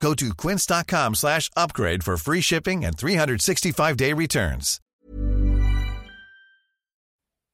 Go 0.00 0.14
to 0.14 0.34
quince.com 0.34 1.14
slash 1.14 1.50
upgrade 1.56 2.02
for 2.04 2.16
free 2.16 2.40
shipping 2.42 2.84
and 2.84 2.96
365-day 2.96 4.12
returns. 4.12 4.80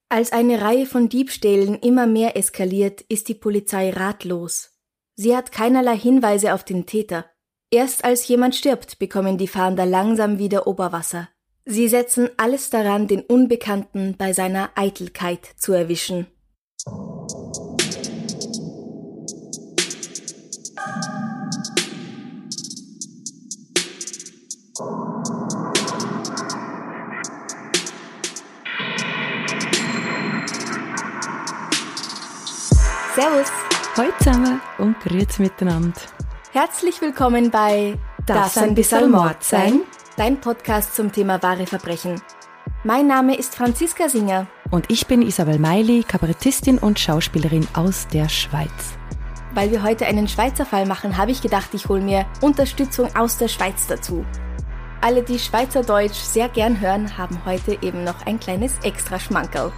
Als 0.08 0.30
eine 0.30 0.60
Reihe 0.60 0.84
von 0.84 1.08
Diebstählen 1.08 1.78
immer 1.78 2.06
mehr 2.06 2.36
eskaliert, 2.36 3.00
ist 3.08 3.28
die 3.28 3.34
Polizei 3.34 3.88
ratlos. 3.90 4.70
Sie 5.16 5.34
hat 5.34 5.52
keinerlei 5.52 5.96
Hinweise 5.96 6.52
auf 6.52 6.64
den 6.64 6.84
Täter. 6.84 7.24
Erst 7.70 8.04
als 8.04 8.28
jemand 8.28 8.54
stirbt, 8.54 8.98
bekommen 8.98 9.38
die 9.38 9.48
Fahnder 9.48 9.86
langsam 9.86 10.38
wieder 10.38 10.66
Oberwasser. 10.66 11.30
Sie 11.64 11.88
setzen 11.88 12.28
alles 12.36 12.68
daran, 12.68 13.08
den 13.08 13.22
Unbekannten 13.22 14.16
bei 14.18 14.34
seiner 14.34 14.70
Eitelkeit 14.74 15.48
zu 15.56 15.72
erwischen. 15.72 16.26
Servus! 24.74 24.88
Hallo 33.96 34.10
zusammen 34.18 34.62
und 34.78 34.98
grüezi 35.00 35.42
miteinander. 35.42 36.00
Herzlich 36.52 37.02
willkommen 37.02 37.50
bei 37.50 37.98
Darf's 38.24 38.56
ein 38.56 38.74
bisschen 38.74 39.10
Mord 39.10 39.44
sein? 39.44 39.82
Dein 40.16 40.40
Podcast 40.40 40.96
zum 40.96 41.12
Thema 41.12 41.42
wahre 41.42 41.66
Verbrechen. 41.66 42.22
Mein 42.82 43.06
Name 43.06 43.36
ist 43.36 43.54
Franziska 43.54 44.08
Singer. 44.08 44.46
Und 44.70 44.90
ich 44.90 45.06
bin 45.06 45.20
Isabel 45.20 45.58
Meili, 45.58 46.02
Kabarettistin 46.02 46.78
und 46.78 46.98
Schauspielerin 46.98 47.68
aus 47.74 48.08
der 48.08 48.30
Schweiz. 48.30 48.96
Weil 49.52 49.70
wir 49.70 49.82
heute 49.82 50.06
einen 50.06 50.28
Schweizer 50.28 50.64
Fall 50.64 50.86
machen, 50.86 51.18
habe 51.18 51.30
ich 51.30 51.42
gedacht, 51.42 51.74
ich 51.74 51.90
hole 51.90 52.00
mir 52.00 52.24
Unterstützung 52.40 53.14
aus 53.14 53.36
der 53.36 53.48
Schweiz 53.48 53.86
dazu. 53.86 54.24
Alle, 55.04 55.24
die 55.24 55.40
Schweizerdeutsch 55.40 56.14
sehr 56.14 56.48
gern 56.48 56.80
hören, 56.80 57.18
haben 57.18 57.44
heute 57.44 57.76
eben 57.82 58.04
noch 58.04 58.24
ein 58.24 58.38
kleines 58.38 58.78
Extraschmankerl. 58.84 59.72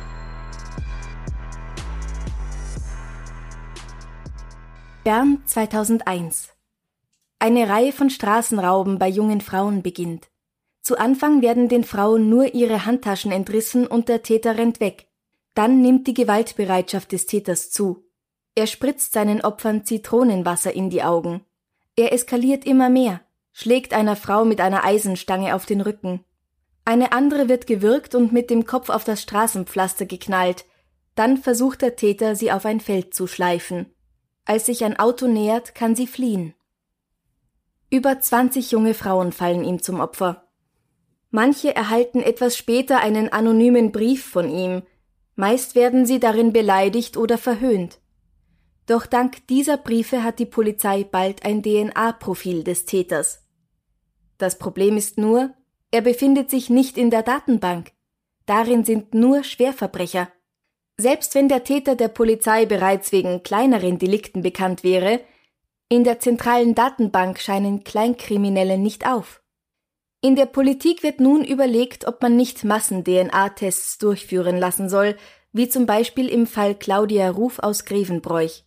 Bern 5.02 5.42
2001 5.46 6.50
Eine 7.38 7.70
Reihe 7.70 7.92
von 7.92 8.10
Straßenrauben 8.10 8.98
bei 8.98 9.08
jungen 9.08 9.40
Frauen 9.40 9.82
beginnt. 9.82 10.28
Zu 10.82 10.98
Anfang 10.98 11.40
werden 11.40 11.70
den 11.70 11.84
Frauen 11.84 12.28
nur 12.28 12.52
ihre 12.52 12.84
Handtaschen 12.84 13.32
entrissen 13.32 13.86
und 13.86 14.10
der 14.10 14.22
Täter 14.22 14.58
rennt 14.58 14.80
weg. 14.80 15.06
Dann 15.54 15.80
nimmt 15.80 16.06
die 16.06 16.12
Gewaltbereitschaft 16.12 17.12
des 17.12 17.24
Täters 17.24 17.70
zu. 17.70 18.04
Er 18.54 18.66
spritzt 18.66 19.14
seinen 19.14 19.40
Opfern 19.40 19.86
Zitronenwasser 19.86 20.74
in 20.74 20.90
die 20.90 21.02
Augen. 21.02 21.46
Er 21.96 22.12
eskaliert 22.12 22.66
immer 22.66 22.90
mehr, 22.90 23.23
schlägt 23.54 23.94
einer 23.94 24.16
Frau 24.16 24.44
mit 24.44 24.60
einer 24.60 24.84
Eisenstange 24.84 25.54
auf 25.54 25.64
den 25.64 25.80
Rücken. 25.80 26.24
Eine 26.84 27.12
andere 27.12 27.48
wird 27.48 27.66
gewürgt 27.66 28.14
und 28.14 28.32
mit 28.32 28.50
dem 28.50 28.66
Kopf 28.66 28.90
auf 28.90 29.04
das 29.04 29.22
Straßenpflaster 29.22 30.04
geknallt. 30.04 30.66
Dann 31.14 31.38
versucht 31.38 31.80
der 31.80 31.96
Täter, 31.96 32.34
sie 32.34 32.52
auf 32.52 32.66
ein 32.66 32.80
Feld 32.80 33.14
zu 33.14 33.26
schleifen. 33.26 33.94
Als 34.44 34.66
sich 34.66 34.84
ein 34.84 34.98
Auto 34.98 35.28
nähert, 35.28 35.74
kann 35.74 35.94
sie 35.94 36.08
fliehen. 36.08 36.52
Über 37.90 38.20
20 38.20 38.72
junge 38.72 38.92
Frauen 38.92 39.30
fallen 39.30 39.64
ihm 39.64 39.80
zum 39.80 40.00
Opfer. 40.00 40.48
Manche 41.30 41.74
erhalten 41.74 42.20
etwas 42.20 42.56
später 42.56 42.98
einen 42.98 43.32
anonymen 43.32 43.92
Brief 43.92 44.26
von 44.26 44.50
ihm, 44.50 44.82
meist 45.36 45.76
werden 45.76 46.06
sie 46.06 46.18
darin 46.18 46.52
beleidigt 46.52 47.16
oder 47.16 47.38
verhöhnt. 47.38 48.00
Doch 48.86 49.06
dank 49.06 49.46
dieser 49.46 49.76
Briefe 49.76 50.24
hat 50.24 50.38
die 50.40 50.46
Polizei 50.46 51.04
bald 51.04 51.44
ein 51.44 51.62
DNA-Profil 51.62 52.64
des 52.64 52.84
Täters. 52.84 53.43
Das 54.38 54.58
Problem 54.58 54.96
ist 54.96 55.18
nur, 55.18 55.54
er 55.90 56.00
befindet 56.00 56.50
sich 56.50 56.70
nicht 56.70 56.98
in 56.98 57.10
der 57.10 57.22
Datenbank. 57.22 57.92
Darin 58.46 58.84
sind 58.84 59.14
nur 59.14 59.44
Schwerverbrecher. 59.44 60.28
Selbst 60.96 61.34
wenn 61.34 61.48
der 61.48 61.64
Täter 61.64 61.96
der 61.96 62.08
Polizei 62.08 62.66
bereits 62.66 63.10
wegen 63.12 63.42
kleineren 63.42 63.98
Delikten 63.98 64.42
bekannt 64.42 64.84
wäre, 64.84 65.20
in 65.88 66.04
der 66.04 66.20
zentralen 66.20 66.74
Datenbank 66.74 67.38
scheinen 67.38 67.84
Kleinkriminelle 67.84 68.78
nicht 68.78 69.06
auf. 69.06 69.42
In 70.20 70.36
der 70.36 70.46
Politik 70.46 71.02
wird 71.02 71.20
nun 71.20 71.44
überlegt, 71.44 72.06
ob 72.06 72.22
man 72.22 72.34
nicht 72.36 72.64
Massen-DNA-Tests 72.64 73.98
durchführen 73.98 74.56
lassen 74.56 74.88
soll, 74.88 75.16
wie 75.52 75.68
zum 75.68 75.86
Beispiel 75.86 76.28
im 76.28 76.46
Fall 76.46 76.74
Claudia 76.74 77.30
Ruf 77.30 77.58
aus 77.58 77.84
Grevenbroich. 77.84 78.64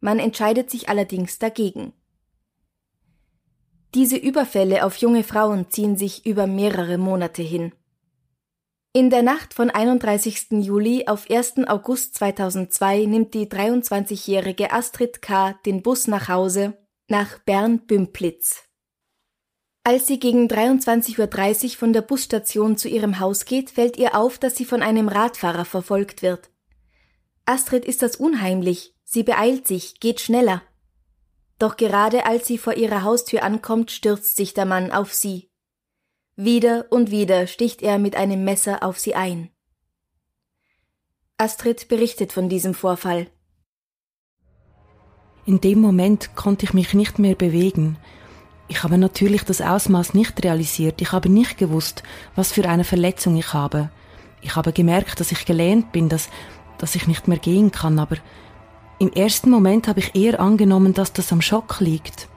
Man 0.00 0.18
entscheidet 0.18 0.70
sich 0.70 0.88
allerdings 0.88 1.38
dagegen. 1.38 1.92
Diese 3.94 4.16
Überfälle 4.16 4.84
auf 4.84 4.96
junge 4.96 5.24
Frauen 5.24 5.70
ziehen 5.70 5.96
sich 5.96 6.24
über 6.24 6.46
mehrere 6.46 6.96
Monate 6.96 7.42
hin. 7.42 7.72
In 8.92 9.10
der 9.10 9.22
Nacht 9.22 9.54
von 9.54 9.70
31. 9.70 10.50
Juli 10.50 11.06
auf 11.06 11.30
1. 11.30 11.68
August 11.68 12.14
2002 12.16 13.06
nimmt 13.06 13.34
die 13.34 13.46
23-jährige 13.46 14.72
Astrid 14.72 15.22
K. 15.22 15.52
den 15.64 15.82
Bus 15.82 16.08
nach 16.08 16.28
Hause 16.28 16.76
nach 17.08 17.38
Bern-Bümplitz. 17.40 18.64
Als 19.82 20.06
sie 20.06 20.20
gegen 20.20 20.46
23.30 20.46 21.64
Uhr 21.64 21.70
von 21.70 21.92
der 21.92 22.02
Busstation 22.02 22.76
zu 22.76 22.88
ihrem 22.88 23.18
Haus 23.18 23.44
geht, 23.44 23.70
fällt 23.70 23.96
ihr 23.96 24.14
auf, 24.14 24.38
dass 24.38 24.56
sie 24.56 24.64
von 24.64 24.82
einem 24.82 25.08
Radfahrer 25.08 25.64
verfolgt 25.64 26.22
wird. 26.22 26.50
Astrid 27.46 27.84
ist 27.84 28.02
das 28.02 28.16
unheimlich, 28.16 28.94
sie 29.04 29.24
beeilt 29.24 29.66
sich, 29.66 29.98
geht 29.98 30.20
schneller. 30.20 30.62
Doch 31.60 31.76
gerade 31.76 32.24
als 32.24 32.46
sie 32.46 32.56
vor 32.56 32.74
ihrer 32.74 33.02
Haustür 33.04 33.42
ankommt, 33.42 33.90
stürzt 33.90 34.34
sich 34.34 34.54
der 34.54 34.64
Mann 34.64 34.90
auf 34.90 35.12
sie. 35.12 35.50
Wieder 36.34 36.86
und 36.88 37.10
wieder 37.10 37.46
sticht 37.46 37.82
er 37.82 37.98
mit 37.98 38.16
einem 38.16 38.44
Messer 38.44 38.82
auf 38.82 38.98
sie 38.98 39.14
ein. 39.14 39.50
Astrid 41.36 41.88
berichtet 41.88 42.32
von 42.32 42.48
diesem 42.48 42.72
Vorfall. 42.72 43.26
In 45.44 45.60
dem 45.60 45.80
Moment 45.80 46.34
konnte 46.34 46.64
ich 46.64 46.72
mich 46.72 46.94
nicht 46.94 47.18
mehr 47.18 47.34
bewegen. 47.34 47.98
Ich 48.68 48.82
habe 48.82 48.96
natürlich 48.96 49.42
das 49.44 49.60
Ausmaß 49.60 50.14
nicht 50.14 50.42
realisiert. 50.42 51.02
Ich 51.02 51.12
habe 51.12 51.28
nicht 51.28 51.58
gewusst, 51.58 52.02
was 52.36 52.52
für 52.52 52.66
eine 52.66 52.84
Verletzung 52.84 53.36
ich 53.36 53.52
habe. 53.52 53.90
Ich 54.40 54.56
habe 54.56 54.72
gemerkt, 54.72 55.20
dass 55.20 55.30
ich 55.30 55.44
gelähmt 55.44 55.92
bin, 55.92 56.08
dass, 56.08 56.30
dass 56.78 56.94
ich 56.94 57.06
nicht 57.06 57.28
mehr 57.28 57.38
gehen 57.38 57.70
kann, 57.70 57.98
aber 57.98 58.16
im 59.00 59.10
ersten 59.14 59.48
Moment 59.48 59.88
habe 59.88 59.98
ich 59.98 60.14
eher 60.14 60.38
angenommen, 60.40 60.92
dass 60.92 61.12
das 61.14 61.32
am 61.32 61.40
Schock 61.40 61.80
liegt. 61.80 62.28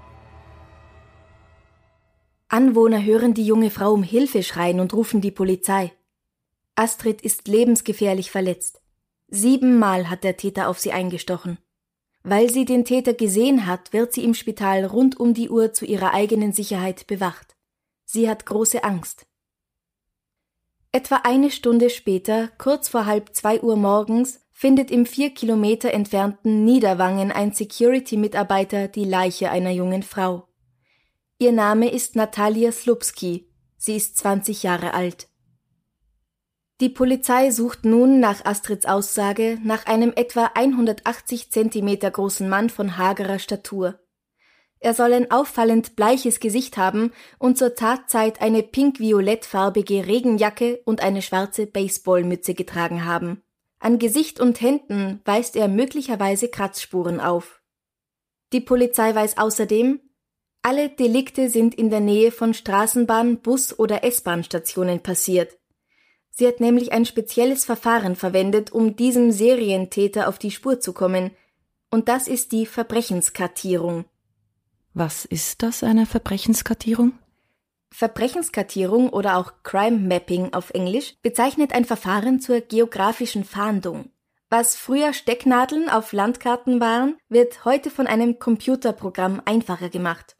Anwohner 2.48 3.04
hören 3.04 3.34
die 3.34 3.46
junge 3.46 3.70
Frau 3.70 3.92
um 3.92 4.02
Hilfe 4.02 4.44
schreien 4.44 4.80
und 4.80 4.94
rufen 4.94 5.20
die 5.20 5.32
Polizei. 5.32 5.92
Astrid 6.76 7.22
ist 7.22 7.50
lebensgefährlich 7.50 8.32
verletzt. 8.32 8.82
Siebenmal 9.28 10.10
hat 10.10 10.24
der 10.24 10.38
Täter 10.38 10.70
auf 10.70 10.80
sie 10.80 10.94
eingestochen. 10.94 11.58
Weil 12.24 12.50
sie 12.50 12.64
den 12.64 12.86
Täter 12.86 13.14
gesehen 13.14 13.68
hat, 13.68 13.92
wird 13.92 14.14
sie 14.14 14.24
im 14.24 14.34
Spital 14.34 14.86
rund 14.86 15.20
um 15.20 15.34
die 15.34 15.50
Uhr 15.50 15.74
zu 15.74 15.86
ihrer 15.86 16.14
eigenen 16.14 16.54
Sicherheit 16.54 17.08
bewacht. 17.08 17.58
Sie 18.06 18.30
hat 18.30 18.46
große 18.46 18.86
Angst. 18.86 19.26
Etwa 20.94 21.22
eine 21.24 21.52
Stunde 21.52 21.90
später, 21.90 22.50
kurz 22.58 22.88
vor 22.88 23.06
halb 23.06 23.36
zwei 23.36 23.62
Uhr 23.62 23.76
morgens, 23.76 24.43
findet 24.64 24.92
im 24.92 25.06
vier 25.06 25.32
Kilometer 25.32 25.94
entfernten 25.94 26.64
Niederwangen 26.64 27.34
ein 27.34 27.52
Security-Mitarbeiter 27.52 28.88
die 28.88 29.04
Leiche 29.04 29.52
einer 29.52 29.72
jungen 29.72 30.04
Frau. 30.04 30.48
Ihr 31.38 31.52
Name 31.52 31.92
ist 31.92 32.16
Natalia 32.16 32.72
Slupski. 32.72 33.52
Sie 33.76 33.98
ist 33.98 34.18
20 34.20 34.64
Jahre 34.64 34.94
alt. 34.94 35.28
Die 36.80 36.88
Polizei 36.88 37.52
sucht 37.52 37.84
nun 37.84 38.22
nach 38.22 38.46
Astrids 38.46 38.86
Aussage 38.86 39.60
nach 39.66 39.86
einem 39.86 40.14
etwa 40.16 40.52
180 40.56 41.52
Zentimeter 41.52 42.10
großen 42.10 42.48
Mann 42.48 42.70
von 42.70 42.98
hagerer 42.98 43.40
Statur. 43.40 44.00
Er 44.80 44.94
soll 44.94 45.12
ein 45.12 45.30
auffallend 45.30 45.98
bleiches 45.98 46.40
Gesicht 46.40 46.78
haben 46.78 47.12
und 47.38 47.58
zur 47.58 47.76
Tatzeit 47.76 48.42
eine 48.42 48.64
pink-violettfarbige 48.64 50.08
Regenjacke 50.08 50.80
und 50.86 51.04
eine 51.04 51.22
schwarze 51.22 51.68
Baseballmütze 51.68 52.54
getragen 52.54 53.04
haben. 53.04 53.43
An 53.84 54.00
Gesicht 54.00 54.40
und 54.40 54.62
Händen 54.62 55.20
weist 55.26 55.58
er 55.58 55.68
möglicherweise 55.68 56.48
Kratzspuren 56.48 57.20
auf. 57.20 57.62
Die 58.54 58.62
Polizei 58.62 59.14
weiß 59.14 59.38
außerdem, 59.38 60.00
alle 60.62 60.88
Delikte 60.88 61.50
sind 61.50 61.76
in 61.76 61.90
der 61.90 62.00
Nähe 62.00 62.32
von 62.32 62.54
Straßenbahn, 62.54 63.42
Bus- 63.42 63.78
oder 63.78 64.06
S-Bahn-Stationen 64.06 65.02
passiert. 65.02 65.58
Sie 66.30 66.48
hat 66.48 66.62
nämlich 66.62 66.94
ein 66.94 67.06
spezielles 67.06 67.66
Verfahren 67.66 68.16
verwendet, 68.16 68.72
um 68.72 68.96
diesem 68.96 69.34
Serientäter 69.34 70.30
auf 70.30 70.40
die 70.40 70.52
Spur 70.52 70.80
zu 70.80 70.94
kommen. 70.94 71.32
Und 71.92 72.08
das 72.08 72.30
ist 72.30 72.54
die 72.54 72.66
Verbrechenskartierung. 72.66 74.06
Was 74.94 75.26
ist 75.26 75.62
das, 75.62 75.84
eine 75.84 76.06
Verbrechenskartierung? 76.06 77.20
Verbrechenskartierung 77.94 79.10
oder 79.10 79.38
auch 79.38 79.54
Crime 79.64 80.00
Mapping 80.00 80.54
auf 80.54 80.72
Englisch 80.72 81.16
bezeichnet 81.22 81.74
ein 81.74 81.86
Verfahren 81.86 82.40
zur 82.40 82.62
geografischen 82.62 83.44
Fahndung. 83.44 84.10
Was 84.50 84.76
früher 84.76 85.14
Stecknadeln 85.14 85.90
auf 85.90 86.12
Landkarten 86.12 86.80
waren, 86.80 87.18
wird 87.30 87.66
heute 87.66 87.90
von 87.90 88.08
einem 88.08 88.40
Computerprogramm 88.40 89.42
einfacher 89.46 89.90
gemacht. 89.90 90.36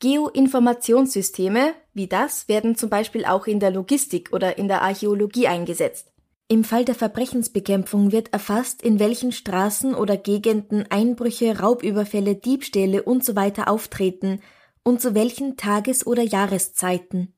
Geoinformationssysteme 0.00 1.74
wie 1.96 2.06
das 2.08 2.46
werden 2.46 2.76
zum 2.76 2.90
Beispiel 2.90 3.24
auch 3.24 3.46
in 3.46 3.58
der 3.58 3.70
Logistik 3.70 4.28
oder 4.34 4.58
in 4.58 4.68
der 4.68 4.82
Archäologie 4.82 5.48
eingesetzt. 5.48 6.12
Im 6.46 6.62
Fall 6.62 6.84
der 6.84 6.94
Verbrechensbekämpfung 6.94 8.12
wird 8.12 8.34
erfasst, 8.34 8.82
in 8.82 9.00
welchen 9.00 9.32
Straßen 9.32 9.94
oder 9.94 10.18
Gegenden 10.18 10.84
Einbrüche, 10.90 11.58
Raubüberfälle, 11.58 12.36
Diebstähle 12.36 13.08
usw. 13.08 13.52
So 13.56 13.62
auftreten 13.62 14.42
und 14.86 15.00
zu 15.00 15.16
welchen 15.16 15.56
Tages- 15.56 16.06
oder 16.06 16.22
Jahreszeiten. 16.22 17.34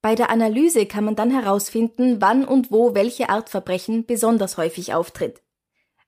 Bei 0.00 0.14
der 0.14 0.30
Analyse 0.30 0.86
kann 0.86 1.04
man 1.04 1.14
dann 1.14 1.30
herausfinden, 1.30 2.22
wann 2.22 2.46
und 2.46 2.70
wo 2.70 2.94
welche 2.94 3.28
Art 3.28 3.50
Verbrechen 3.50 4.06
besonders 4.06 4.56
häufig 4.56 4.94
auftritt. 4.94 5.42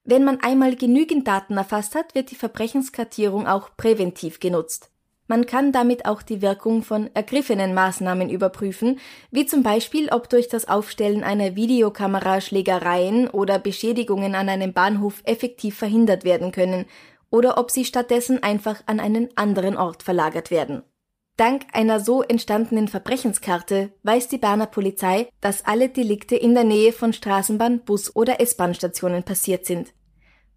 Wenn 0.03 0.23
man 0.23 0.41
einmal 0.41 0.75
genügend 0.75 1.27
Daten 1.27 1.55
erfasst 1.55 1.93
hat, 1.93 2.15
wird 2.15 2.31
die 2.31 2.35
Verbrechenskartierung 2.35 3.45
auch 3.45 3.77
präventiv 3.77 4.39
genutzt. 4.39 4.89
Man 5.27 5.45
kann 5.45 5.71
damit 5.71 6.05
auch 6.07 6.23
die 6.23 6.41
Wirkung 6.41 6.81
von 6.81 7.11
ergriffenen 7.13 7.75
Maßnahmen 7.75 8.29
überprüfen, 8.29 8.99
wie 9.29 9.45
zum 9.45 9.61
Beispiel, 9.61 10.09
ob 10.09 10.29
durch 10.29 10.47
das 10.47 10.67
Aufstellen 10.67 11.23
einer 11.23 11.55
Videokamera 11.55 12.41
Schlägereien 12.41 13.27
oder 13.27 13.59
Beschädigungen 13.59 14.33
an 14.33 14.49
einem 14.49 14.73
Bahnhof 14.73 15.21
effektiv 15.25 15.77
verhindert 15.77 16.23
werden 16.23 16.51
können 16.51 16.85
oder 17.35 17.57
ob 17.57 17.69
sie 17.69 17.83
stattdessen 17.83 18.41
einfach 18.41 18.81
an 18.85 19.01
einen 19.01 19.27
anderen 19.35 19.75
Ort 19.75 20.03
verlagert 20.03 20.51
werden. 20.51 20.83
Dank 21.35 21.65
einer 21.73 21.99
so 21.99 22.23
entstandenen 22.23 22.87
Verbrechenskarte 22.87 23.91
weiß 24.03 24.29
die 24.29 24.37
Berner 24.37 24.67
Polizei, 24.67 25.27
dass 25.41 25.65
alle 25.65 25.89
Delikte 25.89 26.37
in 26.37 26.53
der 26.53 26.63
Nähe 26.63 26.93
von 26.93 27.11
Straßenbahn, 27.11 27.83
Bus 27.83 28.15
oder 28.15 28.39
S-Bahn-Stationen 28.39 29.23
passiert 29.23 29.65
sind. 29.65 29.93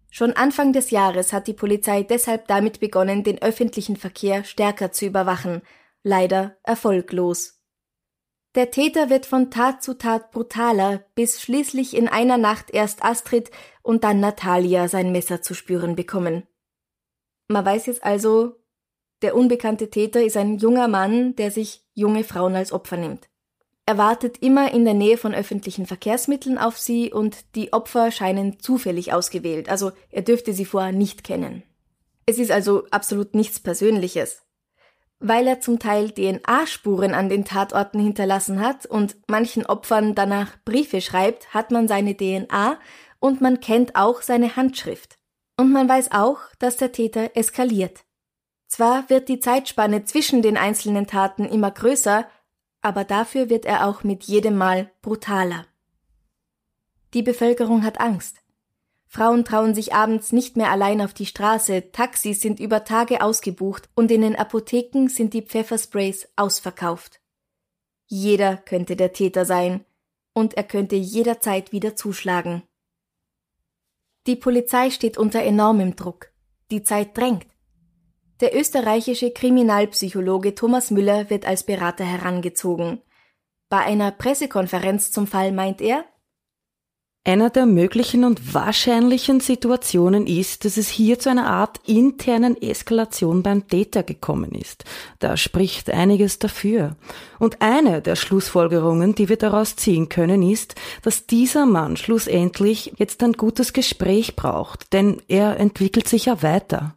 Schon 0.09 0.31
Anfang 0.31 0.71
des 0.71 0.89
Jahres 0.89 1.33
hat 1.33 1.47
die 1.47 1.53
Polizei 1.53 2.03
deshalb 2.03 2.47
damit 2.47 2.79
begonnen, 2.79 3.25
den 3.25 3.41
öffentlichen 3.41 3.97
Verkehr 3.97 4.45
stärker 4.45 4.93
zu 4.93 5.05
überwachen, 5.05 5.61
leider 6.03 6.55
erfolglos. 6.63 7.61
Der 8.55 8.71
Täter 8.71 9.09
wird 9.09 9.25
von 9.25 9.51
Tat 9.51 9.83
zu 9.83 9.97
Tat 9.97 10.31
brutaler, 10.31 11.03
bis 11.13 11.41
schließlich 11.41 11.95
in 11.95 12.07
einer 12.07 12.37
Nacht 12.37 12.71
erst 12.71 13.03
Astrid 13.03 13.51
und 13.83 14.05
dann 14.05 14.21
Natalia 14.21 14.87
sein 14.87 15.11
Messer 15.11 15.41
zu 15.41 15.53
spüren 15.53 15.97
bekommen. 15.97 16.43
Man 17.49 17.65
weiß 17.65 17.87
jetzt 17.87 18.03
also, 18.03 18.55
der 19.23 19.35
unbekannte 19.35 19.89
Täter 19.89 20.23
ist 20.23 20.37
ein 20.37 20.59
junger 20.59 20.87
Mann, 20.87 21.35
der 21.35 21.49
sich 21.49 21.83
junge 21.93 22.23
Frauen 22.23 22.55
als 22.55 22.71
Opfer 22.71 22.95
nimmt. 22.95 23.27
Er 23.87 23.97
wartet 23.97 24.37
immer 24.43 24.71
in 24.71 24.85
der 24.85 24.93
Nähe 24.93 25.17
von 25.17 25.33
öffentlichen 25.33 25.87
Verkehrsmitteln 25.87 26.59
auf 26.59 26.77
sie 26.77 27.11
und 27.11 27.55
die 27.55 27.73
Opfer 27.73 28.11
scheinen 28.11 28.59
zufällig 28.59 29.13
ausgewählt, 29.13 29.67
also 29.67 29.91
er 30.11 30.21
dürfte 30.21 30.53
sie 30.53 30.65
vorher 30.65 30.91
nicht 30.91 31.23
kennen. 31.23 31.63
Es 32.27 32.37
ist 32.37 32.51
also 32.51 32.85
absolut 32.91 33.33
nichts 33.33 33.59
Persönliches. 33.59 34.43
Weil 35.17 35.47
er 35.47 35.59
zum 35.59 35.79
Teil 35.79 36.11
DNA-Spuren 36.11 37.15
an 37.15 37.29
den 37.29 37.45
Tatorten 37.45 37.99
hinterlassen 37.99 38.59
hat 38.61 38.85
und 38.85 39.17
manchen 39.27 39.65
Opfern 39.65 40.13
danach 40.13 40.55
Briefe 40.63 41.01
schreibt, 41.01 41.51
hat 41.51 41.71
man 41.71 41.87
seine 41.87 42.15
DNA 42.15 42.77
und 43.19 43.41
man 43.41 43.59
kennt 43.59 43.95
auch 43.95 44.21
seine 44.21 44.55
Handschrift. 44.55 45.18
Und 45.59 45.73
man 45.73 45.89
weiß 45.89 46.13
auch, 46.13 46.39
dass 46.59 46.77
der 46.77 46.93
Täter 46.93 47.31
eskaliert. 47.35 48.05
Zwar 48.67 49.09
wird 49.09 49.27
die 49.27 49.41
Zeitspanne 49.41 50.05
zwischen 50.05 50.41
den 50.41 50.55
einzelnen 50.55 51.05
Taten 51.05 51.43
immer 51.43 51.69
größer, 51.69 52.29
aber 52.81 53.03
dafür 53.03 53.49
wird 53.49 53.65
er 53.65 53.85
auch 53.85 54.05
mit 54.05 54.23
jedem 54.23 54.55
Mal 54.55 54.89
brutaler. 55.01 55.65
Die 57.13 57.23
Bevölkerung 57.23 57.83
hat 57.83 57.99
Angst. 57.99 58.37
Frauen 59.05 59.43
trauen 59.43 59.75
sich 59.75 59.93
abends 59.93 60.31
nicht 60.31 60.55
mehr 60.55 60.71
allein 60.71 61.01
auf 61.01 61.13
die 61.13 61.25
Straße, 61.25 61.91
Taxis 61.91 62.39
sind 62.39 62.61
über 62.61 62.85
Tage 62.85 63.21
ausgebucht 63.21 63.89
und 63.95 64.11
in 64.11 64.21
den 64.21 64.37
Apotheken 64.37 65.09
sind 65.09 65.33
die 65.33 65.41
Pfeffersprays 65.41 66.29
ausverkauft. 66.37 67.19
Jeder 68.05 68.55
könnte 68.55 68.95
der 68.95 69.11
Täter 69.11 69.43
sein, 69.43 69.83
und 70.31 70.53
er 70.53 70.63
könnte 70.63 70.95
jederzeit 70.95 71.73
wieder 71.73 71.97
zuschlagen. 71.97 72.63
Die 74.27 74.35
Polizei 74.35 74.89
steht 74.89 75.17
unter 75.17 75.41
enormem 75.41 75.95
Druck. 75.95 76.31
Die 76.71 76.83
Zeit 76.83 77.17
drängt. 77.17 77.47
Der 78.41 78.57
österreichische 78.57 79.31
Kriminalpsychologe 79.31 80.55
Thomas 80.55 80.91
Müller 80.91 81.29
wird 81.29 81.45
als 81.45 81.63
Berater 81.63 82.05
herangezogen. 82.05 83.01
Bei 83.69 83.79
einer 83.79 84.11
Pressekonferenz 84.11 85.11
zum 85.11 85.27
Fall 85.27 85.51
meint 85.51 85.81
er, 85.81 86.05
einer 87.25 87.49
der 87.49 87.65
möglichen 87.65 88.23
und 88.23 88.53
wahrscheinlichen 88.53 89.39
Situationen 89.39 90.25
ist, 90.25 90.65
dass 90.65 90.77
es 90.77 90.87
hier 90.87 91.19
zu 91.19 91.29
einer 91.29 91.47
Art 91.47 91.79
internen 91.85 92.59
Eskalation 92.61 93.43
beim 93.43 93.67
Täter 93.67 94.03
gekommen 94.03 94.51
ist. 94.53 94.85
Da 95.19 95.35
spricht 95.35 95.89
einiges 95.89 96.39
dafür. 96.39 96.95
Und 97.37 97.61
eine 97.61 98.01
der 98.01 98.15
Schlussfolgerungen, 98.15 99.15
die 99.15 99.29
wir 99.29 99.37
daraus 99.37 99.75
ziehen 99.75 100.09
können, 100.09 100.41
ist, 100.41 100.75
dass 101.03 101.27
dieser 101.27 101.65
Mann 101.65 101.97
schlussendlich 101.97 102.93
jetzt 102.97 103.21
ein 103.21 103.33
gutes 103.33 103.73
Gespräch 103.73 104.35
braucht, 104.35 104.93
denn 104.93 105.21
er 105.27 105.59
entwickelt 105.59 106.07
sich 106.07 106.25
ja 106.25 106.41
weiter. 106.41 106.95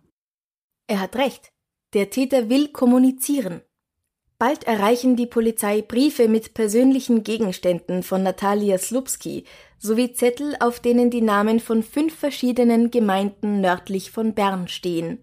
Er 0.87 1.01
hat 1.01 1.17
recht. 1.17 1.53
Der 1.95 2.11
Täter 2.11 2.49
will 2.49 2.69
kommunizieren. 2.69 3.61
Bald 4.39 4.65
erreichen 4.65 5.15
die 5.15 5.27
Polizei 5.27 5.83
Briefe 5.83 6.27
mit 6.27 6.53
persönlichen 6.53 7.23
Gegenständen 7.23 8.03
von 8.03 8.25
Natalia 8.25 8.77
Slupski 8.77 9.45
sowie 9.83 10.13
Zettel, 10.13 10.55
auf 10.61 10.79
denen 10.79 11.11
die 11.11 11.21
Namen 11.21 11.59
von 11.59 11.83
fünf 11.83 12.15
verschiedenen 12.15 12.93
Gemeinden 12.93 13.61
nördlich 13.61 14.13
von 14.13 14.33
Bern 14.33 14.69
stehen. 14.69 15.19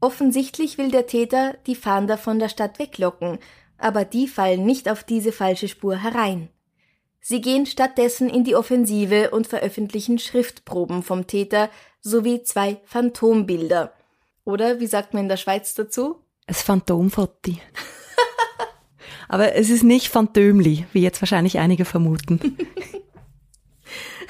Offensichtlich 0.00 0.76
will 0.76 0.90
der 0.90 1.06
Täter 1.06 1.56
die 1.66 1.74
Fahnder 1.74 2.18
von 2.18 2.38
der 2.38 2.50
Stadt 2.50 2.78
weglocken, 2.78 3.38
aber 3.78 4.04
die 4.04 4.28
fallen 4.28 4.66
nicht 4.66 4.90
auf 4.90 5.02
diese 5.02 5.32
falsche 5.32 5.68
Spur 5.68 5.96
herein. 5.96 6.50
Sie 7.20 7.40
gehen 7.40 7.64
stattdessen 7.64 8.28
in 8.28 8.44
die 8.44 8.54
Offensive 8.54 9.30
und 9.30 9.46
veröffentlichen 9.46 10.18
Schriftproben 10.18 11.02
vom 11.02 11.26
Täter 11.26 11.70
sowie 12.00 12.42
zwei 12.42 12.76
Phantombilder, 12.84 13.92
oder 14.44 14.78
wie 14.78 14.86
sagt 14.86 15.12
man 15.12 15.24
in 15.24 15.28
der 15.28 15.38
Schweiz 15.38 15.74
dazu? 15.74 16.20
Es 16.46 16.62
Phantomfotti. 16.62 17.60
Aber 19.28 19.54
es 19.54 19.70
ist 19.70 19.82
nicht 19.82 20.08
Phantömli, 20.08 20.86
wie 20.92 21.02
jetzt 21.02 21.20
wahrscheinlich 21.20 21.58
einige 21.58 21.84
vermuten. 21.84 22.56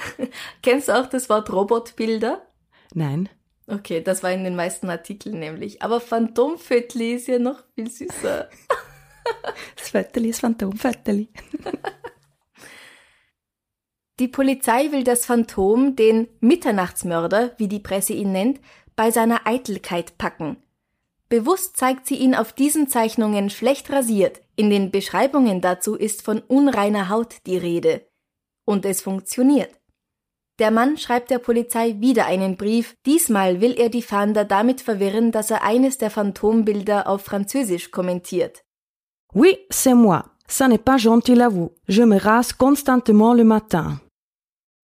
Kennst 0.61 0.87
du 0.87 0.99
auch 0.99 1.07
das 1.07 1.29
Wort 1.29 1.51
Robotbilder? 1.51 2.45
Nein. 2.93 3.29
Okay, 3.67 4.01
das 4.01 4.23
war 4.23 4.31
in 4.31 4.43
den 4.43 4.55
meisten 4.55 4.89
Artikeln 4.89 5.39
nämlich. 5.39 5.81
Aber 5.81 5.99
Phantomfötli 5.99 7.15
ist 7.15 7.27
ja 7.27 7.37
noch 7.39 7.63
viel 7.75 7.89
süßer. 7.89 8.49
das 9.75 9.89
Fötterli 9.89 10.29
ist 10.29 10.39
Phantomfötterli. 10.39 11.29
Die 14.19 14.27
Polizei 14.27 14.91
will 14.91 15.03
das 15.03 15.27
Phantom, 15.27 15.95
den 15.95 16.27
Mitternachtsmörder, 16.39 17.53
wie 17.57 17.67
die 17.67 17.79
Presse 17.79 18.13
ihn 18.13 18.31
nennt, 18.31 18.59
bei 18.95 19.11
seiner 19.11 19.45
Eitelkeit 19.45 20.17
packen. 20.17 20.57
Bewusst 21.29 21.77
zeigt 21.77 22.07
sie 22.07 22.15
ihn 22.15 22.33
auf 22.33 22.51
diesen 22.51 22.87
Zeichnungen 22.87 23.51
schlecht 23.51 23.91
rasiert, 23.91 24.41
in 24.55 24.71
den 24.71 24.89
Beschreibungen 24.89 25.61
dazu 25.61 25.95
ist 25.95 26.23
von 26.23 26.39
unreiner 26.39 27.09
Haut 27.09 27.45
die 27.45 27.57
Rede. 27.57 28.07
Und 28.65 28.85
es 28.85 29.01
funktioniert. 29.01 29.76
Der 30.59 30.71
Mann 30.71 30.97
schreibt 30.97 31.29
der 31.29 31.39
Polizei 31.39 31.95
wieder 31.99 32.25
einen 32.25 32.57
Brief, 32.57 32.95
diesmal 33.05 33.61
will 33.61 33.73
er 33.79 33.89
die 33.89 34.01
Fahnder 34.01 34.43
damit 34.43 34.81
verwirren, 34.81 35.31
dass 35.31 35.51
er 35.51 35.63
eines 35.63 35.99
der 35.99 36.09
Phantombilder 36.09 37.07
auf 37.07 37.23
Französisch 37.23 37.91
kommentiert. 37.91 38.63
Oui, 39.33 39.57
c'est 39.69 39.93
moi. 39.93 40.25
Ça 40.47 40.67
n'est 40.67 40.83
pas 40.83 40.97
gentil 40.97 41.41
à 41.41 41.49
vous. 41.49 41.75
Je 41.87 42.03
me 42.03 42.17
rase 42.17 42.53
constantement 42.53 43.33
le 43.33 43.43
matin. 43.43 43.99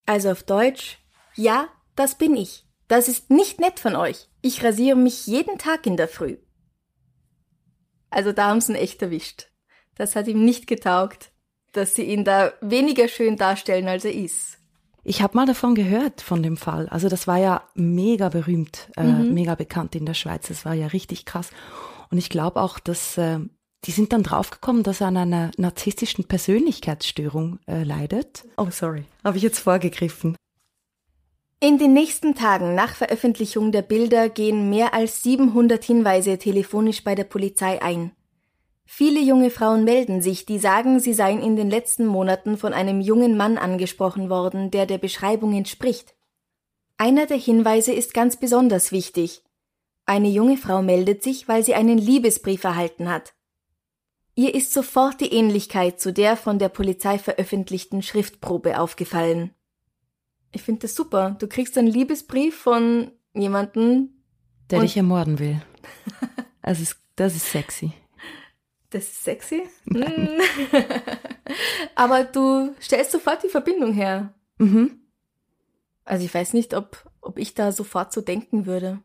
Also 0.06 0.32
auf 0.32 0.44
Deutsch, 0.44 1.00
ja, 1.36 1.70
das 1.96 2.16
bin 2.16 2.36
ich. 2.36 2.66
Das 2.88 3.08
ist 3.08 3.32
nicht 3.32 3.60
nett 3.60 3.80
von 3.80 3.96
euch. 3.96 4.30
Ich 4.42 4.64
rasiere 4.64 4.98
mich 4.98 5.26
jeden 5.26 5.58
Tag 5.58 5.88
in 5.88 5.98
der 5.98 6.10
Früh. 6.10 6.38
Also 8.10 8.34
da 8.34 8.50
haben 8.50 8.62
sie 8.62 8.74
ihn 8.74 8.78
echt 8.78 9.02
erwischt. 9.02 9.50
Das 9.96 10.16
hat 10.16 10.28
ihm 10.28 10.44
nicht 10.44 10.68
getaugt, 10.68 11.32
dass 11.72 11.96
sie 11.96 12.04
ihn 12.04 12.24
da 12.26 12.54
weniger 12.62 13.08
schön 13.08 13.38
darstellen, 13.38 13.88
als 13.88 14.06
er 14.06 14.14
ist. 14.14 14.60
Ich 15.04 15.22
habe 15.22 15.36
mal 15.36 15.46
davon 15.46 15.76
gehört, 15.76 16.22
von 16.22 16.42
dem 16.42 16.56
Fall. 16.56 16.88
Also 16.90 17.10
das 17.10 17.28
war 17.28 17.38
ja 17.38 17.64
mega 17.76 18.30
berühmt, 18.30 18.90
äh, 18.96 19.04
mhm. 19.04 19.34
mega 19.34 19.56
bekannt 19.56 19.96
in 19.96 20.06
der 20.06 20.14
Schweiz. 20.14 20.48
Das 20.48 20.66
war 20.66 20.74
ja 20.74 20.88
richtig 20.88 21.26
krass. 21.26 21.50
Und 22.10 22.18
ich 22.18 22.30
glaube 22.30 22.62
auch, 22.62 22.80
dass 22.80 23.18
äh, 23.18 23.40
die 23.86 23.92
sind 23.92 24.14
dann 24.14 24.24
draufgekommen, 24.24 24.84
dass 24.84 25.02
er 25.02 25.08
an 25.08 25.18
einer 25.18 25.52
narzisstischen 25.58 26.26
Persönlichkeitsstörung 26.26 27.60
äh, 27.68 27.84
leidet. 27.84 28.46
Oh, 28.58 28.70
sorry, 28.70 29.04
habe 29.24 29.38
ich 29.38 29.44
jetzt 29.44 29.60
vorgegriffen. 29.60 30.38
In 31.60 31.78
den 31.78 31.94
nächsten 31.94 32.36
Tagen 32.36 32.76
nach 32.76 32.96
Veröffentlichung 32.96 33.72
der 33.72 33.82
Bilder 33.82 34.30
gehen 34.30 34.70
mehr 34.70 34.94
als 34.94 35.24
700 35.24 35.84
Hinweise 35.84 36.38
telefonisch 36.38 37.04
bei 37.04 37.16
der 37.16 37.24
Polizei 37.24 37.82
ein. 37.82 38.12
Viele 38.86 39.22
junge 39.22 39.50
Frauen 39.50 39.84
melden 39.84 40.22
sich, 40.22 40.46
die 40.46 40.60
sagen, 40.60 41.00
sie 41.00 41.14
seien 41.14 41.42
in 41.42 41.56
den 41.56 41.70
letzten 41.70 42.06
Monaten 42.06 42.58
von 42.58 42.74
einem 42.74 43.02
jungen 43.02 43.38
Mann 43.38 43.58
angesprochen 43.58 44.30
worden, 44.30 44.72
der 44.72 44.86
der 44.86 44.98
Beschreibung 44.98 45.54
entspricht. 45.54 46.16
Einer 46.98 47.26
der 47.26 47.38
Hinweise 47.38 47.94
ist 47.94 48.14
ganz 48.14 48.38
besonders 48.38 48.92
wichtig. 48.92 49.44
Eine 50.06 50.30
junge 50.30 50.58
Frau 50.58 50.82
meldet 50.82 51.24
sich, 51.24 51.48
weil 51.48 51.64
sie 51.64 51.76
einen 51.76 51.98
Liebesbrief 51.98 52.64
erhalten 52.64 53.10
hat. 53.10 53.34
Ihr 54.36 54.54
ist 54.54 54.74
sofort 54.74 55.22
die 55.22 55.32
Ähnlichkeit 55.32 56.02
zu 56.02 56.12
der 56.12 56.36
von 56.36 56.60
der 56.60 56.70
Polizei 56.70 57.20
veröffentlichten 57.20 58.02
Schriftprobe 58.02 58.80
aufgefallen. 58.80 59.52
Ich 60.52 60.64
finde 60.64 60.82
das 60.82 60.96
super. 60.96 61.36
Du 61.40 61.48
kriegst 61.48 61.78
einen 61.78 61.88
Liebesbrief 61.88 62.56
von 62.56 63.12
jemanden, 63.34 64.24
der 64.70 64.82
dich 64.82 64.98
ermorden 64.98 65.40
will. 65.40 65.62
Also 66.66 66.94
das 67.18 67.36
ist 67.36 67.52
sexy. 67.52 67.92
Das 68.94 69.06
ist 69.06 69.24
sexy? 69.24 69.64
Nein. 69.86 70.40
Aber 71.96 72.24
du 72.24 72.76
stellst 72.80 73.12
sofort 73.12 73.44
die 73.44 73.50
Verbindung 73.50 73.92
her. 73.92 74.34
Mhm. 74.60 75.00
Also 76.06 76.24
ich 76.26 76.34
weiß 76.34 76.54
nicht, 76.54 76.76
ob, 76.76 77.10
ob 77.20 77.40
ich 77.40 77.56
da 77.56 77.72
sofort 77.72 78.14
so 78.14 78.22
denken 78.22 78.68
würde. 78.68 79.00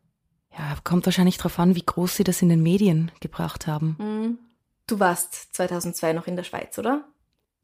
Ja, 0.53 0.77
kommt 0.85 1.07
wahrscheinlich 1.07 1.39
darauf 1.39 1.59
an, 1.59 1.75
wie 1.75 1.87
groß 1.87 2.17
sie 2.17 2.25
das 2.25 2.43
in 2.43 2.51
den 2.51 2.63
Medien 2.63 3.11
gebracht 3.21 3.67
haben. 3.67 3.97
Mhm. 3.99 4.39
Du 4.87 5.01
warst 5.01 5.55
2002 5.55 6.13
noch 6.13 6.27
in 6.27 6.37
der 6.37 6.45
Schweiz, 6.45 6.79
oder? 6.79 7.05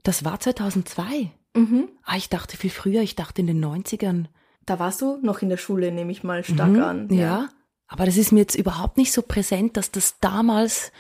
Das 0.03 0.25
war 0.25 0.41
2002? 0.41 1.31
Mhm. 1.55 1.89
Ah, 2.05 2.17
ich 2.17 2.31
dachte 2.31 2.57
viel 2.57 2.71
früher, 2.71 3.03
ich 3.03 3.17
dachte 3.17 3.43
in 3.43 3.47
den 3.47 3.63
90ern. 3.63 4.27
Da 4.65 4.79
warst 4.79 5.03
du 5.03 5.19
noch 5.21 5.43
in 5.43 5.51
der 5.51 5.59
Schule, 5.59 5.93
nehme 5.93 6.11
ich 6.11 6.25
mal 6.25 6.43
stark 6.43 6.71
mhm, 6.71 6.83
an. 6.83 7.09
Ja. 7.11 7.21
ja, 7.21 7.49
aber 7.87 8.07
das 8.07 8.17
ist 8.17 8.33
mir 8.33 8.41
jetzt 8.41 8.55
überhaupt 8.55 8.97
nicht 8.97 9.13
so 9.13 9.21
präsent, 9.21 9.77
dass 9.77 9.91
das 9.91 10.19
damals, 10.21 10.91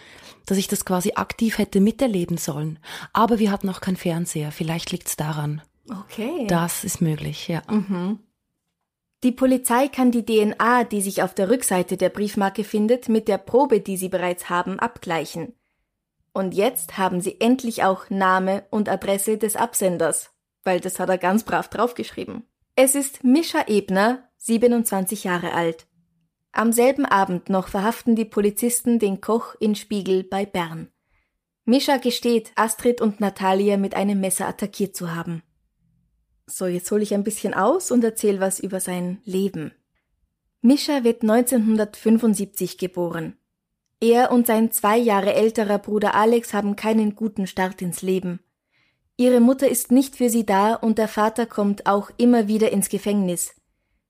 dass 0.46 0.58
ich 0.58 0.68
das 0.68 0.84
quasi 0.84 1.12
aktiv 1.14 1.58
hätte 1.58 1.80
miterleben 1.80 2.36
sollen. 2.36 2.78
Aber 3.12 3.38
wir 3.38 3.50
hatten 3.50 3.68
auch 3.68 3.80
keinen 3.80 3.96
Fernseher, 3.96 4.52
vielleicht 4.52 4.92
liegt's 4.92 5.16
daran. 5.16 5.62
Okay. 5.90 6.46
Das 6.46 6.84
ist 6.84 7.00
möglich, 7.00 7.48
ja. 7.48 7.62
Mhm. 7.70 8.18
Die 9.22 9.32
Polizei 9.32 9.88
kann 9.88 10.10
die 10.10 10.24
DNA, 10.24 10.84
die 10.84 11.00
sich 11.00 11.22
auf 11.22 11.34
der 11.34 11.48
Rückseite 11.48 11.96
der 11.96 12.10
Briefmarke 12.10 12.62
findet, 12.62 13.08
mit 13.08 13.26
der 13.26 13.38
Probe, 13.38 13.80
die 13.80 13.96
sie 13.96 14.10
bereits 14.10 14.50
haben, 14.50 14.78
abgleichen. 14.78 15.54
Und 16.34 16.52
jetzt 16.52 16.98
haben 16.98 17.20
sie 17.20 17.40
endlich 17.40 17.84
auch 17.84 18.10
Name 18.10 18.64
und 18.70 18.88
Adresse 18.88 19.38
des 19.38 19.56
Absenders, 19.56 20.30
weil 20.62 20.80
das 20.80 20.98
hat 20.98 21.08
er 21.08 21.16
ganz 21.16 21.44
brav 21.44 21.68
draufgeschrieben. 21.68 22.42
Es 22.76 22.94
ist 22.94 23.24
Mischa 23.24 23.64
Ebner, 23.68 24.28
27 24.38 25.24
Jahre 25.24 25.52
alt. 25.52 25.86
Am 26.56 26.70
selben 26.70 27.04
Abend 27.04 27.48
noch 27.48 27.66
verhaften 27.66 28.14
die 28.14 28.24
Polizisten 28.24 29.00
den 29.00 29.20
Koch 29.20 29.56
in 29.58 29.74
Spiegel 29.74 30.22
bei 30.22 30.46
Bern. 30.46 30.86
Mischa 31.64 31.96
gesteht, 31.96 32.52
Astrid 32.54 33.00
und 33.00 33.18
Natalia 33.18 33.76
mit 33.76 33.96
einem 33.96 34.20
Messer 34.20 34.46
attackiert 34.46 34.94
zu 34.94 35.16
haben. 35.16 35.42
So, 36.46 36.66
jetzt 36.66 36.88
hole 36.92 37.02
ich 37.02 37.12
ein 37.12 37.24
bisschen 37.24 37.54
aus 37.54 37.90
und 37.90 38.04
erzähle 38.04 38.38
was 38.38 38.60
über 38.60 38.78
sein 38.78 39.20
Leben. 39.24 39.72
Mischa 40.60 41.02
wird 41.02 41.22
1975 41.22 42.78
geboren. 42.78 43.36
Er 43.98 44.30
und 44.30 44.46
sein 44.46 44.70
zwei 44.70 44.96
Jahre 44.96 45.34
älterer 45.34 45.80
Bruder 45.80 46.14
Alex 46.14 46.54
haben 46.54 46.76
keinen 46.76 47.16
guten 47.16 47.48
Start 47.48 47.82
ins 47.82 48.00
Leben. 48.00 48.38
Ihre 49.16 49.40
Mutter 49.40 49.68
ist 49.68 49.90
nicht 49.90 50.14
für 50.14 50.30
sie 50.30 50.46
da 50.46 50.74
und 50.74 50.98
der 50.98 51.08
Vater 51.08 51.46
kommt 51.46 51.86
auch 51.86 52.10
immer 52.16 52.46
wieder 52.46 52.70
ins 52.70 52.88
Gefängnis. 52.88 53.56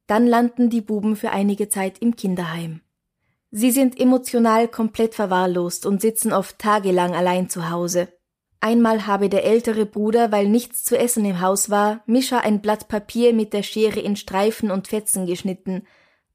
Dann 0.06 0.26
landen 0.26 0.70
die 0.70 0.80
Buben 0.80 1.16
für 1.16 1.30
einige 1.30 1.68
Zeit 1.68 1.98
im 1.98 2.16
Kinderheim. 2.16 2.80
Sie 3.50 3.70
sind 3.70 3.98
emotional 4.00 4.68
komplett 4.68 5.14
verwahrlost 5.14 5.86
und 5.86 6.00
sitzen 6.00 6.32
oft 6.32 6.58
tagelang 6.58 7.14
allein 7.14 7.48
zu 7.48 7.70
Hause. 7.70 8.08
Einmal 8.60 9.06
habe 9.06 9.28
der 9.28 9.44
ältere 9.44 9.86
Bruder, 9.86 10.32
weil 10.32 10.48
nichts 10.48 10.84
zu 10.84 10.98
essen 10.98 11.24
im 11.24 11.40
Haus 11.40 11.70
war, 11.70 12.02
Mischa 12.06 12.38
ein 12.38 12.62
Blatt 12.62 12.88
Papier 12.88 13.34
mit 13.34 13.52
der 13.52 13.62
Schere 13.62 14.00
in 14.00 14.16
Streifen 14.16 14.70
und 14.70 14.88
Fetzen 14.88 15.26
geschnitten. 15.26 15.86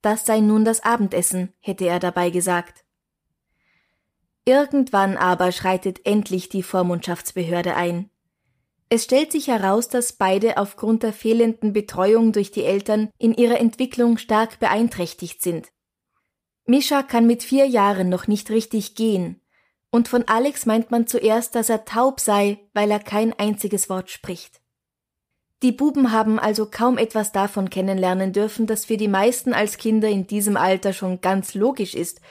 Das 0.01 0.25
sei 0.25 0.39
nun 0.39 0.63
das 0.63 0.83
Abendessen, 0.83 1.53
hätte 1.59 1.85
er 1.85 1.99
dabei 1.99 2.29
gesagt. 2.29 2.85
Irgendwann 4.45 5.17
aber 5.17 5.51
schreitet 5.51 6.05
endlich 6.05 6.49
die 6.49 6.63
Vormundschaftsbehörde 6.63 7.75
ein. 7.75 8.09
Es 8.89 9.03
stellt 9.03 9.31
sich 9.31 9.47
heraus, 9.47 9.87
dass 9.87 10.13
beide 10.13 10.57
aufgrund 10.57 11.03
der 11.03 11.13
fehlenden 11.13 11.73
Betreuung 11.73 12.31
durch 12.31 12.51
die 12.51 12.63
Eltern 12.63 13.09
in 13.19 13.35
ihrer 13.35 13.59
Entwicklung 13.59 14.17
stark 14.17 14.59
beeinträchtigt 14.59 15.43
sind. 15.43 15.69
Mischa 16.65 17.03
kann 17.03 17.27
mit 17.27 17.43
vier 17.43 17.67
Jahren 17.67 18.09
noch 18.09 18.27
nicht 18.27 18.49
richtig 18.49 18.95
gehen, 18.95 19.41
und 19.91 20.07
von 20.07 20.27
Alex 20.27 20.65
meint 20.65 20.91
man 20.91 21.07
zuerst, 21.07 21.55
dass 21.55 21.69
er 21.69 21.85
taub 21.85 22.19
sei, 22.19 22.59
weil 22.73 22.91
er 22.91 22.99
kein 22.99 23.33
einziges 23.33 23.89
Wort 23.89 24.09
spricht. 24.09 24.61
Die 25.61 25.71
Buben 25.71 26.11
haben 26.11 26.39
also 26.39 26.67
kaum 26.67 26.97
etwas 26.97 27.31
davon 27.31 27.69
kennenlernen 27.69 28.31
dürfen, 28.33 28.65
das 28.65 28.85
für 28.85 28.97
die 28.97 29.07
meisten 29.07 29.53
als 29.53 29.77
Kinder 29.77 30.07
in 30.07 30.25
diesem 30.25 30.57
Alter 30.57 30.93
schon 30.93 31.21
ganz 31.21 31.53
logisch 31.53 31.95
ist, 31.95 32.21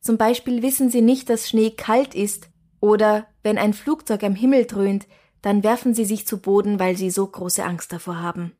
zum 0.00 0.18
Beispiel 0.18 0.62
wissen 0.62 0.90
sie 0.90 1.00
nicht, 1.00 1.30
dass 1.30 1.48
Schnee 1.48 1.70
kalt 1.70 2.14
ist 2.14 2.50
oder 2.80 3.26
wenn 3.42 3.58
ein 3.58 3.72
Flugzeug 3.72 4.22
am 4.22 4.34
Himmel 4.34 4.66
dröhnt, 4.66 5.06
dann 5.42 5.62
werfen 5.62 5.94
sie 5.94 6.04
sich 6.04 6.26
zu 6.26 6.38
Boden, 6.38 6.78
weil 6.78 6.96
sie 6.96 7.10
so 7.10 7.26
große 7.26 7.64
Angst 7.64 7.92
davor 7.92 8.20
haben. 8.20 8.52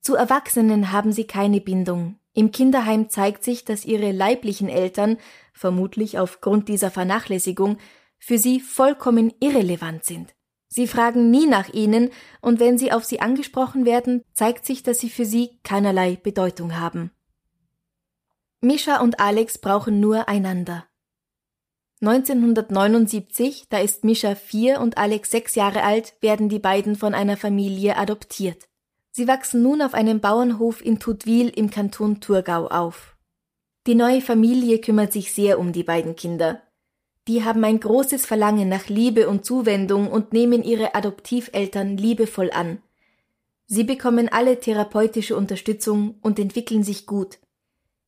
Zu 0.00 0.14
Erwachsenen 0.14 0.92
haben 0.92 1.12
sie 1.12 1.26
keine 1.26 1.60
Bindung. 1.60 2.18
Im 2.32 2.52
Kinderheim 2.52 3.10
zeigt 3.10 3.42
sich, 3.44 3.64
dass 3.64 3.84
ihre 3.84 4.12
leiblichen 4.12 4.68
Eltern, 4.68 5.18
vermutlich 5.52 6.18
aufgrund 6.18 6.68
dieser 6.68 6.90
Vernachlässigung, 6.90 7.78
für 8.18 8.38
sie 8.38 8.60
vollkommen 8.60 9.32
irrelevant 9.40 10.04
sind. 10.04 10.34
Sie 10.68 10.86
fragen 10.86 11.30
nie 11.30 11.46
nach 11.46 11.68
ihnen, 11.72 12.10
und 12.40 12.60
wenn 12.60 12.78
sie 12.78 12.92
auf 12.92 13.04
sie 13.04 13.20
angesprochen 13.20 13.84
werden, 13.86 14.22
zeigt 14.34 14.66
sich, 14.66 14.82
dass 14.82 14.98
sie 14.98 15.10
für 15.10 15.24
sie 15.24 15.58
keinerlei 15.62 16.16
Bedeutung 16.16 16.78
haben. 16.78 17.10
Mischa 18.60 19.00
und 19.00 19.20
Alex 19.20 19.58
brauchen 19.58 20.00
nur 20.00 20.28
einander. 20.28 20.87
1979, 22.00 23.66
da 23.68 23.80
ist 23.80 24.04
Mischa 24.04 24.36
vier 24.36 24.80
und 24.80 24.98
Alex 24.98 25.30
sechs 25.30 25.56
Jahre 25.56 25.82
alt, 25.82 26.14
werden 26.20 26.48
die 26.48 26.60
beiden 26.60 26.94
von 26.94 27.12
einer 27.12 27.36
Familie 27.36 27.96
adoptiert. 27.96 28.68
Sie 29.10 29.26
wachsen 29.26 29.62
nun 29.62 29.82
auf 29.82 29.94
einem 29.94 30.20
Bauernhof 30.20 30.84
in 30.84 31.00
Tutwil 31.00 31.48
im 31.48 31.70
Kanton 31.70 32.20
Thurgau 32.20 32.68
auf. 32.68 33.16
Die 33.88 33.96
neue 33.96 34.20
Familie 34.20 34.78
kümmert 34.78 35.12
sich 35.12 35.32
sehr 35.32 35.58
um 35.58 35.72
die 35.72 35.82
beiden 35.82 36.14
Kinder. 36.14 36.62
Die 37.26 37.42
haben 37.42 37.64
ein 37.64 37.80
großes 37.80 38.26
Verlangen 38.26 38.68
nach 38.68 38.88
Liebe 38.88 39.28
und 39.28 39.44
Zuwendung 39.44 40.10
und 40.10 40.32
nehmen 40.32 40.62
ihre 40.62 40.94
Adoptiveltern 40.94 41.96
liebevoll 41.96 42.50
an. 42.52 42.78
Sie 43.66 43.82
bekommen 43.84 44.28
alle 44.28 44.60
therapeutische 44.60 45.36
Unterstützung 45.36 46.14
und 46.22 46.38
entwickeln 46.38 46.84
sich 46.84 47.06
gut. 47.06 47.38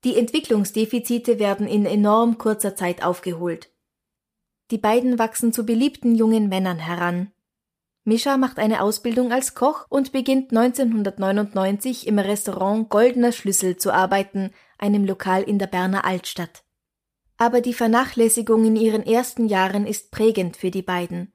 Die 0.04 0.16
Entwicklungsdefizite 0.16 1.38
werden 1.38 1.66
in 1.66 1.86
enorm 1.86 2.38
kurzer 2.38 2.76
Zeit 2.76 3.02
aufgeholt. 3.02 3.69
Die 4.70 4.78
beiden 4.78 5.18
wachsen 5.18 5.52
zu 5.52 5.66
beliebten 5.66 6.14
jungen 6.14 6.48
Männern 6.48 6.78
heran. 6.78 7.32
Mischa 8.04 8.36
macht 8.36 8.58
eine 8.58 8.82
Ausbildung 8.82 9.32
als 9.32 9.54
Koch 9.54 9.84
und 9.88 10.12
beginnt 10.12 10.56
1999 10.56 12.06
im 12.06 12.18
Restaurant 12.18 12.88
Goldener 12.88 13.32
Schlüssel 13.32 13.76
zu 13.76 13.92
arbeiten, 13.92 14.50
einem 14.78 15.04
Lokal 15.04 15.42
in 15.42 15.58
der 15.58 15.66
Berner 15.66 16.04
Altstadt. 16.04 16.64
Aber 17.36 17.60
die 17.60 17.74
Vernachlässigung 17.74 18.64
in 18.64 18.76
ihren 18.76 19.04
ersten 19.04 19.46
Jahren 19.46 19.86
ist 19.86 20.10
prägend 20.10 20.56
für 20.56 20.70
die 20.70 20.82
beiden. 20.82 21.32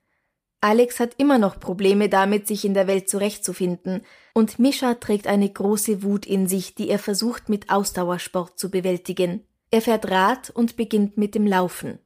Alex 0.62 1.00
hat 1.00 1.16
immer 1.18 1.38
noch 1.38 1.60
Probleme 1.60 2.10
damit, 2.10 2.48
sich 2.48 2.66
in 2.66 2.74
der 2.74 2.88
Welt 2.88 3.10
zurechtzufinden, 3.10 4.02
und 4.34 4.58
Mischa 4.58 4.96
trägt 4.96 5.28
eine 5.28 5.50
große 5.50 6.02
Wut 6.02 6.26
in 6.26 6.48
sich, 6.48 6.74
die 6.74 6.90
er 6.90 7.00
versucht 7.00 7.50
mit 7.50 7.70
Ausdauersport 7.70 8.58
zu 8.58 8.72
bewältigen. 8.72 9.46
Er 9.70 9.82
fährt 9.82 10.10
Rad 10.10 10.50
und 10.50 10.76
beginnt 10.76 11.18
mit 11.18 11.36
dem 11.36 11.46
Laufen. 11.46 12.00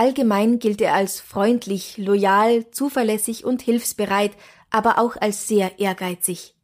Allgemein 0.00 0.60
gilt 0.60 0.80
er 0.80 0.94
als 0.94 1.20
freundlich, 1.20 1.98
loyal, 1.98 2.70
zuverlässig 2.70 3.44
und 3.44 3.60
hilfsbereit, 3.60 4.32
aber 4.70 4.98
auch 4.98 5.16
als 5.20 5.46
sehr 5.46 5.78
ehrgeizig. 5.78 6.54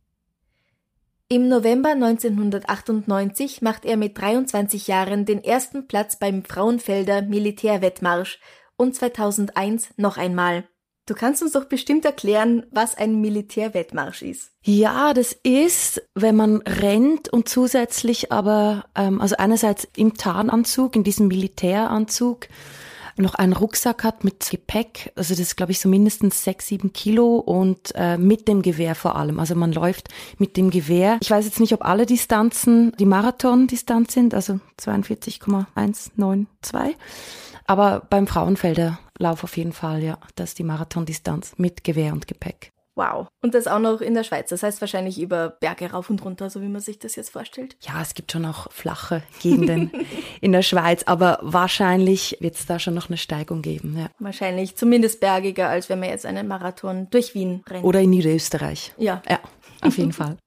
Im 1.28 1.46
November 1.46 1.90
1998 1.90 3.60
macht 3.60 3.84
er 3.84 3.98
mit 3.98 4.16
23 4.16 4.86
Jahren 4.86 5.26
den 5.26 5.44
ersten 5.44 5.86
Platz 5.86 6.18
beim 6.18 6.46
Frauenfelder 6.46 7.20
Militärwettmarsch 7.20 8.40
und 8.78 8.94
2001 8.94 9.90
noch 9.98 10.16
einmal. 10.16 10.64
Du 11.04 11.12
kannst 11.12 11.42
uns 11.42 11.52
doch 11.52 11.66
bestimmt 11.66 12.06
erklären, 12.06 12.64
was 12.70 12.96
ein 12.96 13.20
Militärwettmarsch 13.20 14.22
ist. 14.22 14.52
Ja, 14.62 15.12
das 15.12 15.34
ist, 15.42 16.00
wenn 16.14 16.36
man 16.36 16.62
rennt 16.62 17.30
und 17.30 17.50
zusätzlich 17.50 18.32
aber, 18.32 18.86
ähm, 18.94 19.20
also 19.20 19.36
einerseits 19.36 19.86
im 19.94 20.14
Tarnanzug, 20.14 20.96
in 20.96 21.04
diesem 21.04 21.28
Militäranzug, 21.28 22.48
noch 23.22 23.34
einen 23.34 23.52
Rucksack 23.52 24.02
hat 24.04 24.24
mit 24.24 24.48
Gepäck, 24.50 25.12
also 25.16 25.32
das 25.32 25.40
ist 25.40 25.56
glaube 25.56 25.72
ich 25.72 25.80
so 25.80 25.88
mindestens 25.88 26.44
sechs, 26.44 26.68
sieben 26.68 26.92
Kilo 26.92 27.36
und 27.36 27.92
äh, 27.94 28.18
mit 28.18 28.48
dem 28.48 28.60
Gewehr 28.62 28.94
vor 28.94 29.16
allem. 29.16 29.40
Also 29.40 29.54
man 29.54 29.72
läuft 29.72 30.08
mit 30.38 30.56
dem 30.56 30.70
Gewehr. 30.70 31.18
Ich 31.20 31.30
weiß 31.30 31.44
jetzt 31.44 31.60
nicht, 31.60 31.72
ob 31.72 31.84
alle 31.84 32.06
Distanzen 32.06 32.92
die 32.98 33.06
Marathon-Distanz 33.06 34.12
sind, 34.12 34.34
also 34.34 34.58
42,192. 34.76 36.96
Aber 37.66 38.02
beim 38.08 38.26
Frauenfelderlauf 38.26 39.44
auf 39.44 39.56
jeden 39.56 39.72
Fall, 39.72 40.02
ja, 40.02 40.18
das 40.36 40.50
ist 40.50 40.58
die 40.58 40.64
Marathondistanz 40.64 41.54
mit 41.56 41.84
Gewehr 41.84 42.12
und 42.12 42.28
Gepäck. 42.28 42.72
Wow. 42.96 43.28
Und 43.42 43.54
das 43.54 43.66
auch 43.66 43.78
noch 43.78 44.00
in 44.00 44.14
der 44.14 44.24
Schweiz. 44.24 44.48
Das 44.48 44.62
heißt 44.62 44.80
wahrscheinlich 44.80 45.20
über 45.20 45.50
Berge 45.50 45.92
rauf 45.92 46.08
und 46.08 46.24
runter, 46.24 46.48
so 46.48 46.62
wie 46.62 46.68
man 46.68 46.80
sich 46.80 46.98
das 46.98 47.14
jetzt 47.14 47.30
vorstellt. 47.30 47.76
Ja, 47.82 48.00
es 48.00 48.14
gibt 48.14 48.32
schon 48.32 48.46
auch 48.46 48.72
flache 48.72 49.22
Gegenden 49.40 49.92
in 50.40 50.52
der 50.52 50.62
Schweiz, 50.62 51.02
aber 51.04 51.38
wahrscheinlich 51.42 52.38
wird 52.40 52.54
es 52.54 52.64
da 52.64 52.78
schon 52.78 52.94
noch 52.94 53.08
eine 53.08 53.18
Steigung 53.18 53.60
geben. 53.60 53.98
Ja. 53.98 54.06
Wahrscheinlich 54.18 54.76
zumindest 54.76 55.20
bergiger, 55.20 55.68
als 55.68 55.90
wenn 55.90 56.00
man 56.00 56.08
jetzt 56.08 56.24
einen 56.24 56.48
Marathon 56.48 57.08
durch 57.10 57.34
Wien 57.34 57.62
rennt. 57.68 57.84
Oder 57.84 58.00
in 58.00 58.10
Niederösterreich. 58.10 58.94
Ja. 58.96 59.22
Ja, 59.28 59.40
auf 59.82 59.98
jeden 59.98 60.12
Fall. 60.12 60.38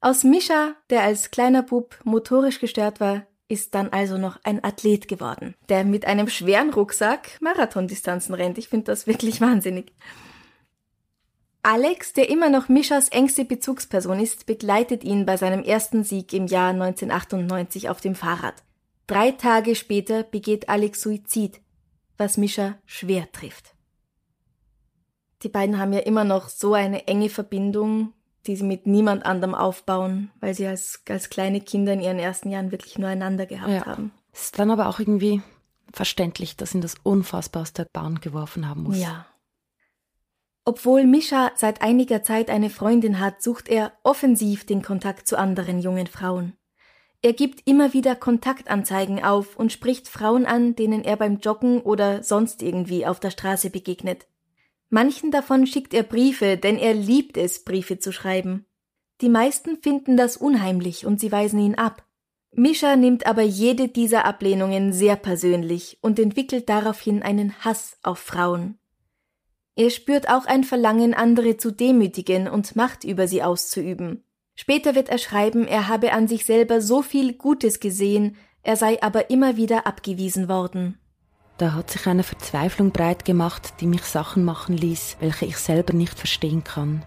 Aus 0.00 0.22
Mischa, 0.22 0.74
der 0.90 1.02
als 1.02 1.32
kleiner 1.32 1.62
Bub 1.62 1.98
motorisch 2.04 2.60
gestört 2.60 3.00
war, 3.00 3.26
ist 3.48 3.74
dann 3.74 3.88
also 3.88 4.18
noch 4.18 4.38
ein 4.44 4.62
Athlet 4.62 5.08
geworden, 5.08 5.54
der 5.68 5.84
mit 5.84 6.04
einem 6.04 6.28
schweren 6.28 6.70
Rucksack 6.72 7.38
Marathondistanzen 7.40 8.34
rennt. 8.34 8.58
Ich 8.58 8.68
finde 8.68 8.86
das 8.86 9.08
wirklich 9.08 9.40
wahnsinnig. 9.40 9.92
Alex, 11.66 12.12
der 12.12 12.30
immer 12.30 12.48
noch 12.48 12.68
Mischas 12.68 13.08
engste 13.08 13.44
Bezugsperson 13.44 14.20
ist, 14.20 14.46
begleitet 14.46 15.02
ihn 15.02 15.26
bei 15.26 15.36
seinem 15.36 15.64
ersten 15.64 16.04
Sieg 16.04 16.32
im 16.32 16.46
Jahr 16.46 16.70
1998 16.70 17.88
auf 17.88 18.00
dem 18.00 18.14
Fahrrad. 18.14 18.54
Drei 19.08 19.32
Tage 19.32 19.74
später 19.74 20.22
begeht 20.22 20.68
Alex 20.68 21.00
Suizid, 21.00 21.60
was 22.18 22.36
Mischa 22.36 22.76
schwer 22.84 23.32
trifft. 23.32 23.74
Die 25.42 25.48
beiden 25.48 25.80
haben 25.80 25.92
ja 25.92 25.98
immer 25.98 26.22
noch 26.22 26.50
so 26.50 26.72
eine 26.72 27.08
enge 27.08 27.30
Verbindung, 27.30 28.12
die 28.46 28.54
sie 28.54 28.62
mit 28.62 28.86
niemand 28.86 29.26
anderem 29.26 29.56
aufbauen, 29.56 30.30
weil 30.38 30.54
sie 30.54 30.68
als, 30.68 31.02
als 31.08 31.30
kleine 31.30 31.60
Kinder 31.60 31.94
in 31.94 32.00
ihren 32.00 32.20
ersten 32.20 32.48
Jahren 32.48 32.70
wirklich 32.70 32.96
nur 32.96 33.08
einander 33.08 33.44
gehabt 33.44 33.72
ja. 33.72 33.86
haben. 33.86 34.12
Ist 34.32 34.56
dann 34.60 34.70
aber 34.70 34.86
auch 34.86 35.00
irgendwie 35.00 35.42
verständlich, 35.92 36.56
dass 36.56 36.76
ihn 36.76 36.80
das 36.80 36.94
unfassbar 37.02 37.62
aus 37.62 37.72
der 37.72 37.86
Bahn 37.86 38.20
geworfen 38.20 38.68
haben 38.68 38.84
muss. 38.84 39.00
Ja. 39.00 39.26
Obwohl 40.68 41.06
Mischa 41.06 41.52
seit 41.54 41.80
einiger 41.80 42.24
Zeit 42.24 42.50
eine 42.50 42.70
Freundin 42.70 43.20
hat, 43.20 43.40
sucht 43.40 43.68
er 43.68 43.92
offensiv 44.02 44.66
den 44.66 44.82
Kontakt 44.82 45.28
zu 45.28 45.38
anderen 45.38 45.78
jungen 45.78 46.08
Frauen. 46.08 46.54
Er 47.22 47.34
gibt 47.34 47.68
immer 47.68 47.92
wieder 47.92 48.16
Kontaktanzeigen 48.16 49.22
auf 49.22 49.56
und 49.56 49.72
spricht 49.72 50.08
Frauen 50.08 50.44
an, 50.44 50.74
denen 50.74 51.04
er 51.04 51.16
beim 51.16 51.38
Joggen 51.38 51.80
oder 51.80 52.24
sonst 52.24 52.62
irgendwie 52.62 53.06
auf 53.06 53.20
der 53.20 53.30
Straße 53.30 53.70
begegnet. 53.70 54.26
Manchen 54.90 55.30
davon 55.30 55.68
schickt 55.68 55.94
er 55.94 56.02
Briefe, 56.02 56.56
denn 56.56 56.78
er 56.78 56.94
liebt 56.94 57.36
es, 57.36 57.62
Briefe 57.62 58.00
zu 58.00 58.12
schreiben. 58.12 58.66
Die 59.20 59.28
meisten 59.28 59.76
finden 59.76 60.16
das 60.16 60.36
unheimlich 60.36 61.06
und 61.06 61.20
sie 61.20 61.30
weisen 61.30 61.60
ihn 61.60 61.76
ab. 61.76 62.04
Mischa 62.50 62.96
nimmt 62.96 63.24
aber 63.26 63.42
jede 63.42 63.86
dieser 63.86 64.24
Ablehnungen 64.24 64.92
sehr 64.92 65.14
persönlich 65.14 65.98
und 66.00 66.18
entwickelt 66.18 66.68
daraufhin 66.68 67.22
einen 67.22 67.56
Hass 67.64 67.98
auf 68.02 68.18
Frauen. 68.18 68.78
Er 69.76 69.90
spürt 69.90 70.30
auch 70.30 70.46
ein 70.46 70.64
Verlangen, 70.64 71.12
andere 71.12 71.58
zu 71.58 71.70
demütigen 71.70 72.48
und 72.48 72.76
Macht 72.76 73.04
über 73.04 73.28
sie 73.28 73.42
auszuüben. 73.42 74.24
Später 74.54 74.94
wird 74.94 75.10
er 75.10 75.18
schreiben, 75.18 75.68
er 75.68 75.86
habe 75.86 76.12
an 76.12 76.28
sich 76.28 76.46
selber 76.46 76.80
so 76.80 77.02
viel 77.02 77.34
Gutes 77.34 77.78
gesehen, 77.78 78.36
er 78.62 78.76
sei 78.76 79.02
aber 79.02 79.28
immer 79.28 79.58
wieder 79.58 79.86
abgewiesen 79.86 80.48
worden. 80.48 80.98
Da 81.58 81.74
hat 81.74 81.90
sich 81.90 82.06
eine 82.06 82.22
Verzweiflung 82.22 82.90
breit 82.90 83.26
gemacht, 83.26 83.74
die 83.80 83.86
mich 83.86 84.02
Sachen 84.02 84.44
machen 84.44 84.76
ließ, 84.76 85.18
welche 85.20 85.44
ich 85.44 85.58
selber 85.58 85.92
nicht 85.92 86.18
verstehen 86.18 86.64
kann. 86.64 87.02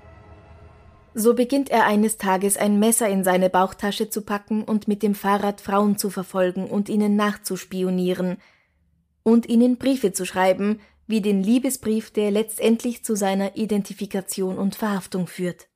So 1.16 1.34
beginnt 1.34 1.70
er 1.72 1.88
eines 1.88 2.18
Tages 2.18 2.56
ein 2.56 2.78
Messer 2.78 3.10
in 3.10 3.24
seine 3.24 3.50
Bauchtasche 3.50 4.12
zu 4.12 4.22
packen 4.22 4.64
und 4.64 4.88
mit 4.88 5.02
dem 5.02 5.16
Fahrrad 5.16 5.60
Frauen 5.60 5.98
zu 5.98 6.12
verfolgen 6.12 6.68
und 6.68 6.88
ihnen 6.88 7.16
nachzuspionieren 7.16 8.38
und 9.24 9.48
ihnen 9.50 9.78
Briefe 9.78 10.14
zu 10.14 10.26
schreiben, 10.26 10.80
wie 11.10 11.22
den 11.22 11.42
Liebesbrief, 11.42 12.12
der 12.12 12.30
letztendlich 12.30 13.04
zu 13.04 13.16
seiner 13.16 13.58
Identifikation 13.58 14.60
und 14.60 14.76
Verhaftung 14.76 15.26
führt. 15.26 15.68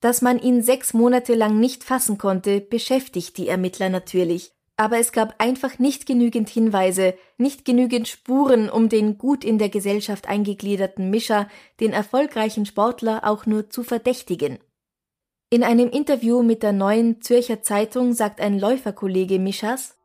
Dass 0.00 0.20
man 0.20 0.40
ihn 0.40 0.62
sechs 0.62 0.92
Monate 0.92 1.34
lang 1.34 1.60
nicht 1.60 1.84
fassen 1.84 2.18
konnte, 2.18 2.60
beschäftigt 2.60 3.36
die 3.36 3.46
Ermittler 3.46 3.88
natürlich, 3.88 4.52
aber 4.76 4.98
es 4.98 5.12
gab 5.12 5.34
einfach 5.38 5.78
nicht 5.78 6.06
genügend 6.06 6.48
Hinweise, 6.48 7.14
nicht 7.38 7.64
genügend 7.64 8.08
Spuren, 8.08 8.68
um 8.68 8.88
den 8.88 9.16
gut 9.16 9.44
in 9.44 9.58
der 9.58 9.68
Gesellschaft 9.68 10.26
eingegliederten 10.26 11.10
Mischer, 11.10 11.48
den 11.78 11.92
erfolgreichen 11.92 12.66
Sportler, 12.66 13.20
auch 13.24 13.46
nur 13.46 13.70
zu 13.70 13.84
verdächtigen. 13.84 14.58
In 15.50 15.62
einem 15.62 15.90
Interview 15.90 16.42
mit 16.42 16.62
der 16.62 16.72
neuen 16.72 17.20
Zürcher 17.20 17.62
Zeitung 17.62 18.12
sagt 18.12 18.40
ein 18.40 18.58
Läuferkollege 18.58 19.38
Mischers, 19.38 19.96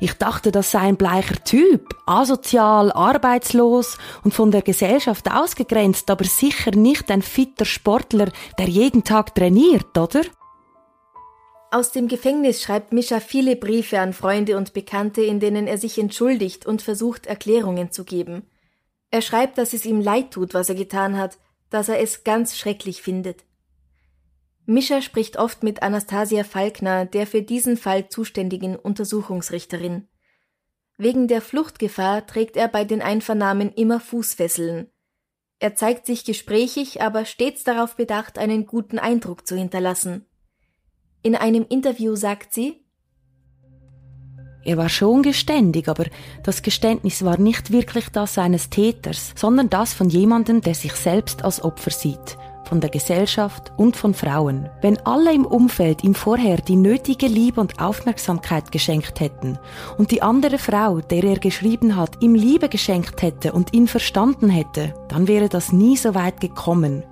ich 0.00 0.14
dachte, 0.14 0.50
das 0.50 0.70
sei 0.70 0.80
ein 0.80 0.96
bleicher 0.96 1.44
Typ, 1.44 1.94
asozial, 2.06 2.90
arbeitslos 2.90 3.98
und 4.24 4.32
von 4.32 4.50
der 4.50 4.62
Gesellschaft 4.62 5.30
ausgegrenzt, 5.30 6.10
aber 6.10 6.24
sicher 6.24 6.70
nicht 6.72 7.10
ein 7.10 7.22
fitter 7.22 7.66
Sportler, 7.66 8.32
der 8.58 8.68
jeden 8.68 9.04
Tag 9.04 9.34
trainiert, 9.34 9.96
oder? 9.96 10.22
Aus 11.70 11.92
dem 11.92 12.08
Gefängnis 12.08 12.62
schreibt 12.62 12.92
Mischa 12.92 13.20
viele 13.20 13.54
Briefe 13.54 14.00
an 14.00 14.12
Freunde 14.12 14.56
und 14.56 14.72
Bekannte, 14.72 15.22
in 15.22 15.38
denen 15.38 15.68
er 15.68 15.78
sich 15.78 15.98
entschuldigt 15.98 16.66
und 16.66 16.82
versucht, 16.82 17.26
Erklärungen 17.26 17.92
zu 17.92 18.04
geben. 18.04 18.42
Er 19.12 19.22
schreibt, 19.22 19.58
dass 19.58 19.72
es 19.72 19.84
ihm 19.84 20.00
leid 20.00 20.32
tut, 20.32 20.54
was 20.54 20.68
er 20.68 20.74
getan 20.74 21.16
hat, 21.16 21.38
dass 21.68 21.88
er 21.88 22.00
es 22.00 22.24
ganz 22.24 22.56
schrecklich 22.56 23.02
findet. 23.02 23.44
Mischa 24.70 25.02
spricht 25.02 25.36
oft 25.36 25.64
mit 25.64 25.82
Anastasia 25.82 26.44
Falkner, 26.44 27.04
der 27.04 27.26
für 27.26 27.42
diesen 27.42 27.76
Fall 27.76 28.08
zuständigen 28.08 28.76
Untersuchungsrichterin. 28.76 30.06
Wegen 30.96 31.26
der 31.26 31.42
Fluchtgefahr 31.42 32.24
trägt 32.24 32.56
er 32.56 32.68
bei 32.68 32.84
den 32.84 33.02
Einvernahmen 33.02 33.72
immer 33.72 33.98
Fußfesseln. 33.98 34.86
Er 35.58 35.74
zeigt 35.74 36.06
sich 36.06 36.24
gesprächig, 36.24 37.02
aber 37.02 37.24
stets 37.24 37.64
darauf 37.64 37.96
bedacht, 37.96 38.38
einen 38.38 38.64
guten 38.64 39.00
Eindruck 39.00 39.44
zu 39.44 39.56
hinterlassen. 39.56 40.26
In 41.24 41.34
einem 41.34 41.66
Interview 41.68 42.14
sagt 42.14 42.54
sie, 42.54 42.84
er 44.62 44.76
war 44.76 44.88
schon 44.88 45.22
geständig, 45.22 45.88
aber 45.88 46.04
das 46.44 46.62
Geständnis 46.62 47.24
war 47.24 47.40
nicht 47.40 47.72
wirklich 47.72 48.10
das 48.10 48.38
eines 48.38 48.70
Täters, 48.70 49.32
sondern 49.34 49.68
das 49.68 49.94
von 49.94 50.10
jemandem, 50.10 50.60
der 50.60 50.76
sich 50.76 50.92
selbst 50.92 51.42
als 51.42 51.60
Opfer 51.60 51.90
sieht 51.90 52.36
von 52.70 52.80
der 52.80 52.88
Gesellschaft 52.88 53.72
und 53.76 53.96
von 53.96 54.14
Frauen. 54.14 54.70
Wenn 54.80 54.96
alle 55.04 55.34
im 55.34 55.44
Umfeld 55.44 56.04
ihm 56.04 56.14
vorher 56.14 56.58
die 56.58 56.76
nötige 56.76 57.26
Liebe 57.26 57.60
und 57.60 57.80
Aufmerksamkeit 57.80 58.70
geschenkt 58.70 59.18
hätten 59.18 59.58
und 59.98 60.12
die 60.12 60.22
andere 60.22 60.56
Frau, 60.56 61.00
der 61.00 61.24
er 61.24 61.40
geschrieben 61.40 61.96
hat, 61.96 62.22
ihm 62.22 62.36
Liebe 62.36 62.68
geschenkt 62.68 63.22
hätte 63.22 63.52
und 63.52 63.74
ihn 63.74 63.88
verstanden 63.88 64.48
hätte, 64.48 64.94
dann 65.08 65.26
wäre 65.26 65.48
das 65.48 65.72
nie 65.72 65.96
so 65.96 66.14
weit 66.14 66.40
gekommen. 66.40 67.02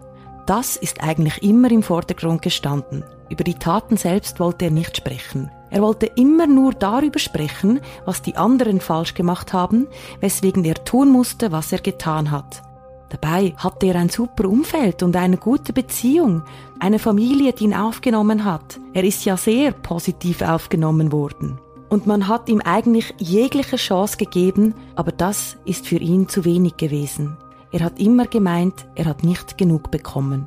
Das 0.47 0.77
ist 0.77 1.03
eigentlich 1.03 1.43
immer 1.43 1.73
im 1.73 1.83
Vordergrund 1.83 2.41
gestanden. 2.41 3.03
Über 3.29 3.43
die 3.43 3.55
Taten 3.55 3.97
selbst 3.97 4.39
wollte 4.39 4.67
er 4.67 4.71
nicht 4.71 4.97
sprechen. 4.97 5.51
Er 5.71 5.83
wollte 5.83 6.07
immer 6.07 6.47
nur 6.47 6.73
darüber 6.73 7.19
sprechen, 7.19 7.81
was 8.05 8.23
die 8.23 8.37
anderen 8.37 8.81
falsch 8.81 9.15
gemacht 9.15 9.53
haben, 9.53 9.89
weswegen 10.21 10.65
er 10.65 10.83
tun 10.85 11.11
musste, 11.11 11.51
was 11.51 11.73
er 11.73 11.81
getan 11.81 12.31
hat. 12.31 12.63
Dabei 13.11 13.55
hatte 13.57 13.87
er 13.87 13.97
ein 13.97 14.11
super 14.11 14.49
Umfeld 14.49 15.03
und 15.03 15.17
eine 15.17 15.39
gute 15.39 15.73
Beziehung, 15.73 16.43
eine 16.79 16.99
Familie, 16.99 17.53
die 17.53 17.65
ihn 17.65 17.75
aufgenommen 17.75 18.45
hat. 18.45 18.79
Er 18.93 19.05
ist 19.05 19.25
ja 19.25 19.37
sehr 19.37 19.73
positiv 19.73 20.43
aufgenommen 20.43 21.11
worden. 21.11 21.59
Und 21.89 22.07
man 22.07 22.29
hat 22.29 22.51
ihm 22.51 22.61
eigentlich 22.61 23.15
jegliche 23.19 23.77
Chance 23.77 24.19
gegeben, 24.19 24.75
aber 24.95 25.11
das 25.11 25.57
ist 25.65 25.87
für 25.87 25.97
ihn 25.97 26.29
zu 26.29 26.45
wenig 26.45 26.77
gewesen. 26.77 27.39
Er 27.73 27.81
hat 27.81 27.99
immer 27.99 28.27
gemeint, 28.27 28.87
er 28.95 29.07
hat 29.07 29.25
nicht 29.25 29.57
genug 29.57 29.91
bekommen. 29.91 30.47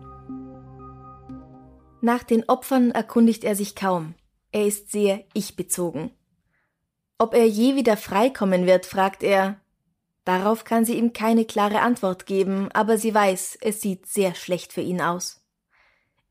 Nach 2.02 2.24
den 2.24 2.48
Opfern 2.48 2.92
erkundigt 2.92 3.44
er 3.44 3.56
sich 3.56 3.76
kaum. 3.76 4.16
Er 4.52 4.66
ist 4.66 4.92
sehr 4.92 5.24
ich-bezogen. 5.34 6.12
Ob 7.18 7.36
er 7.36 7.48
je 7.48 7.76
wieder 7.76 7.98
freikommen 7.98 8.66
wird, 8.66 8.88
fragt 8.88 9.22
er, 9.22 9.61
Darauf 10.24 10.64
kann 10.64 10.86
sie 10.86 10.98
ihm 10.98 11.14
keine 11.14 11.46
klare 11.46 11.82
Antwort 11.82 12.26
geben, 12.26 12.70
aber 12.74 12.98
sie 12.98 13.14
weiß, 13.14 13.58
es 13.62 13.82
sieht 13.82 14.06
sehr 14.06 14.36
schlecht 14.36 14.74
für 14.74 14.82
ihn 14.82 15.02
aus. 15.02 15.42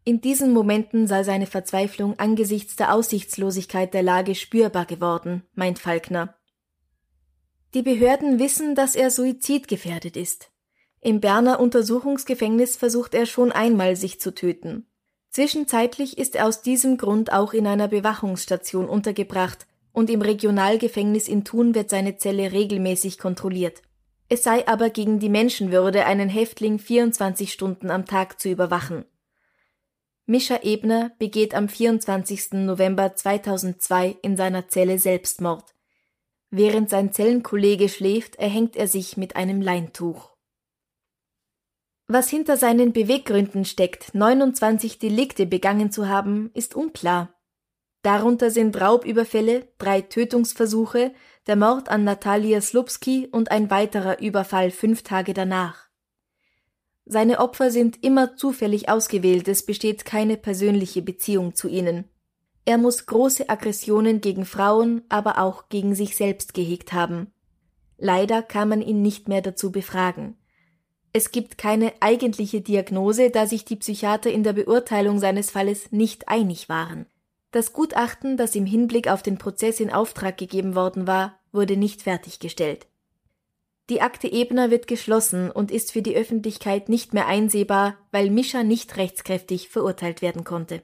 In 0.05 0.21
diesen 0.21 0.53
Momenten 0.53 1.07
sei 1.07 1.25
seine 1.25 1.47
Verzweiflung 1.47 2.19
angesichts 2.19 2.77
der 2.77 2.95
Aussichtslosigkeit 2.95 3.93
der 3.93 4.03
Lage 4.03 4.35
spürbar 4.35 4.87
geworden, 4.87 5.43
meint 5.55 5.79
Falkner. 5.79 6.35
Die 7.75 7.83
Behörden 7.83 8.39
wissen, 8.39 8.75
dass 8.75 8.95
er 8.95 9.11
suizidgefährdet 9.11 10.17
ist. 10.17 10.51
Im 11.01 11.21
Berner 11.21 11.61
Untersuchungsgefängnis 11.61 12.77
versucht 12.77 13.15
er 13.15 13.27
schon 13.27 13.53
einmal, 13.53 13.97
sich 13.97 14.21
zu 14.21 14.35
töten. 14.35 14.87
Zwischenzeitlich 15.31 16.19
ist 16.19 16.35
er 16.35 16.47
aus 16.47 16.63
diesem 16.63 16.97
Grund 16.97 17.33
auch 17.33 17.53
in 17.53 17.67
einer 17.67 17.89
Bewachungsstation 17.89 18.89
untergebracht, 18.89 19.67
und 19.93 20.11
im 20.11 20.23
Regionalgefängnis 20.23 21.29
in 21.29 21.45
Thun 21.45 21.75
wird 21.75 21.91
seine 21.91 22.17
Zelle 22.17 22.53
regelmäßig 22.53 23.19
kontrolliert. 23.19 23.83
Es 24.29 24.45
sei 24.45 24.67
aber 24.69 24.91
gegen 24.91 25.19
die 25.19 25.29
Menschenwürde, 25.29 26.07
einen 26.07 26.29
Häftling 26.29 26.79
24 26.79 27.53
Stunden 27.53 27.91
am 27.91 28.07
Tag 28.07 28.41
zu 28.41 28.49
überwachen. 28.49 29.05
Mischa 30.27 30.61
Ebner 30.63 31.11
begeht 31.19 31.55
am 31.55 31.69
24. 31.69 32.53
November 32.53 33.17
2002 33.17 34.19
in 34.23 34.37
seiner 34.37 34.69
Zelle 34.69 35.01
Selbstmord. 35.01 35.75
Während 36.51 36.89
sein 36.89 37.13
Zellenkollege 37.13 37.89
schläft, 37.89 38.37
erhängt 38.37 38.77
er 38.77 38.87
sich 38.87 39.17
mit 39.17 39.35
einem 39.35 39.61
Leintuch. 39.61 40.31
Was 42.07 42.29
hinter 42.29 42.57
seinen 42.57 42.93
Beweggründen 42.93 43.65
steckt, 43.65 44.15
29 44.15 44.99
Delikte 45.01 45.47
begangen 45.47 45.91
zu 45.91 46.09
haben, 46.09 46.51
ist 46.55 46.77
unklar. 46.77 47.40
Darunter 48.03 48.51
sind 48.51 48.81
Raubüberfälle, 48.81 49.69
drei 49.79 50.01
Tötungsversuche, 50.01 51.13
der 51.47 51.57
Mord 51.57 51.91
an 51.91 52.05
Natalia 52.05 52.61
Slupski 52.61 53.29
und 53.31 53.51
ein 53.51 53.71
weiterer 53.71 54.21
Überfall 54.21 54.71
fünf 54.71 55.03
Tage 55.03 55.35
danach. 55.35 55.89
Seine 57.05 57.41
Opfer 57.41 57.71
sind 57.71 58.03
immer 58.03 58.37
zufällig 58.37 58.89
ausgewählt, 58.89 59.49
es 59.49 59.67
besteht 59.67 60.05
keine 60.05 60.37
persönliche 60.37 61.03
Beziehung 61.03 61.55
zu 61.55 61.69
ihnen. 61.69 62.05
Er 62.65 62.79
muss 62.79 63.07
große 63.07 63.49
Aggressionen 63.49 64.21
gegen 64.21 64.45
Frauen, 64.45 65.03
aber 65.09 65.39
auch 65.39 65.69
gegen 65.69 65.95
sich 65.95 66.17
selbst 66.17 66.55
gehegt 66.55 66.93
haben. 66.93 67.33
Leider 67.99 68.43
kann 68.43 68.69
man 68.69 68.81
ihn 68.81 69.03
nicht 69.03 69.29
mehr 69.29 69.43
dazu 69.43 69.73
befragen. 69.73 70.37
Es 71.13 71.33
gibt 71.33 71.59
keine 71.59 71.93
eigentliche 72.01 72.61
Diagnose, 72.61 73.31
da 73.31 73.47
sich 73.47 73.65
die 73.65 73.77
Psychiater 73.77 74.31
in 74.31 74.45
der 74.45 74.53
Beurteilung 74.53 75.19
seines 75.19 75.51
Falles 75.51 75.91
nicht 75.91 76.29
einig 76.29 76.69
waren. 76.69 77.07
Das 77.51 77.73
Gutachten, 77.73 78.37
das 78.37 78.55
im 78.55 78.67
Hinblick 78.67 79.09
auf 79.09 79.23
den 79.23 79.39
Prozess 79.39 79.81
in 79.81 79.91
Auftrag 79.91 80.39
gegeben 80.39 80.75
worden 80.75 81.07
war, 81.07 81.39
wurde 81.53 81.77
nicht 81.77 82.03
fertiggestellt. 82.03 82.87
Die 83.89 84.01
Akte 84.01 84.31
Ebner 84.31 84.71
wird 84.71 84.87
geschlossen 84.87 85.51
und 85.51 85.73
ist 85.73 85.91
für 85.91 86.01
die 86.01 86.15
Öffentlichkeit 86.15 86.89
nicht 86.89 87.13
mehr 87.13 87.27
einsehbar, 87.27 87.97
weil 88.13 88.31
Mischa 88.31 88.63
nicht 88.63 88.97
rechtskräftig 88.97 89.69
verurteilt 89.69 90.23
werden 90.23 90.45
konnte. 90.45 90.83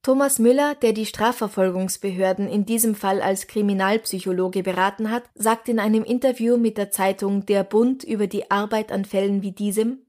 Thomas 0.00 0.38
Müller, 0.38 0.76
der 0.76 0.92
die 0.92 1.04
Strafverfolgungsbehörden 1.04 2.48
in 2.48 2.64
diesem 2.64 2.94
Fall 2.94 3.20
als 3.20 3.48
Kriminalpsychologe 3.48 4.62
beraten 4.62 5.10
hat, 5.10 5.24
sagt 5.34 5.68
in 5.68 5.78
einem 5.78 6.04
Interview 6.04 6.56
mit 6.56 6.78
der 6.78 6.90
Zeitung 6.90 7.44
Der 7.44 7.64
Bund 7.64 8.02
über 8.02 8.28
die 8.28 8.50
Arbeit 8.50 8.90
an 8.90 9.04
Fällen 9.04 9.42
wie 9.42 9.52
diesem 9.52 10.05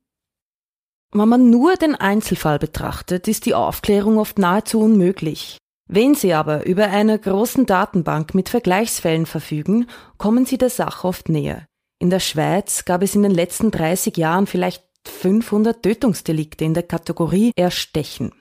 wenn 1.13 1.30
man 1.30 1.50
nur 1.50 1.76
den 1.76 1.96
Einzelfall 1.96 2.60
betrachtet, 2.60 3.28
ist 3.28 3.46
die 3.46 3.54
Aufklärung 3.54 4.17
oft 4.17 4.39
nahezu 4.39 4.82
unmöglich. 4.82 5.58
Wenn 5.89 6.15
Sie 6.15 6.34
aber 6.34 6.65
über 6.65 6.88
eine 6.88 7.17
großen 7.17 7.65
Datenbank 7.65 8.36
mit 8.36 8.50
Vergleichsfällen 8.50 9.26
verfügen, 9.26 9.88
kommen 10.17 10.46
Sie 10.46 10.58
der 10.58 10.70
Sache 10.70 11.08
oft 11.08 11.30
näher. 11.30 11.65
In 12.00 12.10
der 12.10 12.20
Schweiz 12.20 12.84
gab 12.86 13.02
es 13.04 13.15
in 13.15 13.24
den 13.24 13.32
letzten 13.32 13.72
30 13.72 14.17
Jahren 14.17 14.48
vielleicht 14.48 14.84
500 15.08 15.82
Tötungsdelikte 15.82 16.65
in 16.65 16.74
der 16.74 16.84
Kategorie 16.84 17.52
Erstechen. 17.56 18.34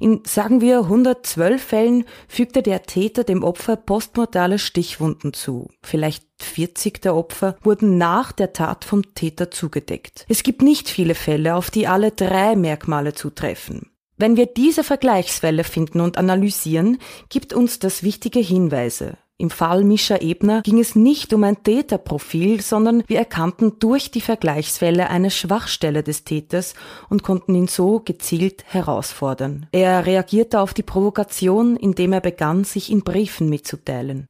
In, 0.00 0.22
sagen 0.24 0.60
wir, 0.60 0.80
112 0.80 1.62
Fällen 1.62 2.04
fügte 2.28 2.62
der 2.62 2.82
Täter 2.82 3.24
dem 3.24 3.42
Opfer 3.42 3.76
postmortale 3.76 4.58
Stichwunden 4.58 5.32
zu. 5.32 5.70
Vielleicht 5.82 6.24
40 6.40 7.02
der 7.02 7.14
Opfer 7.14 7.56
wurden 7.62 7.98
nach 7.98 8.32
der 8.32 8.52
Tat 8.52 8.84
vom 8.84 9.14
Täter 9.14 9.50
zugedeckt. 9.50 10.24
Es 10.28 10.42
gibt 10.42 10.62
nicht 10.62 10.88
viele 10.88 11.14
Fälle, 11.14 11.54
auf 11.54 11.70
die 11.70 11.86
alle 11.86 12.12
drei 12.12 12.56
Merkmale 12.56 13.14
zutreffen. 13.14 13.90
Wenn 14.16 14.36
wir 14.36 14.46
diese 14.46 14.82
Vergleichsfälle 14.82 15.62
finden 15.62 16.00
und 16.00 16.18
analysieren, 16.18 16.98
gibt 17.28 17.52
uns 17.52 17.78
das 17.78 18.02
wichtige 18.02 18.40
Hinweise. 18.40 19.16
Im 19.40 19.50
Fall 19.50 19.84
Mischa 19.84 20.16
Ebner 20.16 20.62
ging 20.62 20.80
es 20.80 20.96
nicht 20.96 21.32
um 21.32 21.44
ein 21.44 21.62
Täterprofil, 21.62 22.60
sondern 22.60 23.04
wir 23.06 23.18
erkannten 23.18 23.78
durch 23.78 24.10
die 24.10 24.20
Vergleichsfälle 24.20 25.10
eine 25.10 25.30
Schwachstelle 25.30 26.02
des 26.02 26.24
Täters 26.24 26.74
und 27.08 27.22
konnten 27.22 27.54
ihn 27.54 27.68
so 27.68 28.00
gezielt 28.00 28.64
herausfordern. 28.66 29.68
Er 29.70 30.06
reagierte 30.06 30.58
auf 30.58 30.74
die 30.74 30.82
Provokation, 30.82 31.76
indem 31.76 32.14
er 32.14 32.20
begann, 32.20 32.64
sich 32.64 32.90
in 32.90 33.04
Briefen 33.04 33.48
mitzuteilen. 33.48 34.26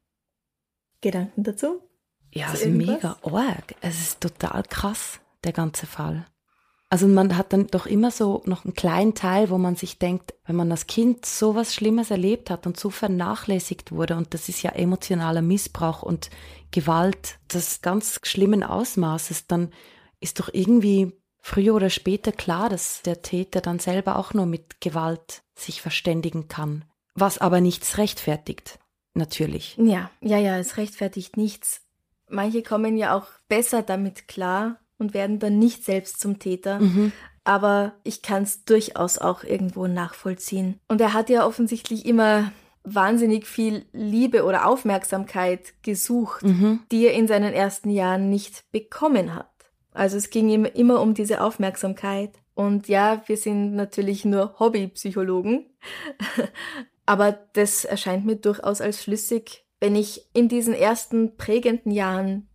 Gedanken 1.01 1.43
dazu? 1.43 1.81
Ja, 2.31 2.53
es 2.53 2.61
ist 2.61 2.69
mega 2.69 3.17
arg. 3.23 3.75
Es 3.81 4.01
ist 4.01 4.21
total 4.21 4.63
krass, 4.65 5.21
der 5.43 5.53
ganze 5.53 5.87
Fall. 5.87 6.27
Also 6.91 7.07
man 7.07 7.37
hat 7.37 7.53
dann 7.53 7.67
doch 7.67 7.85
immer 7.85 8.11
so 8.11 8.43
noch 8.47 8.65
einen 8.65 8.73
kleinen 8.73 9.15
Teil, 9.15 9.51
wo 9.51 9.59
man 9.59 9.77
sich 9.77 9.99
denkt, 9.99 10.35
wenn 10.47 10.57
man 10.57 10.71
als 10.71 10.87
Kind 10.87 11.27
so 11.27 11.55
was 11.55 11.75
Schlimmes 11.75 12.11
erlebt 12.11 12.49
hat 12.49 12.67
und 12.67 12.81
so 12.81 12.89
vernachlässigt 12.89 13.93
wurde, 13.93 14.17
und 14.17 14.33
das 14.33 14.49
ist 14.49 14.63
ja 14.63 14.71
emotionaler 14.71 15.43
Missbrauch 15.43 16.03
und 16.03 16.31
Gewalt 16.71 17.39
des 17.53 17.83
ganz 17.83 18.21
schlimmen 18.23 18.63
Ausmaßes, 18.63 19.47
dann 19.47 19.71
ist 20.21 20.41
doch 20.41 20.49
irgendwie 20.53 21.13
früher 21.41 21.75
oder 21.75 21.91
später 21.91 22.33
klar, 22.33 22.71
dass 22.71 23.03
der 23.03 23.21
Täter 23.21 23.61
dann 23.61 23.79
selber 23.79 24.17
auch 24.17 24.33
nur 24.33 24.47
mit 24.47 24.81
Gewalt 24.81 25.43
sich 25.55 25.83
verständigen 25.83 26.49
kann. 26.49 26.85
Was 27.15 27.39
aber 27.39 27.61
nichts 27.61 27.99
rechtfertigt, 27.99 28.79
natürlich. 29.13 29.77
Ja, 29.77 30.11
ja, 30.21 30.39
ja, 30.39 30.59
es 30.59 30.79
rechtfertigt 30.79 31.37
nichts. 31.37 31.83
Manche 32.29 32.63
kommen 32.63 32.97
ja 32.97 33.17
auch 33.17 33.27
besser 33.49 33.83
damit 33.83 34.29
klar, 34.29 34.79
und 34.99 35.15
werden 35.15 35.39
dann 35.39 35.59
nicht 35.59 35.85
selbst 35.85 36.21
zum 36.21 36.39
Täter. 36.39 36.81
Mhm. 36.81 37.13
Aber 37.45 37.95
ich 38.05 38.21
kann 38.21 38.43
es 38.43 38.65
durchaus 38.65 39.19
auch 39.19 39.43
irgendwo 39.43 39.87
nachvollziehen. 39.87 40.81
Und 40.89 41.01
er 41.01 41.15
hat 41.15 41.31
ja 41.31 41.47
offensichtlich 41.47 42.05
immer 42.05 42.53
wahnsinnig 42.95 43.47
viel 43.47 43.87
Liebe 43.93 44.45
oder 44.45 44.67
Aufmerksamkeit 44.67 45.75
gesucht, 45.83 46.43
mhm. 46.43 46.81
die 46.91 47.07
er 47.07 47.15
in 47.15 47.29
seinen 47.29 47.53
ersten 47.53 47.91
Jahren 47.91 48.29
nicht 48.31 48.65
bekommen 48.73 49.35
hat. 49.35 49.51
Also 49.93 50.17
es 50.17 50.31
ging 50.31 50.49
ihm 50.49 50.65
immer 50.65 51.01
um 51.01 51.15
diese 51.15 51.43
Aufmerksamkeit. 51.43 52.33
Und 52.55 52.89
ja, 52.89 53.23
wir 53.27 53.37
sind 53.37 53.75
natürlich 53.75 54.25
nur 54.25 54.59
Hobbypsychologen, 54.59 55.67
aber 57.07 57.39
das 57.53 57.85
erscheint 57.85 58.27
mir 58.27 58.37
durchaus 58.37 58.81
als 58.81 59.03
schlüssig, 59.03 59.65
wenn 59.81 59.95
ich 59.95 60.27
in 60.35 60.49
diesen 60.49 60.75
ersten 60.75 61.37
prägenden 61.37 61.93
Jahren 61.93 62.49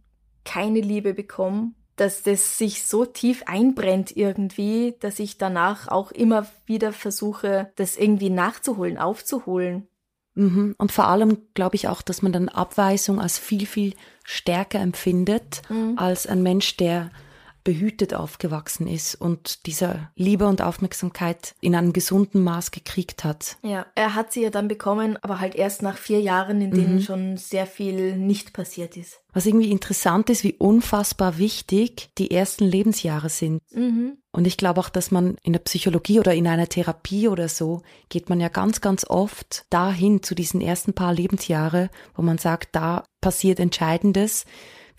keine 0.43 0.81
Liebe 0.81 1.13
bekomme 1.13 1.71
dass 1.95 2.23
das 2.23 2.57
sich 2.57 2.85
so 2.85 3.05
tief 3.05 3.43
einbrennt 3.45 4.15
irgendwie, 4.15 4.95
dass 4.99 5.19
ich 5.19 5.37
danach 5.37 5.87
auch 5.87 6.11
immer 6.11 6.47
wieder 6.65 6.91
versuche, 6.91 7.71
das 7.75 7.97
irgendwie 7.97 8.29
nachzuholen, 8.29 8.97
aufzuholen. 8.97 9.87
Mhm. 10.35 10.75
Und 10.77 10.91
vor 10.91 11.07
allem 11.07 11.37
glaube 11.53 11.75
ich 11.75 11.87
auch, 11.87 12.01
dass 12.01 12.21
man 12.21 12.33
dann 12.33 12.49
Abweisung 12.49 13.19
als 13.19 13.37
viel, 13.37 13.65
viel 13.67 13.93
stärker 14.23 14.79
empfindet 14.79 15.61
mhm. 15.69 15.97
als 15.97 16.25
ein 16.25 16.41
Mensch, 16.41 16.77
der 16.77 17.11
behütet 17.63 18.13
aufgewachsen 18.13 18.87
ist 18.87 19.15
und 19.15 19.65
dieser 19.65 20.11
Liebe 20.15 20.47
und 20.47 20.61
Aufmerksamkeit 20.61 21.55
in 21.61 21.75
einem 21.75 21.93
gesunden 21.93 22.43
Maß 22.43 22.71
gekriegt 22.71 23.23
hat. 23.23 23.57
Ja, 23.63 23.85
er 23.95 24.15
hat 24.15 24.33
sie 24.33 24.43
ja 24.43 24.49
dann 24.49 24.67
bekommen, 24.67 25.17
aber 25.21 25.39
halt 25.39 25.55
erst 25.55 25.81
nach 25.81 25.97
vier 25.97 26.19
Jahren, 26.19 26.61
in 26.61 26.71
denen 26.71 26.95
mhm. 26.95 27.01
schon 27.01 27.37
sehr 27.37 27.65
viel 27.65 28.17
nicht 28.17 28.53
passiert 28.53 28.97
ist. 28.97 29.21
Was 29.31 29.45
irgendwie 29.45 29.71
interessant 29.71 30.29
ist, 30.29 30.43
wie 30.43 30.53
unfassbar 30.53 31.37
wichtig 31.37 32.09
die 32.17 32.31
ersten 32.31 32.65
Lebensjahre 32.65 33.29
sind. 33.29 33.61
Mhm. 33.71 34.17
Und 34.31 34.45
ich 34.45 34.57
glaube 34.57 34.79
auch, 34.79 34.89
dass 34.89 35.11
man 35.11 35.37
in 35.43 35.53
der 35.53 35.59
Psychologie 35.59 36.19
oder 36.19 36.33
in 36.33 36.47
einer 36.47 36.67
Therapie 36.67 37.27
oder 37.27 37.47
so 37.47 37.81
geht 38.09 38.29
man 38.29 38.39
ja 38.39 38.49
ganz, 38.49 38.81
ganz 38.81 39.05
oft 39.07 39.65
dahin 39.69 40.23
zu 40.23 40.35
diesen 40.35 40.59
ersten 40.59 40.93
paar 40.93 41.13
Lebensjahre, 41.13 41.89
wo 42.15 42.21
man 42.21 42.37
sagt, 42.37 42.75
da 42.75 43.03
passiert 43.21 43.59
Entscheidendes 43.59 44.45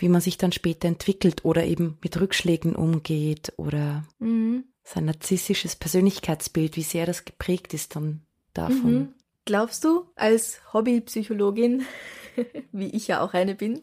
wie 0.05 0.11
man 0.11 0.21
sich 0.21 0.37
dann 0.37 0.53
später 0.53 0.87
entwickelt 0.87 1.47
oder 1.47 1.65
eben 1.65 1.97
mit 2.03 2.21
Rückschlägen 2.21 2.77
umgeht 2.77 3.55
oder 3.57 4.05
mhm. 4.19 4.65
sein 4.83 5.07
narzisstisches 5.07 5.77
Persönlichkeitsbild, 5.77 6.77
wie 6.77 6.83
sehr 6.83 7.07
das 7.07 7.25
geprägt 7.25 7.73
ist 7.73 7.97
dann 7.97 8.21
davon. 8.53 8.93
Mhm. 8.93 9.15
Glaubst 9.47 9.83
du 9.83 10.05
als 10.15 10.61
Hobbypsychologin, 10.75 11.87
wie 12.73 12.89
ich 12.89 13.09
ja 13.09 13.23
auch 13.23 13.33
eine 13.33 13.55
bin, 13.55 13.81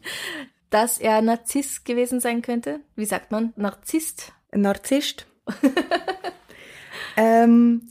dass 0.70 0.98
er 0.98 1.22
Narzisst 1.22 1.84
gewesen 1.84 2.20
sein 2.20 2.40
könnte? 2.40 2.78
Wie 2.94 3.04
sagt 3.04 3.32
man? 3.32 3.52
Narzisst? 3.56 4.32
Narzisst. 4.52 5.26
ähm, 7.16 7.88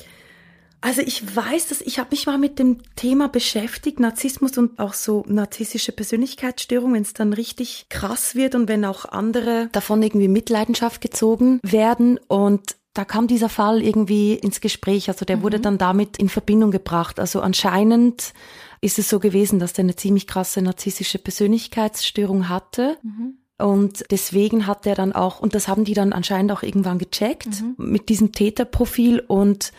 also 0.81 1.01
ich 1.01 1.35
weiß, 1.35 1.67
dass 1.67 1.81
ich 1.81 1.99
habe 1.99 2.09
mich 2.11 2.25
mal 2.25 2.37
mit 2.37 2.57
dem 2.57 2.79
Thema 2.95 3.29
beschäftigt, 3.29 3.99
Narzissmus 3.99 4.57
und 4.57 4.79
auch 4.79 4.93
so 4.93 5.23
narzisstische 5.27 5.91
Persönlichkeitsstörung, 5.91 6.93
wenn 6.93 7.03
es 7.03 7.13
dann 7.13 7.33
richtig 7.33 7.85
krass 7.89 8.35
wird 8.35 8.55
und 8.55 8.67
wenn 8.67 8.83
auch 8.83 9.05
andere 9.05 9.69
davon 9.71 10.01
irgendwie 10.01 10.27
Mitleidenschaft 10.27 10.99
gezogen 11.01 11.59
werden 11.63 12.19
und 12.27 12.75
da 12.93 13.05
kam 13.05 13.27
dieser 13.27 13.47
Fall 13.47 13.81
irgendwie 13.81 14.33
ins 14.33 14.59
Gespräch, 14.59 15.07
also 15.07 15.23
der 15.23 15.37
mhm. 15.37 15.43
wurde 15.43 15.59
dann 15.59 15.77
damit 15.77 16.17
in 16.17 16.29
Verbindung 16.29 16.71
gebracht. 16.71 17.19
Also 17.19 17.39
anscheinend 17.39 18.33
ist 18.81 18.99
es 18.99 19.07
so 19.07 19.19
gewesen, 19.19 19.59
dass 19.59 19.73
der 19.73 19.83
eine 19.83 19.95
ziemlich 19.95 20.27
krasse 20.27 20.61
narzisstische 20.61 21.19
Persönlichkeitsstörung 21.19 22.49
hatte. 22.49 22.97
Mhm. 23.01 23.37
Und 23.59 24.03
deswegen 24.09 24.65
hat 24.65 24.87
er 24.87 24.95
dann 24.95 25.13
auch, 25.13 25.39
und 25.39 25.55
das 25.55 25.67
haben 25.67 25.85
die 25.85 25.93
dann 25.93 26.13
anscheinend 26.13 26.51
auch 26.51 26.63
irgendwann 26.63 26.97
gecheckt, 26.97 27.61
mhm. 27.61 27.75
mit 27.77 28.09
diesem 28.09 28.31
Täterprofil 28.31 29.19
und 29.19 29.71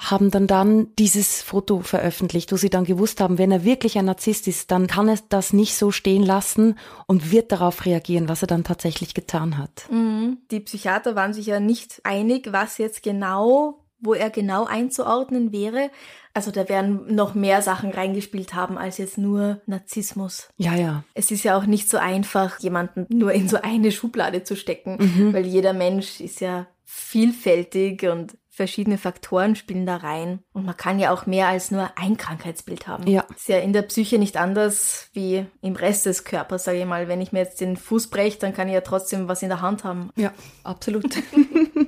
haben 0.00 0.30
dann 0.30 0.46
dann 0.46 0.88
dieses 0.98 1.42
Foto 1.42 1.80
veröffentlicht, 1.80 2.50
wo 2.52 2.56
sie 2.56 2.70
dann 2.70 2.84
gewusst 2.84 3.20
haben, 3.20 3.36
wenn 3.36 3.52
er 3.52 3.64
wirklich 3.64 3.98
ein 3.98 4.06
Narzisst 4.06 4.48
ist, 4.48 4.70
dann 4.70 4.86
kann 4.86 5.08
er 5.08 5.18
das 5.28 5.52
nicht 5.52 5.76
so 5.76 5.90
stehen 5.90 6.22
lassen 6.22 6.78
und 7.06 7.30
wird 7.30 7.52
darauf 7.52 7.84
reagieren, 7.84 8.28
was 8.28 8.42
er 8.42 8.48
dann 8.48 8.64
tatsächlich 8.64 9.12
getan 9.12 9.58
hat. 9.58 9.84
Mhm. 9.90 10.38
Die 10.50 10.60
Psychiater 10.60 11.14
waren 11.16 11.34
sich 11.34 11.46
ja 11.46 11.60
nicht 11.60 12.00
einig, 12.04 12.48
was 12.50 12.78
jetzt 12.78 13.02
genau, 13.02 13.84
wo 14.00 14.14
er 14.14 14.30
genau 14.30 14.64
einzuordnen 14.64 15.52
wäre. 15.52 15.90
Also 16.32 16.50
da 16.50 16.68
werden 16.68 17.14
noch 17.14 17.34
mehr 17.34 17.60
Sachen 17.60 17.90
reingespielt 17.90 18.54
haben 18.54 18.78
als 18.78 18.96
jetzt 18.96 19.18
nur 19.18 19.60
Narzissmus. 19.66 20.48
Ja, 20.56 20.76
ja. 20.76 21.04
Es 21.12 21.30
ist 21.30 21.44
ja 21.44 21.58
auch 21.58 21.66
nicht 21.66 21.90
so 21.90 21.98
einfach, 21.98 22.58
jemanden 22.60 23.06
nur 23.10 23.32
in 23.32 23.48
so 23.48 23.58
eine 23.60 23.92
Schublade 23.92 24.44
zu 24.44 24.56
stecken, 24.56 24.96
mhm. 24.98 25.34
weil 25.34 25.44
jeder 25.44 25.74
Mensch 25.74 26.20
ist 26.20 26.40
ja 26.40 26.68
vielfältig 26.84 28.04
und 28.04 28.36
verschiedene 28.60 28.98
Faktoren 28.98 29.56
spielen 29.56 29.86
da 29.86 29.96
rein. 29.96 30.40
Und 30.52 30.66
man 30.66 30.76
kann 30.76 30.98
ja 30.98 31.12
auch 31.14 31.24
mehr 31.24 31.48
als 31.48 31.70
nur 31.70 31.92
ein 31.96 32.18
Krankheitsbild 32.18 32.86
haben. 32.86 33.06
Ja. 33.06 33.24
Ist 33.34 33.48
ja 33.48 33.56
in 33.56 33.72
der 33.72 33.80
Psyche 33.80 34.18
nicht 34.18 34.36
anders 34.36 35.08
wie 35.14 35.46
im 35.62 35.76
Rest 35.76 36.04
des 36.04 36.24
Körpers, 36.24 36.64
sage 36.64 36.80
ich 36.80 36.84
mal. 36.84 37.08
Wenn 37.08 37.22
ich 37.22 37.32
mir 37.32 37.38
jetzt 37.38 37.62
den 37.62 37.78
Fuß 37.78 38.08
breche, 38.08 38.38
dann 38.38 38.52
kann 38.52 38.68
ich 38.68 38.74
ja 38.74 38.82
trotzdem 38.82 39.28
was 39.28 39.42
in 39.42 39.48
der 39.48 39.62
Hand 39.62 39.82
haben. 39.82 40.10
Ja, 40.14 40.34
absolut. 40.62 41.06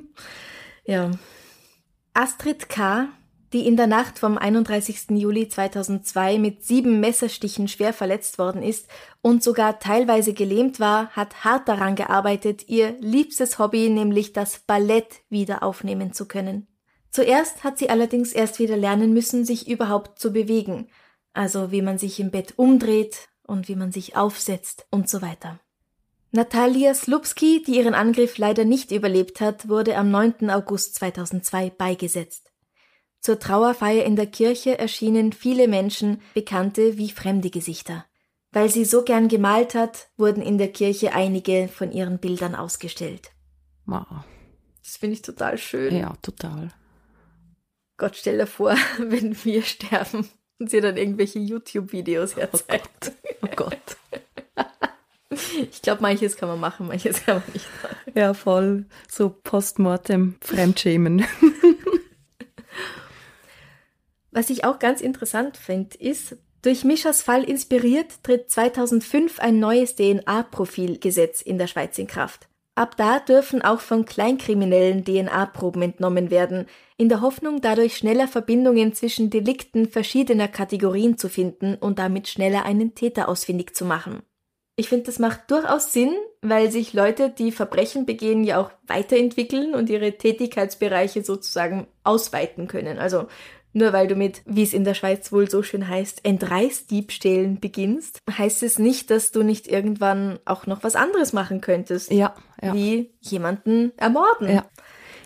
ja. 0.87 1.11
Astrid 2.15 2.71
K., 2.71 3.09
die 3.53 3.67
in 3.67 3.77
der 3.77 3.87
Nacht 3.87 4.19
vom 4.19 4.39
31. 4.39 5.11
Juli 5.11 5.49
2002 5.49 6.39
mit 6.39 6.65
sieben 6.65 7.01
Messerstichen 7.01 7.69
schwer 7.69 7.93
verletzt 7.93 8.39
worden 8.39 8.63
ist 8.63 8.89
und 9.21 9.43
sogar 9.43 9.79
teilweise 9.79 10.33
gelähmt 10.33 10.81
war, 10.81 11.11
hat 11.11 11.45
hart 11.45 11.69
daran 11.69 11.95
gearbeitet, 11.95 12.69
ihr 12.69 12.97
liebstes 13.01 13.59
Hobby, 13.59 13.91
nämlich 13.91 14.33
das 14.33 14.61
Ballett, 14.61 15.21
wieder 15.29 15.63
aufnehmen 15.63 16.13
zu 16.13 16.27
können. 16.27 16.67
Zuerst 17.11 17.63
hat 17.63 17.77
sie 17.77 17.91
allerdings 17.91 18.33
erst 18.33 18.59
wieder 18.59 18.77
lernen 18.77 19.13
müssen, 19.13 19.45
sich 19.45 19.69
überhaupt 19.69 20.19
zu 20.19 20.33
bewegen, 20.33 20.89
also 21.35 21.71
wie 21.71 21.83
man 21.83 21.99
sich 21.99 22.19
im 22.21 22.31
Bett 22.31 22.55
umdreht 22.57 23.29
und 23.47 23.69
wie 23.69 23.77
man 23.77 23.93
sich 23.93 24.17
aufsetzt 24.17 24.87
und 24.91 25.11
so 25.11 25.21
weiter. 25.21 25.61
Natalia 26.31 26.95
Slupski, 26.95 27.63
die 27.63 27.77
ihren 27.77 27.93
Angriff 27.93 28.39
leider 28.39 28.65
nicht 28.65 28.91
überlebt 28.91 29.43
hat, 29.43 29.69
wurde 29.69 29.99
am 29.99 30.11
9. 30.11 30.49
August 30.49 30.95
2002 30.95 31.69
beigesetzt. 31.69 32.52
Zur 33.23 33.39
Trauerfeier 33.39 34.05
in 34.05 34.17
der 34.17 34.27
Kirche 34.27 34.81
erschienen 34.81 35.33
viele 35.33 35.69
Menschen, 35.69 36.21
Bekannte 36.35 36.99
wie 36.99 37.09
fremde 37.09 37.51
Gesichter. 37.51 38.05
Weil 38.51 38.69
sie 38.69 38.85
so 38.85 39.05
gern 39.05 39.29
gemalt 39.29 39.77
hat, 39.77 40.09
wurden 40.17 40.43
in 40.43 40.59
der 40.59 40.73
Kirche 40.73 41.13
einige 41.15 41.69
von 41.69 41.93
ihren 41.93 42.19
Bildern 42.19 42.57
ausgestellt. 42.57 43.31
Wow. 43.87 44.25
Das 44.83 44.97
finde 44.97 45.15
ich 45.15 45.23
total 45.23 45.57
schön. 45.57 45.97
Ja, 45.97 46.15
total. 46.21 46.71
Gott, 47.97 48.17
stell 48.17 48.39
dir 48.39 48.49
vor, 48.49 48.75
wenn 48.99 49.37
wir 49.45 49.63
sterben 49.63 50.29
und 50.59 50.69
sie 50.69 50.81
dann 50.81 50.97
irgendwelche 50.97 51.39
YouTube-Videos 51.39 52.35
herzeigt. 52.35 53.13
Oh 53.41 53.47
Gott. 53.55 53.73
Oh 53.77 53.85
Gott. 53.85 53.97
Ich 55.71 55.81
glaube, 55.81 56.03
manches 56.03 56.37
kann 56.37 56.51
man 56.51 56.61
machen, 56.61 56.89
manches 56.89 57.25
kann 57.25 57.37
man 57.37 57.53
nicht 57.55 57.67
machen. 57.83 57.97
Ja, 58.15 58.35
voll. 58.35 58.85
So 59.09 59.31
postmortem 59.31 60.37
Fremdschämen. 60.43 61.25
Was 64.33 64.51
ich 64.51 64.65
auch 64.65 64.79
ganz 64.79 65.01
interessant 65.01 65.57
finde, 65.57 65.97
ist, 65.99 66.37
durch 66.63 66.85
Mischas 66.85 67.23
Fall 67.23 67.45
inspiriert 67.45 68.23
tritt 68.23 68.51
2005 68.51 69.39
ein 69.41 69.61
neues 69.61 69.95
DNA-Profilgesetz 69.97 71.43
in 71.43 71.59
der 71.59 71.67
Schweiz 71.67 71.99
in 71.99 72.07
Kraft. 72.07 72.49
Ab 72.75 72.97
da 72.97 73.21
dürfen 73.21 73.61
auch 73.61 73.81
von 73.81 74.07
Kleinkriminellen 74.07 75.05
DNA-Proben 75.05 75.83
entnommen 75.83 76.31
werden, 76.31 76.67
in 76.97 77.11
der 77.11 77.21
Hoffnung, 77.21 77.61
dadurch 77.61 77.97
schneller 77.97 78.27
Verbindungen 78.29 78.95
zwischen 78.95 79.29
Delikten 79.29 79.91
verschiedener 79.91 80.49
Kategorien 80.49 81.19
zu 81.19 81.29
finden 81.29 81.75
und 81.75 81.99
damit 81.99 82.29
schneller 82.29 82.65
einen 82.65 82.95
Täter 82.95 83.29
ausfindig 83.29 83.77
zu 83.77 83.85
machen. 83.85 84.23
Ich 84.77 84.89
finde, 84.89 85.05
das 85.05 85.19
macht 85.19 85.51
durchaus 85.51 85.93
Sinn, 85.93 86.15
weil 86.41 86.71
sich 86.71 86.95
Leute, 86.95 87.29
die 87.29 87.53
Verbrechen 87.53 88.07
begehen, 88.07 88.43
ja 88.43 88.59
auch 88.59 88.71
weiterentwickeln 88.87 89.75
und 89.75 89.91
ihre 89.91 90.17
Tätigkeitsbereiche 90.17 91.23
sozusagen 91.23 91.89
ausweiten 92.05 92.69
können. 92.69 92.99
Also 92.99 93.27
nur 93.73 93.93
weil 93.93 94.07
du 94.07 94.15
mit, 94.15 94.43
wie 94.45 94.63
es 94.63 94.73
in 94.73 94.85
der 94.85 94.95
Schweiz 94.95 95.33
wohl 95.33 95.51
so 95.51 95.63
schön 95.63 95.89
heißt, 95.89 96.25
Entreißdiebstählen 96.25 97.61
beginnst, 97.61 98.19
heißt 98.31 98.63
es 98.63 98.79
nicht, 98.79 99.11
dass 99.11 99.33
du 99.33 99.43
nicht 99.43 99.67
irgendwann 99.69 100.39
auch 100.45 100.67
noch 100.67 100.83
was 100.83 100.97
anderes 100.97 101.33
machen 101.33 101.61
könntest. 101.61 102.11
Ja, 102.11 102.35
ja. 102.63 102.75
Wie 102.75 103.11
jemanden 103.21 103.93
ermorden. 103.97 104.49
Ja. 104.49 104.65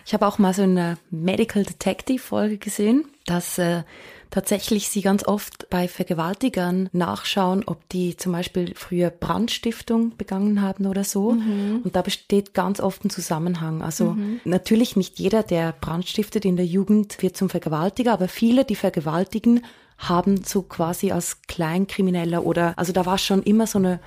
Ich 0.05 0.13
habe 0.13 0.25
auch 0.25 0.37
mal 0.37 0.53
so 0.53 0.63
eine 0.63 0.97
Medical 1.09 1.63
Detective 1.63 2.21
Folge 2.21 2.57
gesehen, 2.57 3.05
dass 3.25 3.57
äh, 3.57 3.83
tatsächlich 4.29 4.89
sie 4.89 5.01
ganz 5.01 5.25
oft 5.25 5.69
bei 5.69 5.87
Vergewaltigern 5.87 6.89
nachschauen, 6.91 7.63
ob 7.65 7.87
die 7.89 8.17
zum 8.17 8.31
Beispiel 8.31 8.73
früher 8.75 9.09
Brandstiftung 9.09 10.15
begangen 10.17 10.61
haben 10.61 10.85
oder 10.85 11.03
so. 11.03 11.31
Mhm. 11.31 11.81
Und 11.83 11.95
da 11.95 12.01
besteht 12.01 12.53
ganz 12.53 12.79
oft 12.79 13.05
ein 13.05 13.09
Zusammenhang. 13.09 13.81
Also 13.81 14.11
mhm. 14.11 14.39
natürlich 14.45 14.95
nicht 14.95 15.19
jeder, 15.19 15.43
der 15.43 15.71
brandstiftet 15.71 16.45
in 16.45 16.55
der 16.55 16.65
Jugend, 16.65 17.21
wird 17.21 17.37
zum 17.37 17.49
Vergewaltiger, 17.49 18.13
aber 18.13 18.27
viele, 18.27 18.65
die 18.65 18.75
vergewaltigen, 18.75 19.61
haben 19.97 20.43
so 20.43 20.61
quasi 20.61 21.11
als 21.11 21.41
Kleinkrimineller 21.47 22.45
oder, 22.45 22.77
also 22.77 22.93
da 22.93 23.05
war 23.05 23.17
schon 23.17 23.41
immer 23.43 23.65
so 23.65 23.79
eine 23.79 23.99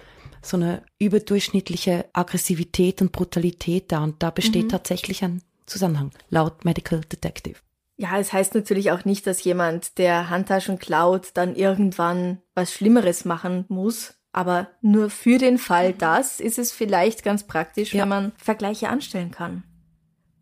so 0.43 0.57
eine 0.57 0.83
überdurchschnittliche 0.99 2.07
Aggressivität 2.13 3.03
und 3.03 3.13
Brutalität 3.13 3.93
da 3.93 4.03
und 4.03 4.23
da 4.23 4.31
besteht 4.31 4.65
mhm. 4.65 4.69
tatsächlich 4.71 5.23
ein 5.23 5.43
Zusammenhang, 5.67 6.11
laut 6.31 6.65
Medical 6.65 7.01
Detective. 7.01 7.57
Ja, 8.01 8.19
es 8.19 8.33
heißt 8.33 8.55
natürlich 8.55 8.93
auch 8.93 9.05
nicht, 9.05 9.27
dass 9.27 9.45
jemand, 9.45 9.99
der 9.99 10.31
Handtaschen 10.31 10.79
klaut, 10.79 11.33
dann 11.35 11.55
irgendwann 11.55 12.41
was 12.55 12.73
Schlimmeres 12.73 13.27
machen 13.27 13.67
muss. 13.69 14.15
Aber 14.33 14.69
nur 14.81 15.11
für 15.11 15.37
den 15.37 15.59
Fall 15.59 15.93
das 15.93 16.41
ist 16.41 16.59
es 16.59 16.73
vielleicht 16.73 17.25
ganz 17.25 17.47
praktisch, 17.47 17.93
ja. 17.93 18.01
wenn 18.01 18.09
man 18.09 18.33
Vergleiche 18.39 18.89
anstellen 18.89 19.31
kann. 19.31 19.65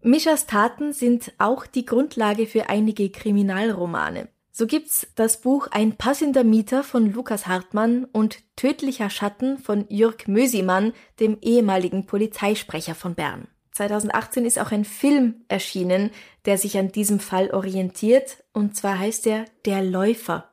Mischas 0.02 0.46
Taten 0.46 0.92
sind 0.92 1.32
auch 1.38 1.66
die 1.66 1.84
Grundlage 1.84 2.46
für 2.46 2.68
einige 2.68 3.10
Kriminalromane. 3.10 4.28
So 4.52 4.68
gibt's 4.68 5.08
das 5.16 5.40
Buch 5.40 5.66
Ein 5.72 5.96
passender 5.96 6.44
Mieter 6.44 6.84
von 6.84 7.12
Lukas 7.12 7.48
Hartmann 7.48 8.04
und 8.04 8.38
Tödlicher 8.54 9.10
Schatten 9.10 9.58
von 9.58 9.84
Jürg 9.88 10.28
Mösimann, 10.28 10.92
dem 11.18 11.38
ehemaligen 11.40 12.06
Polizeisprecher 12.06 12.94
von 12.94 13.16
Bern. 13.16 13.48
2018 13.78 14.44
ist 14.44 14.58
auch 14.58 14.72
ein 14.72 14.84
Film 14.84 15.44
erschienen, 15.46 16.10
der 16.46 16.58
sich 16.58 16.78
an 16.78 16.90
diesem 16.90 17.20
Fall 17.20 17.52
orientiert, 17.52 18.42
und 18.52 18.76
zwar 18.76 18.98
heißt 18.98 19.26
er 19.28 19.44
Der 19.64 19.84
Läufer. 19.84 20.52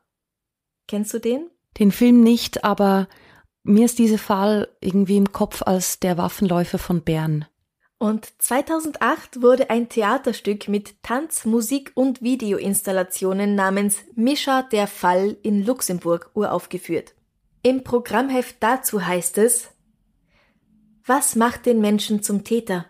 Kennst 0.88 1.12
du 1.16 1.20
den? 1.20 1.50
Den 1.80 1.92
Film 1.92 2.22
nicht, 2.22 2.64
aber 2.64 3.08
mir 3.64 3.86
ist 3.86 3.98
dieser 3.98 4.20
Fall 4.20 4.68
irgendwie 4.80 5.18
im 5.18 5.32
Kopf 5.32 5.64
als 5.64 6.00
der 6.00 6.20
Waffenläufer 6.20 6.78
von 6.78 7.02
Bern. 7.02 7.46
Und 7.98 8.32
2008 8.38 9.42
wurde 9.42 9.72
ein 9.72 9.90
Theaterstück 9.90 10.68
mit 10.68 11.02
Tanz, 11.02 11.46
Musik 11.46 11.94
und 11.96 12.22
Videoinstallationen 12.22 13.56
namens 13.56 14.04
Mischa 14.14 14.62
der 14.62 14.86
Fall 14.86 15.36
in 15.42 15.66
Luxemburg 15.66 16.30
uraufgeführt. 16.36 17.16
Im 17.64 17.84
Programmheft 17.84 18.58
dazu 18.60 19.04
heißt 19.04 19.40
es, 19.40 19.70
was 21.08 21.36
macht 21.36 21.66
den 21.66 21.82
Menschen 21.82 22.22
zum 22.22 22.44
Täter? 22.44 22.86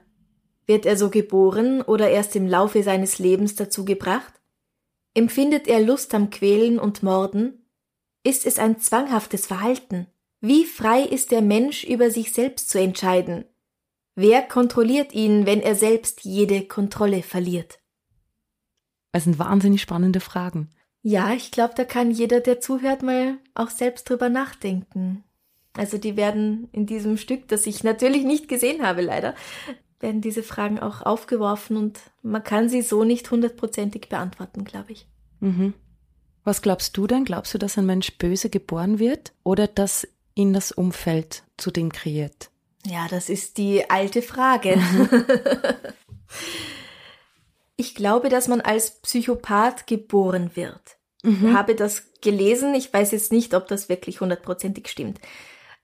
Wird 0.65 0.85
er 0.85 0.97
so 0.97 1.09
geboren 1.09 1.81
oder 1.81 2.09
erst 2.09 2.35
im 2.35 2.47
Laufe 2.47 2.81
seines 2.83 3.19
Lebens 3.19 3.55
dazu 3.55 3.85
gebracht? 3.85 4.33
Empfindet 5.13 5.67
er 5.67 5.79
Lust 5.79 6.13
am 6.13 6.29
Quälen 6.29 6.79
und 6.79 7.03
Morden? 7.03 7.65
Ist 8.23 8.45
es 8.45 8.57
ein 8.57 8.79
zwanghaftes 8.79 9.47
Verhalten? 9.47 10.07
Wie 10.41 10.65
frei 10.65 11.01
ist 11.01 11.31
der 11.31 11.41
Mensch 11.41 11.83
über 11.83 12.09
sich 12.11 12.33
selbst 12.33 12.69
zu 12.69 12.79
entscheiden? 12.79 13.45
Wer 14.15 14.41
kontrolliert 14.41 15.13
ihn, 15.13 15.45
wenn 15.45 15.61
er 15.61 15.75
selbst 15.75 16.23
jede 16.23 16.65
Kontrolle 16.65 17.21
verliert? 17.21 17.79
Das 19.11 19.25
sind 19.25 19.39
wahnsinnig 19.39 19.81
spannende 19.81 20.19
Fragen. 20.19 20.69
Ja, 21.01 21.33
ich 21.33 21.51
glaube, 21.51 21.73
da 21.75 21.83
kann 21.83 22.11
jeder, 22.11 22.39
der 22.41 22.59
zuhört, 22.59 23.03
mal 23.03 23.37
auch 23.53 23.69
selbst 23.69 24.09
drüber 24.09 24.29
nachdenken. 24.29 25.23
Also 25.73 25.97
die 25.97 26.17
werden 26.17 26.69
in 26.71 26.85
diesem 26.85 27.17
Stück, 27.17 27.47
das 27.47 27.67
ich 27.67 27.83
natürlich 27.83 28.23
nicht 28.23 28.47
gesehen 28.47 28.85
habe, 28.85 29.01
leider, 29.01 29.35
werden 29.99 30.21
diese 30.21 30.43
Fragen 30.43 30.79
auch 30.79 31.01
aufgeworfen 31.01 31.77
und 31.77 31.99
man 32.21 32.43
kann 32.43 32.69
sie 32.69 32.81
so 32.81 33.03
nicht 33.03 33.31
hundertprozentig 33.31 34.09
beantworten, 34.09 34.63
glaube 34.63 34.91
ich. 34.91 35.07
Mhm. 35.39 35.73
Was 36.43 36.61
glaubst 36.61 36.95
du 36.97 37.07
denn? 37.07 37.25
Glaubst 37.25 37.53
du, 37.53 37.57
dass 37.57 37.77
ein 37.77 37.85
Mensch 37.85 38.17
böse 38.17 38.49
geboren 38.49 38.99
wird 38.99 39.33
oder 39.43 39.67
dass 39.67 40.07
ihn 40.35 40.53
das 40.53 40.71
Umfeld 40.71 41.43
zu 41.57 41.71
dem 41.71 41.91
kreiert? 41.91 42.51
Ja, 42.85 43.07
das 43.09 43.29
ist 43.29 43.57
die 43.57 43.89
alte 43.89 44.21
Frage. 44.21 44.77
Mhm. 44.77 45.25
ich 47.77 47.95
glaube, 47.95 48.29
dass 48.29 48.47
man 48.47 48.61
als 48.61 49.01
Psychopath 49.01 49.87
geboren 49.87 50.51
wird. 50.55 50.97
Mhm. 51.23 51.47
Ich 51.47 51.53
habe 51.53 51.73
das 51.75 52.11
gelesen. 52.21 52.75
Ich 52.75 52.93
weiß 52.93 53.11
jetzt 53.11 53.31
nicht, 53.31 53.55
ob 53.55 53.67
das 53.67 53.89
wirklich 53.89 54.21
hundertprozentig 54.21 54.87
stimmt. 54.87 55.19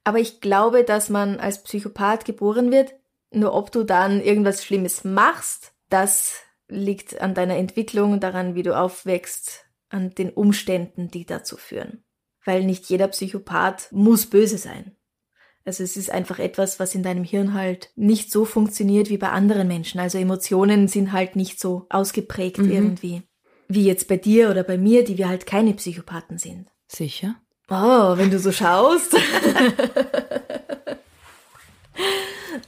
Aber 0.04 0.20
ich 0.20 0.42
glaube, 0.42 0.84
dass 0.84 1.10
man 1.10 1.40
als 1.40 1.64
Psychopath 1.64 2.26
geboren 2.26 2.72
wird, 2.72 2.94
nur 3.32 3.54
ob 3.54 3.72
du 3.72 3.84
dann 3.84 4.22
irgendwas 4.22 4.64
Schlimmes 4.64 5.04
machst, 5.04 5.74
das 5.90 6.42
liegt 6.68 7.20
an 7.20 7.34
deiner 7.34 7.58
Entwicklung, 7.58 8.20
daran, 8.20 8.56
wie 8.56 8.64
du 8.64 8.78
aufwächst, 8.78 9.66
an 9.90 10.12
den 10.12 10.30
Umständen, 10.30 11.10
die 11.10 11.26
dazu 11.26 11.58
führen. 11.58 12.04
Weil 12.46 12.64
nicht 12.64 12.86
jeder 12.90 13.08
Psychopath 13.10 13.92
muss 13.92 14.26
böse 14.26 14.58
sein. 14.58 14.96
Also 15.64 15.84
es 15.84 15.96
ist 15.96 16.10
einfach 16.10 16.40
etwas, 16.40 16.80
was 16.80 16.96
in 16.96 17.04
deinem 17.04 17.24
Hirn 17.24 17.54
halt 17.54 17.92
nicht 17.96 18.32
so 18.32 18.46
funktioniert 18.46 19.10
wie 19.10 19.18
bei 19.18 19.30
anderen 19.30 19.68
Menschen. 19.68 20.00
Also 20.00 20.18
Emotionen 20.18 20.88
sind 20.88 21.12
halt 21.12 21.36
nicht 21.36 21.60
so 21.60 21.86
ausgeprägt 21.90 22.58
mhm. 22.58 22.72
irgendwie. 22.72 23.22
Wie 23.68 23.86
jetzt 23.86 24.08
bei 24.08 24.18
dir 24.18 24.50
oder 24.50 24.64
bei 24.64 24.78
mir, 24.78 25.04
die 25.04 25.18
wir 25.18 25.30
halt 25.30 25.46
keine 25.46 25.74
Psychopathen 25.74 26.40
sind. 26.40 26.70
Sicher. 26.88 27.36
Oh, 27.70 28.18
wenn 28.18 28.32
du 28.32 28.40
so 28.40 28.52
schaust. 28.52 29.16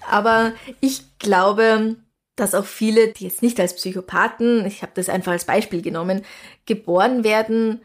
Aber 0.09 0.53
ich 0.79 1.17
glaube, 1.19 1.97
dass 2.35 2.55
auch 2.55 2.65
viele, 2.65 3.09
die 3.09 3.25
jetzt 3.25 3.41
nicht 3.41 3.59
als 3.59 3.75
Psychopathen, 3.75 4.65
ich 4.65 4.81
habe 4.81 4.93
das 4.95 5.09
einfach 5.09 5.31
als 5.31 5.45
Beispiel 5.45 5.81
genommen, 5.81 6.23
geboren 6.65 7.23
werden, 7.23 7.81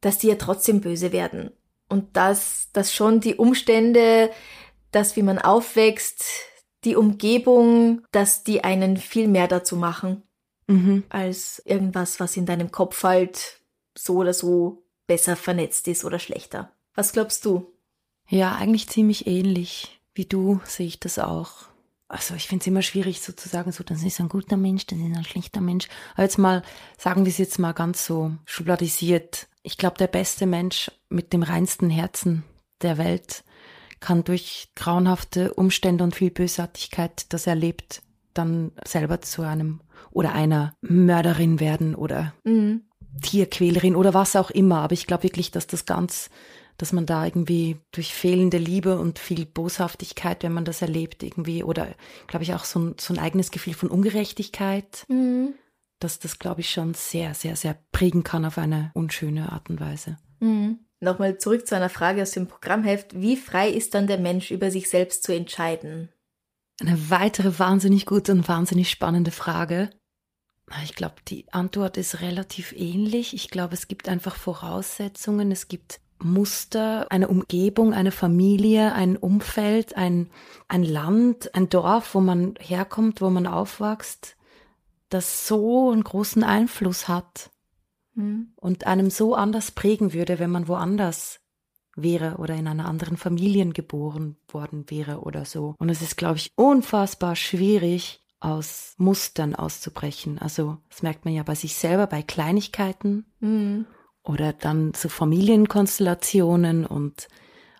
dass 0.00 0.18
die 0.18 0.28
ja 0.28 0.34
trotzdem 0.34 0.80
böse 0.80 1.12
werden. 1.12 1.52
Und 1.88 2.16
dass, 2.16 2.68
dass 2.72 2.92
schon 2.92 3.20
die 3.20 3.36
Umstände, 3.36 4.30
dass 4.90 5.16
wie 5.16 5.22
man 5.22 5.38
aufwächst, 5.38 6.24
die 6.84 6.96
Umgebung, 6.96 8.02
dass 8.10 8.42
die 8.42 8.64
einen 8.64 8.96
viel 8.96 9.28
mehr 9.28 9.46
dazu 9.46 9.76
machen, 9.76 10.22
mhm. 10.66 11.04
als 11.08 11.62
irgendwas, 11.64 12.18
was 12.18 12.36
in 12.36 12.46
deinem 12.46 12.72
Kopf 12.72 13.04
halt 13.04 13.60
so 13.96 14.16
oder 14.16 14.34
so 14.34 14.82
besser 15.06 15.36
vernetzt 15.36 15.86
ist 15.86 16.04
oder 16.04 16.18
schlechter. 16.18 16.72
Was 16.94 17.12
glaubst 17.12 17.44
du? 17.44 17.72
Ja, 18.28 18.56
eigentlich 18.56 18.88
ziemlich 18.88 19.26
ähnlich 19.26 20.01
wie 20.14 20.26
du 20.26 20.60
sehe 20.64 20.86
ich 20.86 21.00
das 21.00 21.18
auch 21.18 21.72
also 22.12 22.34
ich 22.34 22.46
finde 22.46 22.62
es 22.62 22.66
immer 22.66 22.82
schwierig 22.82 23.22
sozusagen, 23.22 23.72
so, 23.72 23.82
das 23.82 24.02
ist 24.02 24.20
ein 24.20 24.28
guter 24.28 24.58
Mensch, 24.58 24.84
das 24.84 24.98
ist 24.98 25.16
ein 25.16 25.24
schlechter 25.24 25.62
Mensch. 25.62 25.88
Aber 26.12 26.24
jetzt 26.24 26.36
mal, 26.36 26.62
sagen 26.98 27.24
wir 27.24 27.30
es 27.30 27.38
jetzt 27.38 27.58
mal 27.58 27.72
ganz 27.72 28.04
so 28.04 28.32
schubladisiert. 28.44 29.48
Ich 29.62 29.78
glaube, 29.78 29.96
der 29.96 30.08
beste 30.08 30.44
Mensch 30.44 30.90
mit 31.08 31.32
dem 31.32 31.42
reinsten 31.42 31.88
Herzen 31.88 32.44
der 32.82 32.98
Welt 32.98 33.44
kann 33.98 34.24
durch 34.24 34.68
grauenhafte 34.76 35.54
Umstände 35.54 36.04
und 36.04 36.14
viel 36.14 36.30
Bösartigkeit, 36.30 37.32
das 37.32 37.46
er 37.46 37.54
lebt, 37.54 38.02
dann 38.34 38.72
selber 38.84 39.22
zu 39.22 39.40
einem 39.40 39.80
oder 40.10 40.34
einer 40.34 40.76
Mörderin 40.82 41.60
werden 41.60 41.94
oder 41.94 42.34
mhm. 42.44 42.82
Tierquälerin 43.22 43.96
oder 43.96 44.12
was 44.12 44.36
auch 44.36 44.50
immer. 44.50 44.80
Aber 44.80 44.92
ich 44.92 45.06
glaube 45.06 45.22
wirklich, 45.22 45.50
dass 45.50 45.66
das 45.66 45.86
ganz 45.86 46.28
dass 46.78 46.92
man 46.92 47.06
da 47.06 47.24
irgendwie 47.24 47.76
durch 47.92 48.14
fehlende 48.14 48.58
Liebe 48.58 48.98
und 48.98 49.18
viel 49.18 49.46
Boshaftigkeit, 49.46 50.42
wenn 50.42 50.52
man 50.52 50.64
das 50.64 50.82
erlebt, 50.82 51.22
irgendwie, 51.22 51.62
oder 51.62 51.94
glaube 52.26 52.44
ich 52.44 52.54
auch 52.54 52.64
so 52.64 52.80
ein, 52.80 52.94
so 52.98 53.14
ein 53.14 53.18
eigenes 53.18 53.50
Gefühl 53.50 53.74
von 53.74 53.90
Ungerechtigkeit, 53.90 55.04
mhm. 55.08 55.54
dass 56.00 56.18
das, 56.18 56.38
glaube 56.38 56.60
ich, 56.60 56.70
schon 56.70 56.94
sehr, 56.94 57.34
sehr, 57.34 57.56
sehr 57.56 57.78
prägen 57.92 58.24
kann 58.24 58.44
auf 58.44 58.58
eine 58.58 58.90
unschöne 58.94 59.52
Art 59.52 59.70
und 59.70 59.80
Weise. 59.80 60.16
Mhm. 60.40 60.80
Nochmal 61.00 61.38
zurück 61.38 61.66
zu 61.66 61.74
einer 61.74 61.88
Frage 61.88 62.22
aus 62.22 62.30
dem 62.30 62.46
Programmheft. 62.46 63.20
Wie 63.20 63.36
frei 63.36 63.68
ist 63.68 63.94
dann 63.94 64.06
der 64.06 64.18
Mensch, 64.18 64.52
über 64.52 64.70
sich 64.70 64.88
selbst 64.88 65.24
zu 65.24 65.34
entscheiden? 65.34 66.10
Eine 66.80 67.10
weitere 67.10 67.58
wahnsinnig 67.58 68.06
gute 68.06 68.30
und 68.32 68.48
wahnsinnig 68.48 68.88
spannende 68.88 69.32
Frage. 69.32 69.90
Ich 70.84 70.94
glaube, 70.94 71.16
die 71.28 71.52
Antwort 71.52 71.96
ist 71.96 72.20
relativ 72.20 72.72
ähnlich. 72.72 73.34
Ich 73.34 73.50
glaube, 73.50 73.74
es 73.74 73.88
gibt 73.88 74.08
einfach 74.08 74.36
Voraussetzungen, 74.36 75.50
es 75.50 75.68
gibt 75.68 76.00
Muster, 76.22 77.06
eine 77.10 77.28
Umgebung, 77.28 77.92
eine 77.92 78.12
Familie, 78.12 78.92
ein 78.92 79.16
Umfeld, 79.16 79.96
ein, 79.96 80.30
ein 80.68 80.82
Land, 80.82 81.54
ein 81.54 81.68
Dorf, 81.68 82.14
wo 82.14 82.20
man 82.20 82.54
herkommt, 82.58 83.20
wo 83.20 83.30
man 83.30 83.46
aufwächst, 83.46 84.36
das 85.08 85.46
so 85.46 85.90
einen 85.90 86.04
großen 86.04 86.42
Einfluss 86.42 87.08
hat 87.08 87.50
mhm. 88.14 88.52
und 88.56 88.86
einem 88.86 89.10
so 89.10 89.34
anders 89.34 89.70
prägen 89.70 90.12
würde, 90.12 90.38
wenn 90.38 90.50
man 90.50 90.68
woanders 90.68 91.40
wäre 91.94 92.36
oder 92.36 92.54
in 92.54 92.66
einer 92.66 92.86
anderen 92.86 93.16
Familie 93.18 93.66
geboren 93.66 94.36
worden 94.48 94.86
wäre 94.88 95.20
oder 95.20 95.44
so. 95.44 95.74
Und 95.78 95.90
es 95.90 96.00
ist, 96.00 96.16
glaube 96.16 96.38
ich, 96.38 96.52
unfassbar 96.56 97.36
schwierig, 97.36 98.20
aus 98.40 98.94
Mustern 98.96 99.54
auszubrechen. 99.54 100.40
Also 100.40 100.78
das 100.88 101.02
merkt 101.02 101.24
man 101.24 101.32
ja 101.32 101.44
bei 101.44 101.54
sich 101.54 101.76
selber, 101.76 102.08
bei 102.08 102.22
Kleinigkeiten. 102.22 103.26
Mhm 103.38 103.86
oder 104.24 104.52
dann 104.52 104.94
zu 104.94 105.08
Familienkonstellationen 105.08 106.86
und 106.86 107.28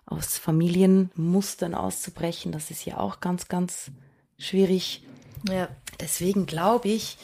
aus 0.05 0.37
Familienmustern 0.37 1.73
auszubrechen, 1.73 2.51
das 2.51 2.71
ist 2.71 2.85
ja 2.85 2.97
auch 2.97 3.19
ganz, 3.19 3.47
ganz 3.47 3.91
schwierig. 4.37 5.03
Ja. 5.49 5.69
Deswegen 5.99 6.45
glaube 6.45 6.89
ich, 6.89 7.17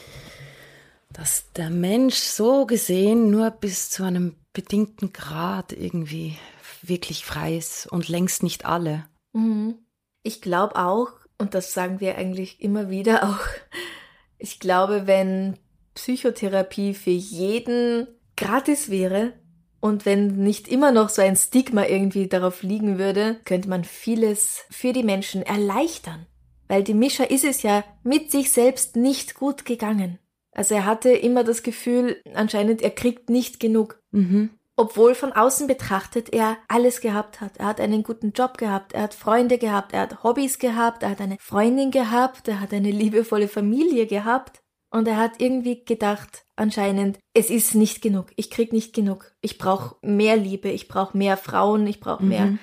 dass 1.12 1.52
der 1.54 1.70
Mensch 1.70 2.16
so 2.16 2.66
gesehen 2.66 3.30
nur 3.30 3.52
bis 3.52 3.90
zu 3.90 4.04
einem 4.04 4.36
bedingten 4.54 5.12
Grad 5.12 5.74
irgendwie 5.74 6.38
wirklich 6.82 7.26
frei 7.26 7.58
ist 7.58 7.88
und 7.88 8.08
längst 8.08 8.44
nicht 8.44 8.66
alle. 8.66 9.06
Mhm. 9.34 9.76
Ich 10.24 10.42
glaube 10.42 10.76
auch, 10.76 11.12
und 11.38 11.54
das 11.54 11.74
sagen 11.74 12.00
wir 12.00 12.18
eigentlich 12.18 12.62
immer 12.62 12.90
wieder 12.90 13.24
auch, 13.30 13.46
ich 14.38 14.60
glaube, 14.60 15.08
wenn 15.08 15.58
Psychotherapie 15.96 16.94
für 16.94 17.10
jeden 17.10 18.08
gratis 18.40 18.90
wäre 18.90 19.34
und 19.82 20.06
wenn 20.06 20.38
nicht 20.38 20.68
immer 20.68 20.92
noch 20.92 21.10
so 21.10 21.22
ein 21.22 21.36
Stigma 21.36 21.86
irgendwie 21.86 22.28
darauf 22.28 22.64
liegen 22.64 22.98
würde, 22.98 23.40
könnte 23.46 23.70
man 23.70 23.84
vieles 23.84 24.66
für 24.70 24.94
die 24.94 25.04
Menschen 25.04 25.44
erleichtern. 25.44 26.26
Weil 26.68 26.84
die 26.84 26.94
Mischa 26.94 27.24
ist 27.24 27.46
es 27.46 27.64
ja 27.64 27.84
mit 28.04 28.32
sich 28.32 28.52
selbst 28.52 28.96
nicht 28.96 29.36
gut 29.36 29.66
gegangen. 29.66 30.20
Also 30.52 30.76
er 30.76 30.86
hatte 30.86 31.12
immer 31.12 31.44
das 31.44 31.64
Gefühl, 31.64 32.22
anscheinend 32.34 32.82
er 32.82 32.92
kriegt 32.92 33.30
nicht 33.30 33.60
genug. 33.60 34.02
Mhm. 34.12 34.52
Obwohl 34.76 35.14
von 35.14 35.34
außen 35.34 35.68
betrachtet 35.68 36.32
er 36.32 36.58
alles 36.70 37.02
gehabt 37.02 37.42
hat. 37.42 37.58
Er 37.58 37.66
hat 37.66 37.82
einen 37.82 38.04
guten 38.04 38.32
Job 38.32 38.58
gehabt, 38.58 38.94
er 38.94 39.04
hat 39.04 39.14
Freunde 39.14 39.58
gehabt, 39.58 39.94
er 39.94 40.02
hat 40.02 40.24
Hobbys 40.24 40.58
gehabt, 40.58 41.04
er 41.04 41.10
hat 41.10 41.22
eine 41.22 41.38
Freundin 41.40 41.92
gehabt, 41.92 42.48
er 42.48 42.62
hat 42.62 42.74
eine 42.74 42.92
liebevolle 42.92 43.50
Familie 43.50 44.08
gehabt. 44.08 44.62
Und 44.92 45.08
er 45.08 45.18
hat 45.18 45.34
irgendwie 45.40 45.86
gedacht, 45.86 46.46
anscheinend, 46.56 47.20
es 47.34 47.50
ist 47.50 47.76
nicht 47.76 48.02
genug. 48.02 48.32
Ich 48.36 48.50
krieg 48.50 48.74
nicht 48.74 48.94
genug. 48.94 49.32
Ich 49.42 49.58
brauche 49.58 49.96
mehr 50.02 50.36
Liebe, 50.36 50.70
ich 50.70 50.88
brauche 50.88 51.18
mehr 51.18 51.38
Frauen, 51.38 51.86
ich 51.86 52.00
brauche 52.00 52.24
mhm. 52.24 52.30
mehr 52.30 52.58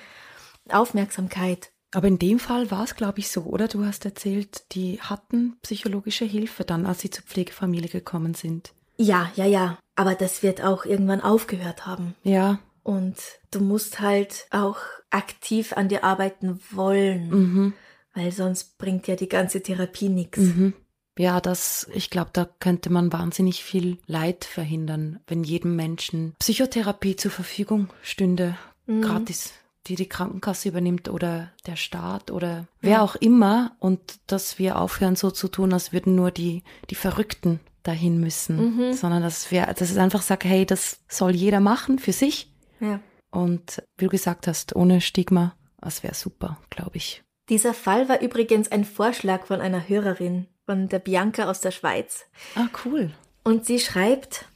Aufmerksamkeit. 0.69 1.71
Aber 1.93 2.09
in 2.09 2.19
dem 2.19 2.39
Fall 2.39 2.71
war 2.71 2.85
es, 2.85 2.97
glaube 2.97 3.21
ich, 3.21 3.31
so, 3.31 3.43
oder? 3.43 3.69
Du 3.69 3.85
hast 3.85 4.05
erzählt, 4.05 4.65
die 4.73 5.01
hatten 5.01 5.57
psychologische 5.63 6.25
Hilfe 6.25 6.65
dann, 6.65 6.85
als 6.85 7.01
sie 7.01 7.11
zur 7.11 7.25
Pflegefamilie 7.25 7.89
gekommen 7.89 8.35
sind. 8.35 8.73
Ja, 8.99 9.31
ja, 9.37 9.45
ja. 9.45 9.79
Aber 9.95 10.15
das 10.15 10.43
wird 10.43 10.63
auch 10.63 10.85
irgendwann 10.85 11.21
aufgehört 11.21 11.87
haben. 11.87 12.15
Ja. 12.23 12.59
Und 12.83 13.17
du 13.51 13.61
musst 13.61 14.01
halt 14.01 14.47
auch 14.51 14.79
aktiv 15.11 15.73
an 15.75 15.89
dir 15.89 16.05
arbeiten 16.05 16.61
wollen. 16.71 17.29
Mhm. 17.31 17.75
Weil 18.15 18.33
sonst 18.33 18.79
bringt 18.79 19.07
ja 19.09 19.17
die 19.17 19.29
ganze 19.29 19.63
Therapie 19.63 20.09
nichts. 20.09 20.39
Mhm. 20.39 20.75
Ja, 21.19 21.41
das, 21.41 21.89
ich 21.95 22.11
glaube, 22.11 22.31
da 22.33 22.47
könnte 22.61 22.91
man 22.91 23.13
wahnsinnig 23.13 23.65
viel 23.65 23.99
Leid 24.07 24.45
verhindern, 24.45 25.21
wenn 25.27 25.45
jedem 25.45 25.77
Menschen 25.77 26.35
Psychotherapie 26.39 27.17
zur 27.17 27.31
Verfügung 27.31 27.89
stünde, 28.03 28.57
mhm. 28.87 29.03
gratis, 29.03 29.55
die 29.87 29.95
die 29.95 30.09
Krankenkasse 30.09 30.69
übernimmt 30.69 31.09
oder 31.09 31.51
der 31.67 31.77
Staat 31.77 32.31
oder 32.31 32.67
wer 32.81 33.03
auch 33.03 33.15
immer 33.15 33.77
und 33.79 34.01
dass 34.27 34.59
wir 34.59 34.79
aufhören 34.79 35.17
so 35.17 35.31
zu 35.31 35.49
tun, 35.49 35.73
als 35.73 35.93
würden 35.93 36.15
nur 36.15 36.31
die, 36.31 36.63
die 36.91 36.95
Verrückten 36.95 37.61
dahin 37.83 38.21
müssen, 38.21 38.77
mhm. 38.77 38.93
sondern 38.93 39.23
dass 39.23 39.51
wir, 39.51 39.67
dass 39.67 39.91
es 39.91 39.97
einfach 39.97 40.23
sagt, 40.23 40.45
hey, 40.45 40.67
das 40.67 41.01
soll 41.09 41.35
jeder 41.35 41.61
machen 41.61 41.99
für 41.99 42.13
sich. 42.13 42.51
Ja. 42.81 43.01
Und 43.31 43.83
wie 43.97 44.05
du 44.05 44.11
gesagt 44.11 44.47
hast, 44.47 44.75
ohne 44.75 45.01
Stigma, 45.01 45.55
das 45.81 46.03
wäre 46.03 46.15
super, 46.15 46.59
glaube 46.71 46.97
ich. 46.97 47.23
Dieser 47.49 47.75
Fall 47.75 48.09
war 48.09 48.21
übrigens 48.21 48.73
ein 48.73 48.85
Vorschlag 48.85 49.47
von 49.47 49.61
einer 49.61 49.89
Hörerin 49.89 50.49
von 50.67 50.89
der 50.89 50.99
Bianca 50.99 51.49
aus 51.49 51.61
der 51.61 51.71
Schweiz. 51.71 52.27
Ah, 52.57 52.67
cool. 52.85 53.13
Und 53.45 53.65
sie 53.65 53.79
schreibt, 53.79 54.47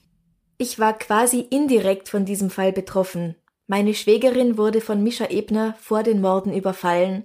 ich 0.59 0.79
war 0.79 0.99
quasi 0.99 1.41
indirekt 1.41 2.09
von 2.09 2.25
diesem 2.27 2.51
Fall 2.51 2.73
betroffen. 2.73 3.37
Meine 3.67 3.95
Schwägerin 3.95 4.59
wurde 4.59 4.81
von 4.81 5.03
Mischa 5.03 5.27
Ebner 5.31 5.75
vor 5.81 6.03
den 6.03 6.21
Morden 6.21 6.53
überfallen 6.53 7.25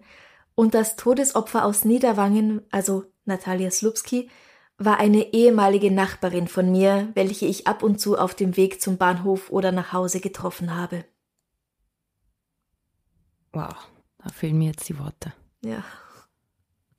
und 0.54 0.74
das 0.74 0.96
Todesopfer 0.96 1.66
aus 1.66 1.84
Niederwangen, 1.84 2.62
also 2.72 3.04
Natalia 3.26 3.72
Slupski, 3.72 4.30
war 4.78 5.00
eine 5.00 5.34
ehemalige 5.34 5.90
Nachbarin 5.90 6.48
von 6.48 6.72
mir, 6.72 7.10
welche 7.14 7.46
ich 7.46 7.66
ab 7.66 7.82
und 7.82 8.00
zu 8.00 8.18
auf 8.18 8.36
dem 8.36 8.56
Weg 8.56 8.82
zum 8.82 8.98
Bahnhof 8.98 9.50
oder 9.50 9.72
nach 9.72 9.92
Hause 9.92 10.20
getroffen 10.20 10.76
habe. 10.76 11.06
Wow, 13.54 13.76
da 14.18 14.30
fehlen 14.30 14.58
mir 14.58 14.68
jetzt 14.68 14.88
die 14.88 15.00
Worte. 15.00 15.34
Ja. 15.64 15.84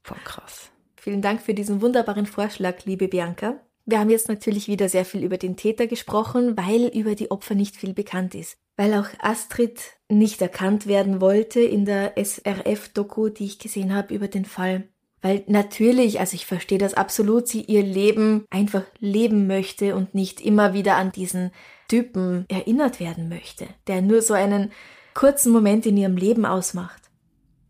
Voll 0.02 0.18
krass. 0.24 0.70
Vielen 1.06 1.22
Dank 1.22 1.40
für 1.40 1.54
diesen 1.54 1.82
wunderbaren 1.82 2.26
Vorschlag, 2.26 2.84
liebe 2.84 3.06
Bianca. 3.06 3.60
Wir 3.84 4.00
haben 4.00 4.10
jetzt 4.10 4.28
natürlich 4.28 4.66
wieder 4.66 4.88
sehr 4.88 5.04
viel 5.04 5.22
über 5.22 5.38
den 5.38 5.54
Täter 5.54 5.86
gesprochen, 5.86 6.56
weil 6.56 6.88
über 6.88 7.14
die 7.14 7.30
Opfer 7.30 7.54
nicht 7.54 7.76
viel 7.76 7.94
bekannt 7.94 8.34
ist. 8.34 8.58
Weil 8.76 8.92
auch 8.92 9.06
Astrid 9.20 9.78
nicht 10.08 10.42
erkannt 10.42 10.88
werden 10.88 11.20
wollte 11.20 11.60
in 11.60 11.84
der 11.84 12.14
SRF-Doku, 12.16 13.28
die 13.28 13.44
ich 13.44 13.60
gesehen 13.60 13.94
habe 13.94 14.12
über 14.12 14.26
den 14.26 14.44
Fall. 14.44 14.88
Weil 15.22 15.44
natürlich, 15.46 16.18
also 16.18 16.34
ich 16.34 16.44
verstehe 16.44 16.78
das 16.78 16.94
absolut, 16.94 17.46
sie 17.46 17.60
ihr 17.60 17.84
Leben 17.84 18.44
einfach 18.50 18.82
leben 18.98 19.46
möchte 19.46 19.94
und 19.94 20.12
nicht 20.12 20.40
immer 20.40 20.74
wieder 20.74 20.96
an 20.96 21.12
diesen 21.12 21.52
Typen 21.86 22.46
erinnert 22.48 22.98
werden 22.98 23.28
möchte, 23.28 23.68
der 23.86 24.02
nur 24.02 24.22
so 24.22 24.34
einen 24.34 24.72
kurzen 25.14 25.52
Moment 25.52 25.86
in 25.86 25.96
ihrem 25.98 26.16
Leben 26.16 26.44
ausmacht. 26.44 27.05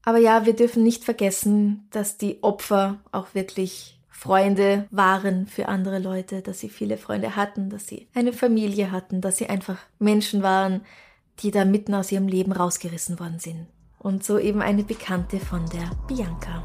Aber 0.07 0.18
ja, 0.18 0.46
wir 0.46 0.54
dürfen 0.54 0.84
nicht 0.84 1.04
vergessen, 1.04 1.88
dass 1.90 2.16
die 2.16 2.40
Opfer 2.42 2.98
auch 3.11 3.34
wirklich 3.34 3.98
Freunde 4.09 4.86
waren 4.92 5.48
für 5.48 5.66
andere 5.66 5.98
Leute, 5.98 6.42
dass 6.42 6.61
sie 6.61 6.68
viele 6.68 6.96
Freunde 6.96 7.34
hatten, 7.34 7.70
dass 7.70 7.88
sie 7.88 8.07
eine 8.14 8.32
Familie 8.32 8.92
hatten, 8.92 9.20
dass 9.20 9.36
sie 9.36 9.48
einfach 9.48 9.78
Menschen 9.98 10.44
waren, 10.44 10.82
die 11.40 11.50
da 11.50 11.64
mitten 11.64 11.92
aus 11.92 12.12
ihrem 12.12 12.28
Leben 12.28 12.52
rausgerissen 12.52 13.18
worden 13.18 13.40
sind. 13.40 13.66
Und 13.98 14.22
so 14.22 14.38
eben 14.38 14.62
eine 14.62 14.84
Bekannte 14.84 15.40
von 15.40 15.66
der 15.70 15.90
Bianca. 16.07 16.62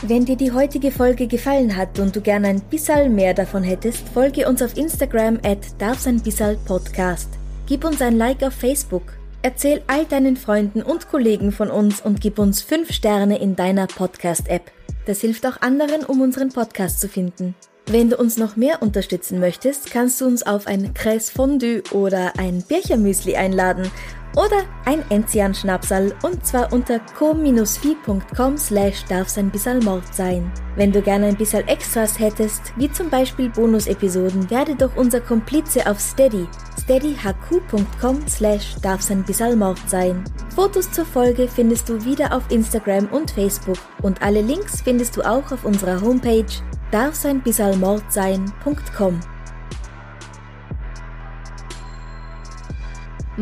Wenn 0.00 0.24
dir 0.24 0.36
die 0.36 0.52
heutige 0.52 0.90
Folge 0.90 1.26
gefallen 1.26 1.76
hat 1.76 1.98
und 1.98 2.16
du 2.16 2.22
gern 2.22 2.46
ein 2.46 2.62
bisschen 2.62 3.14
mehr 3.14 3.34
davon 3.34 3.62
hättest, 3.62 4.08
folge 4.08 4.48
uns 4.48 4.62
auf 4.62 4.78
Instagram 4.78 5.38
at 5.44 5.78
darfseinbissalpodcast. 5.78 7.28
Gib 7.66 7.84
uns 7.84 8.00
ein 8.00 8.16
Like 8.16 8.42
auf 8.42 8.54
Facebook. 8.54 9.21
Erzähl 9.44 9.82
all 9.88 10.04
deinen 10.04 10.36
Freunden 10.36 10.82
und 10.82 11.08
Kollegen 11.08 11.50
von 11.50 11.68
uns 11.68 12.00
und 12.00 12.20
gib 12.20 12.38
uns 12.38 12.62
5 12.62 12.92
Sterne 12.92 13.40
in 13.40 13.56
deiner 13.56 13.88
Podcast-App. 13.88 14.70
Das 15.04 15.20
hilft 15.20 15.44
auch 15.46 15.60
anderen, 15.60 16.04
um 16.04 16.20
unseren 16.20 16.50
Podcast 16.50 17.00
zu 17.00 17.08
finden. 17.08 17.56
Wenn 17.86 18.08
du 18.08 18.16
uns 18.16 18.36
noch 18.36 18.54
mehr 18.54 18.80
unterstützen 18.82 19.40
möchtest, 19.40 19.90
kannst 19.90 20.20
du 20.20 20.26
uns 20.26 20.44
auf 20.44 20.68
ein 20.68 20.94
Cresse 20.94 21.32
Fondue 21.32 21.82
oder 21.90 22.38
ein 22.38 22.62
Birchermüsli 22.62 23.34
einladen 23.34 23.90
oder 24.36 24.64
ein 24.84 25.02
Enzian 25.10 25.54
Schnapsal 25.54 26.14
und 26.22 26.46
zwar 26.46 26.72
unter 26.72 27.00
co-fi.com 27.18 28.56
slash 28.56 29.04
darf's 29.04 29.36
ein 29.38 29.50
bisschen 29.50 29.84
Mord 29.84 30.14
sein. 30.14 30.50
Wenn 30.76 30.92
du 30.92 31.02
gerne 31.02 31.26
ein 31.26 31.36
bisschen 31.36 31.66
Extras 31.68 32.18
hättest, 32.18 32.72
wie 32.76 32.90
zum 32.90 33.10
Beispiel 33.10 33.50
Bonus-Episoden, 33.50 34.50
werde 34.50 34.74
doch 34.74 34.96
unser 34.96 35.20
Komplize 35.20 35.86
auf 35.88 36.00
Steady, 36.00 36.48
steadyhq.com 36.80 38.26
slash 38.26 38.74
darf's 38.82 39.10
ein 39.10 39.22
bisschen 39.22 39.58
Mord 39.58 39.78
sein. 39.86 40.24
Fotos 40.54 40.90
zur 40.90 41.04
Folge 41.04 41.46
findest 41.48 41.86
du 41.88 42.04
wieder 42.04 42.34
auf 42.34 42.42
Instagram 42.50 43.06
und 43.08 43.30
Facebook 43.30 43.78
und 44.02 44.22
alle 44.22 44.40
Links 44.40 44.80
findest 44.82 45.16
du 45.16 45.22
auch 45.22 45.52
auf 45.52 45.64
unserer 45.64 46.00
Homepage 46.00 46.46
darfseinbissalmordsein.com. 46.90 49.20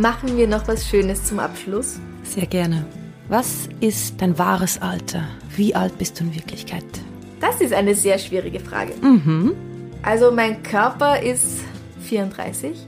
Machen 0.00 0.38
wir 0.38 0.48
noch 0.48 0.66
was 0.66 0.88
Schönes 0.88 1.24
zum 1.24 1.38
Abschluss? 1.40 2.00
Sehr 2.22 2.46
gerne. 2.46 2.86
Was 3.28 3.68
ist 3.80 4.14
dein 4.22 4.38
wahres 4.38 4.80
Alter? 4.80 5.24
Wie 5.54 5.74
alt 5.74 5.98
bist 5.98 6.18
du 6.18 6.24
in 6.24 6.34
Wirklichkeit? 6.34 6.86
Das 7.38 7.60
ist 7.60 7.74
eine 7.74 7.94
sehr 7.94 8.18
schwierige 8.18 8.60
Frage. 8.60 8.94
Mhm. 9.02 9.52
Also 10.00 10.32
mein 10.32 10.62
Körper 10.62 11.20
ist 11.20 11.58
34. 12.00 12.78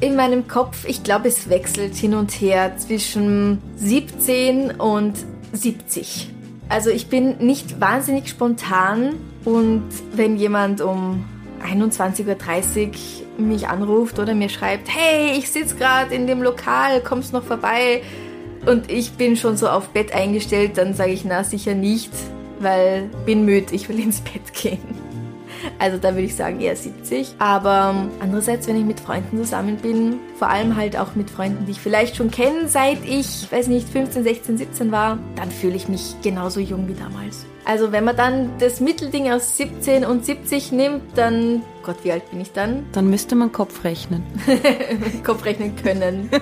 In 0.00 0.14
meinem 0.14 0.46
Kopf, 0.46 0.84
ich 0.86 1.02
glaube, 1.02 1.28
es 1.28 1.48
wechselt 1.48 1.94
hin 1.94 2.12
und 2.14 2.32
her 2.32 2.76
zwischen 2.76 3.62
17 3.76 4.72
und 4.72 5.14
70. 5.54 6.34
Also 6.68 6.90
ich 6.90 7.06
bin 7.06 7.38
nicht 7.38 7.80
wahnsinnig 7.80 8.28
spontan 8.28 9.14
und 9.46 9.88
wenn 10.12 10.36
jemand 10.36 10.82
um 10.82 11.24
21.30 11.64 12.26
Uhr 12.26 13.29
mich 13.48 13.68
anruft 13.68 14.18
oder 14.18 14.34
mir 14.34 14.48
schreibt, 14.48 14.88
hey, 14.88 15.38
ich 15.38 15.50
sitze 15.50 15.76
gerade 15.76 16.14
in 16.14 16.26
dem 16.26 16.42
Lokal, 16.42 17.00
kommst 17.00 17.32
noch 17.32 17.44
vorbei? 17.44 18.02
Und 18.66 18.90
ich 18.90 19.12
bin 19.12 19.36
schon 19.36 19.56
so 19.56 19.68
auf 19.68 19.88
Bett 19.88 20.12
eingestellt, 20.12 20.72
dann 20.76 20.94
sage 20.94 21.12
ich, 21.12 21.24
na 21.24 21.44
sicher 21.44 21.74
nicht, 21.74 22.10
weil 22.58 23.08
bin 23.24 23.44
müde, 23.44 23.74
ich 23.74 23.88
will 23.88 23.98
ins 23.98 24.20
Bett 24.20 24.52
gehen. 24.52 24.99
Also 25.80 25.96
da 25.96 26.10
würde 26.10 26.26
ich 26.26 26.36
sagen 26.36 26.60
eher 26.60 26.76
70. 26.76 27.36
Aber 27.38 27.94
andererseits, 28.20 28.68
wenn 28.68 28.76
ich 28.76 28.84
mit 28.84 29.00
Freunden 29.00 29.38
zusammen 29.38 29.78
bin, 29.78 30.18
vor 30.38 30.50
allem 30.50 30.76
halt 30.76 30.94
auch 30.98 31.14
mit 31.14 31.30
Freunden, 31.30 31.64
die 31.64 31.72
ich 31.72 31.80
vielleicht 31.80 32.16
schon 32.16 32.30
kenne, 32.30 32.68
seit 32.68 32.98
ich, 33.06 33.50
weiß 33.50 33.68
nicht, 33.68 33.88
15, 33.88 34.22
16, 34.22 34.58
17 34.58 34.92
war, 34.92 35.18
dann 35.36 35.50
fühle 35.50 35.76
ich 35.76 35.88
mich 35.88 36.16
genauso 36.22 36.60
jung 36.60 36.86
wie 36.86 36.92
damals. 36.92 37.46
Also 37.64 37.92
wenn 37.92 38.04
man 38.04 38.14
dann 38.14 38.50
das 38.58 38.80
Mittelding 38.80 39.32
aus 39.32 39.56
17 39.56 40.04
und 40.04 40.26
70 40.26 40.70
nimmt, 40.70 41.02
dann, 41.16 41.62
Gott, 41.82 41.96
wie 42.02 42.12
alt 42.12 42.30
bin 42.30 42.42
ich 42.42 42.52
dann? 42.52 42.84
Dann 42.92 43.08
müsste 43.08 43.34
man 43.34 43.50
Kopf 43.50 43.82
rechnen. 43.82 44.22
Kopf 45.24 45.46
rechnen 45.46 45.76
können. 45.76 46.28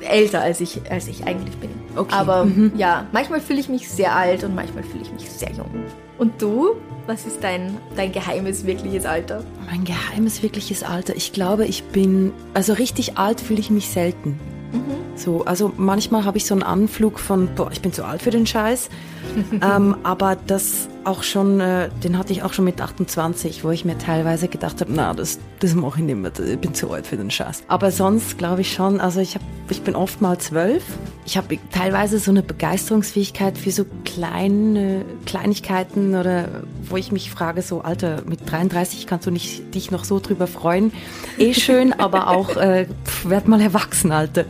Älter 0.00 0.40
als 0.40 0.60
ich, 0.60 0.90
als 0.90 1.06
ich 1.06 1.24
eigentlich 1.24 1.56
bin. 1.58 1.70
Okay. 1.94 2.14
Aber 2.14 2.46
mhm. 2.46 2.72
ja, 2.76 3.06
manchmal 3.12 3.40
fühle 3.40 3.60
ich 3.60 3.68
mich 3.68 3.88
sehr 3.88 4.16
alt 4.16 4.42
und 4.42 4.56
manchmal 4.56 4.82
fühle 4.82 5.02
ich 5.02 5.12
mich 5.12 5.30
sehr 5.30 5.52
jung. 5.52 5.84
Und 6.18 6.42
du? 6.42 6.74
Was 7.06 7.24
ist 7.24 7.42
dein, 7.42 7.78
dein 7.96 8.12
geheimes, 8.12 8.66
wirkliches 8.66 9.06
Alter? 9.06 9.42
Mein 9.70 9.84
geheimes, 9.84 10.42
wirkliches 10.42 10.82
Alter. 10.82 11.16
Ich 11.16 11.32
glaube, 11.32 11.64
ich 11.64 11.84
bin, 11.84 12.32
also 12.52 12.74
richtig 12.74 13.16
alt 13.16 13.40
fühle 13.40 13.60
ich 13.60 13.70
mich 13.70 13.88
selten. 13.88 14.38
Mhm. 14.72 15.16
So, 15.16 15.44
also 15.44 15.72
manchmal 15.76 16.24
habe 16.24 16.36
ich 16.36 16.44
so 16.44 16.54
einen 16.54 16.64
Anflug 16.64 17.18
von, 17.18 17.48
boah, 17.54 17.70
ich 17.72 17.80
bin 17.80 17.92
zu 17.92 18.04
alt 18.04 18.20
für 18.20 18.30
den 18.30 18.46
Scheiß. 18.46 18.90
ähm, 19.62 19.96
aber 20.02 20.36
das 20.36 20.88
auch 21.04 21.22
schon, 21.22 21.60
äh, 21.60 21.88
den 22.02 22.18
hatte 22.18 22.32
ich 22.32 22.42
auch 22.42 22.52
schon 22.52 22.64
mit 22.64 22.80
28, 22.80 23.64
wo 23.64 23.70
ich 23.70 23.84
mir 23.84 23.98
teilweise 23.98 24.48
gedacht 24.48 24.80
habe, 24.80 24.92
na, 24.92 25.14
das, 25.14 25.38
das 25.60 25.74
mache 25.74 26.00
ich 26.00 26.04
nicht 26.04 26.16
mehr, 26.16 26.32
ich 26.38 26.58
bin 26.58 26.74
zu 26.74 26.90
alt 26.90 27.06
für 27.06 27.16
den 27.16 27.30
Scheiß. 27.30 27.64
Aber 27.68 27.90
sonst 27.90 28.38
glaube 28.38 28.60
ich 28.60 28.72
schon, 28.72 29.00
also 29.00 29.20
ich, 29.20 29.34
hab, 29.34 29.42
ich 29.70 29.82
bin 29.82 29.94
oft 29.94 30.20
mal 30.20 30.38
zwölf. 30.38 30.84
Ich 31.24 31.36
habe 31.36 31.58
teilweise 31.72 32.18
so 32.18 32.30
eine 32.30 32.42
Begeisterungsfähigkeit 32.42 33.58
für 33.58 33.70
so 33.70 33.84
kleine 34.04 35.04
Kleinigkeiten 35.26 36.14
oder 36.14 36.48
wo 36.82 36.96
ich 36.96 37.12
mich 37.12 37.30
frage, 37.30 37.62
so 37.62 37.80
Alter, 37.80 38.22
mit 38.26 38.50
33 38.50 39.06
kannst 39.06 39.26
du 39.26 39.30
nicht, 39.30 39.74
dich 39.74 39.90
noch 39.90 40.04
so 40.04 40.20
drüber 40.20 40.46
freuen. 40.46 40.92
Eh 41.38 41.54
schön, 41.54 41.92
aber 41.98 42.28
auch, 42.28 42.56
äh, 42.56 42.86
werd 43.24 43.48
mal 43.48 43.60
erwachsen, 43.60 44.12
Alter. 44.12 44.44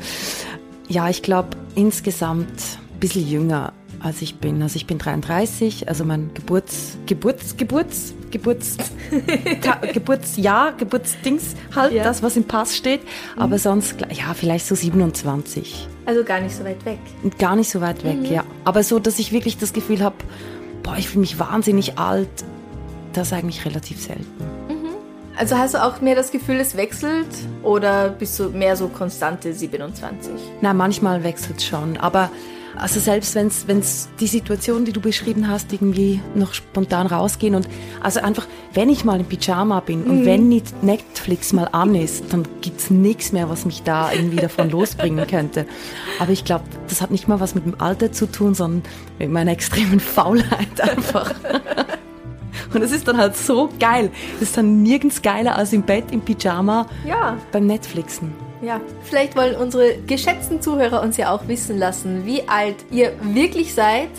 Ja, 0.89 1.09
ich 1.09 1.23
glaube 1.23 1.51
insgesamt 1.75 2.49
ein 2.49 3.01
bisschen 3.01 3.29
jünger 3.29 3.73
als 4.01 4.23
ich 4.23 4.37
bin. 4.37 4.63
Also 4.63 4.77
ich 4.77 4.87
bin 4.87 4.99
33, 4.99 5.89
also 5.89 6.05
mein 6.05 6.31
Geburts, 6.35 6.99
Geburts, 7.07 7.57
Geburts, 7.57 8.15
Geburts, 8.31 8.77
Geburtsjahr, 9.93 10.73
Geburtsdings 10.73 11.55
halt, 11.75 11.93
ja. 11.93 12.05
das, 12.05 12.23
was 12.23 12.37
im 12.37 12.45
Pass 12.45 12.77
steht. 12.77 13.03
Mhm. 13.03 13.43
Aber 13.43 13.59
sonst, 13.59 13.97
ja, 14.13 14.35
vielleicht 14.35 14.67
so 14.67 14.75
27. 14.75 15.89
Also 16.07 16.25
gar 16.25 16.41
nicht 16.41 16.55
so 16.55 16.65
weit 16.65 16.85
weg. 16.85 16.99
Gar 17.39 17.57
nicht 17.57 17.71
so 17.71 17.81
weit 17.81 18.05
weg, 18.05 18.19
mhm. 18.19 18.27
ja. 18.27 18.45
Aber 18.65 18.83
so, 18.83 18.99
dass 18.99 19.19
ich 19.19 19.33
wirklich 19.33 19.59
das 19.59 19.73
Gefühl 19.73 20.01
habe, 20.03 20.17
boah, 20.83 20.97
ich 20.97 21.09
fühle 21.09 21.21
mich 21.21 21.39
wahnsinnig 21.39 21.99
alt, 21.99 22.29
das 23.13 23.33
eigentlich 23.33 23.65
relativ 23.65 24.01
selten. 24.01 24.27
Mhm. 24.69 24.89
Also 25.37 25.57
hast 25.57 25.75
du 25.75 25.83
auch 25.83 26.01
mehr 26.01 26.15
das 26.15 26.31
Gefühl, 26.31 26.57
es 26.57 26.77
wechselt 26.77 27.29
oder 27.63 28.11
bist 28.11 28.39
du 28.39 28.51
mehr 28.51 28.77
so 28.77 28.89
konstante 28.89 29.53
27? 29.53 30.33
Na, 30.61 30.75
manchmal 30.75 31.23
wechselt 31.25 31.59
es 31.59 31.67
schon, 31.67 31.97
aber 31.97 32.31
also 32.79 33.01
selbst 33.01 33.35
wenn 33.35 33.49
es 33.49 34.09
die 34.20 34.26
Situation, 34.26 34.85
die 34.85 34.93
du 34.93 35.01
beschrieben 35.01 35.49
hast, 35.49 35.72
irgendwie 35.72 36.20
noch 36.35 36.55
spontan 36.55 37.07
rausgehen 37.07 37.55
und 37.55 37.68
also 38.01 38.20
einfach, 38.20 38.47
wenn 38.74 38.89
ich 38.89 39.05
mal 39.05 39.20
im 39.20 39.26
Pyjama 39.26 39.81
bin 39.81 40.05
und 40.05 40.20
mhm. 40.20 40.26
wenn 40.26 40.49
nicht 40.49 40.83
Netflix 40.83 41.53
mal 41.53 41.68
an 41.72 41.95
ist, 41.95 42.33
dann 42.33 42.47
gibt 42.61 42.81
es 42.81 42.91
nichts 42.91 43.33
mehr, 43.33 43.49
was 43.51 43.64
mich 43.64 43.83
da 43.83 44.12
irgendwie 44.12 44.37
davon 44.37 44.70
losbringen 44.70 45.26
könnte. 45.26 45.66
Aber 46.18 46.33
ich 46.33 46.45
glaube, 46.45 46.64
das 46.89 47.01
hat 47.01 47.11
nicht 47.11 47.29
mal 47.29 47.41
was 47.41 47.55
mit 47.55 47.64
dem 47.64 47.81
Alter 47.81 48.12
zu 48.12 48.26
tun, 48.26 48.55
sondern 48.55 48.83
mit 49.18 49.31
meiner 49.31 49.53
extremen 49.53 50.01
Faulheit 50.01 50.81
einfach. 50.81 51.35
Und 52.74 52.83
es 52.83 52.93
ist 52.93 53.09
dann 53.09 53.16
halt 53.16 53.37
so 53.37 53.70
geil. 53.81 54.11
Es 54.37 54.49
ist 54.49 54.57
dann 54.57 54.83
nirgends 54.83 55.22
geiler 55.22 55.57
als 55.57 55.72
im 55.72 55.83
Bett, 55.83 56.11
im 56.11 56.20
Pyjama, 56.20 56.87
ja. 57.07 57.37
beim 57.51 57.66
Netflixen. 57.66 58.48
Ja, 58.61 58.81
vielleicht 59.03 59.37
wollen 59.37 59.55
unsere 59.55 59.99
geschätzten 60.07 60.61
Zuhörer 60.61 61.03
uns 61.03 61.17
ja 61.17 61.33
auch 61.33 61.47
wissen 61.47 61.79
lassen, 61.79 62.27
wie 62.27 62.49
alt 62.49 62.77
ihr 62.91 63.13
wirklich 63.23 63.73
seid 63.73 64.11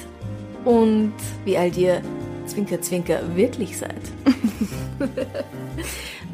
und 0.64 1.14
wie 1.44 1.58
alt 1.58 1.78
ihr 1.78 2.02
Zwinker 2.46 2.82
Zwinker 2.82 3.20
wirklich 3.36 3.78
seid. 3.78 4.02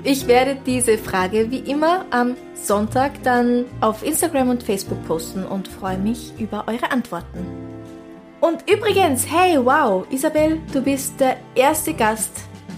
ich 0.03 0.27
werde 0.27 0.57
diese 0.65 0.97
Frage 0.97 1.49
wie 1.49 1.59
immer 1.59 2.05
am 2.11 2.35
Sonntag 2.53 3.11
dann 3.23 3.65
auf 3.81 4.03
Instagram 4.03 4.49
und 4.49 4.63
Facebook 4.63 5.03
posten 5.07 5.43
und 5.43 5.67
freue 5.67 5.97
mich 5.97 6.31
über 6.39 6.65
eure 6.67 6.91
Antworten. 6.91 7.45
Und 8.39 8.69
übrigens, 8.69 9.25
hey, 9.29 9.57
wow, 9.63 10.05
Isabel, 10.11 10.59
du 10.71 10.81
bist 10.81 11.19
der 11.19 11.37
erste 11.55 11.93
Gast, 11.93 12.31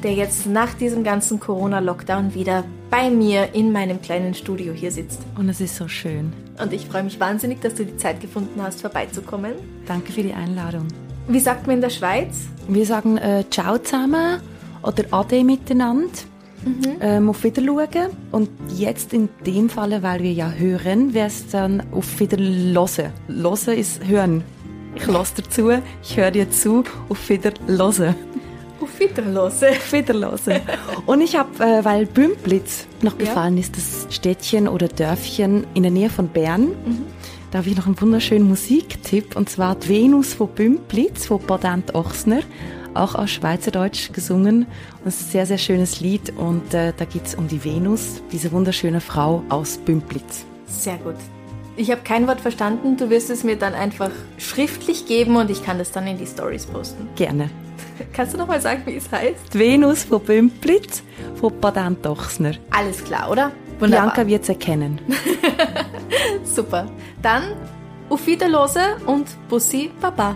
der 0.04 0.14
jetzt 0.14 0.46
nach 0.48 0.74
diesem 0.74 1.04
ganzen 1.04 1.40
Corona-Lockdown 1.40 2.34
wieder 2.34 2.64
bei 2.90 3.10
mir 3.10 3.54
in 3.54 3.72
meinem 3.72 4.02
kleinen 4.02 4.34
Studio 4.34 4.74
hier 4.74 4.92
sitzt. 4.92 5.22
Und 5.38 5.50
es 5.50 5.60
ist 5.60 5.76
so 5.76 5.88
schön. 5.88 6.32
Und 6.62 6.74
ich 6.74 6.86
freue 6.86 7.04
mich 7.04 7.20
wahnsinnig, 7.20 7.62
dass 7.62 7.76
du 7.76 7.86
die 7.86 7.98
Zeit 7.98 8.22
gefunden 8.22 8.62
hast, 8.62 8.82
vorbeizukommen. 8.82 9.54
Danke 9.86 10.12
für 10.12 10.24
die 10.24 10.34
Einladung. 10.34 10.88
Wie 11.28 11.40
sagt 11.40 11.68
man 11.68 11.78
in 11.78 11.82
der 11.82 11.90
Schweiz? 11.90 12.48
Wir 12.68 12.86
sagen 12.86 13.18
äh, 13.18 13.44
Ciao 13.50 13.78
zusammen 13.78 14.40
oder 14.82 15.04
Ade 15.12 15.44
miteinander. 15.44 16.08
mhm. 16.66 16.98
ähm, 17.02 17.30
auf 17.30 17.44
Wiederschauen. 17.44 18.12
Und 18.32 18.50
jetzt 18.76 19.14
in 19.14 19.30
dem 19.46 19.70
Fall, 19.70 20.02
weil 20.04 20.22
wir 20.22 20.32
ja 20.34 20.52
hören, 20.52 21.14
wäre 21.14 21.28
es 21.28 21.48
dann 21.50 21.84
auf 21.92 22.20
Wiederlosen. 22.20 23.12
Losen 23.28 23.74
ist 23.76 24.06
hören. 24.08 24.44
Ich 24.96 25.06
lasse 25.06 25.42
dazu, 25.44 25.70
ich 26.02 26.18
höre 26.18 26.32
dir 26.32 26.50
zu, 26.50 26.84
auf 27.10 27.30
Wiederlosen. 27.30 28.16
Auf 28.80 29.00
Wiederlosen. 29.00 29.70
Auf 29.70 29.92
Wiederlosen. 29.94 30.56
Und 31.06 31.22
ich 31.22 31.36
habe, 31.36 31.64
äh, 31.64 31.84
weil 31.86 32.06
Bümplitz 32.06 32.88
noch 33.02 33.18
gefallen 33.18 33.56
ja. 33.56 33.62
ist, 33.62 33.78
das 33.78 34.14
Städtchen 34.16 34.68
oder 34.68 34.88
Dörfchen 34.88 35.66
in 35.74 35.84
der 35.84 35.92
Nähe 35.92 36.10
von 36.10 36.28
Bern. 36.28 36.68
Mhm. 36.68 37.04
Da 37.52 37.60
habe 37.60 37.70
ich 37.70 37.78
noch 37.78 37.86
einen 37.86 38.00
wunderschönen 38.00 38.48
Musiktipp 38.48 39.36
und 39.36 39.50
zwar 39.50 39.76
die 39.76 39.90
Venus 39.90 40.34
von 40.34 40.50
Bümplitz 40.50 41.28
von 41.28 41.42
Badent 41.42 41.96
Ochsner 41.96 42.42
auch 42.98 43.16
auf 43.16 43.30
Schweizerdeutsch 43.30 44.12
gesungen. 44.12 44.66
Und 45.04 45.08
es 45.08 45.22
ist 45.22 45.28
ein 45.28 45.32
sehr, 45.32 45.46
sehr 45.46 45.58
schönes 45.58 46.00
Lied 46.00 46.34
und 46.36 46.74
äh, 46.74 46.94
da 46.96 47.06
geht 47.06 47.28
es 47.28 47.36
um 47.36 47.48
die 47.48 47.64
Venus, 47.64 48.22
diese 48.32 48.52
wunderschöne 48.52 49.02
Frau 49.02 49.44
aus 49.50 49.78
Bümplitz. 49.78 50.46
Sehr 50.66 50.98
gut. 50.98 51.16
Ich 51.78 51.92
habe 51.92 52.02
kein 52.02 52.28
Wort 52.28 52.42
verstanden. 52.42 52.98
Du 52.98 53.12
wirst 53.12 53.30
es 53.30 53.44
mir 53.44 53.56
dann 53.56 53.76
einfach 53.76 54.10
schriftlich 54.40 55.06
geben 55.06 55.36
und 55.36 55.52
ich 55.52 55.64
kann 55.64 55.78
das 55.78 55.92
dann 55.92 56.08
in 56.08 56.18
die 56.18 56.26
Stories 56.26 56.66
posten. 56.66 57.08
Gerne. 57.16 57.52
Kannst 58.14 58.34
du 58.34 58.38
noch 58.40 58.48
mal 58.48 58.60
sagen, 58.60 58.82
wie 58.86 58.96
es 58.96 59.12
heißt? 59.12 59.54
Die 59.54 59.60
Venus 59.60 60.04
von 60.04 60.22
Bümplitz 60.22 61.04
von 61.40 61.60
Patent 61.62 62.06
Ochsner. 62.08 62.54
Alles 62.72 63.04
klar, 63.04 63.30
oder? 63.30 63.52
Wunderbar. 63.80 64.08
Bianca 64.08 64.28
wird 64.28 64.42
es 64.42 64.50
erkennen. 64.50 65.00
Super. 66.44 66.88
Dann 67.22 67.44
auf 68.10 68.26
Wiederlose 68.26 68.98
und 69.06 69.28
Bussi 69.48 69.92
Baba. 70.02 70.36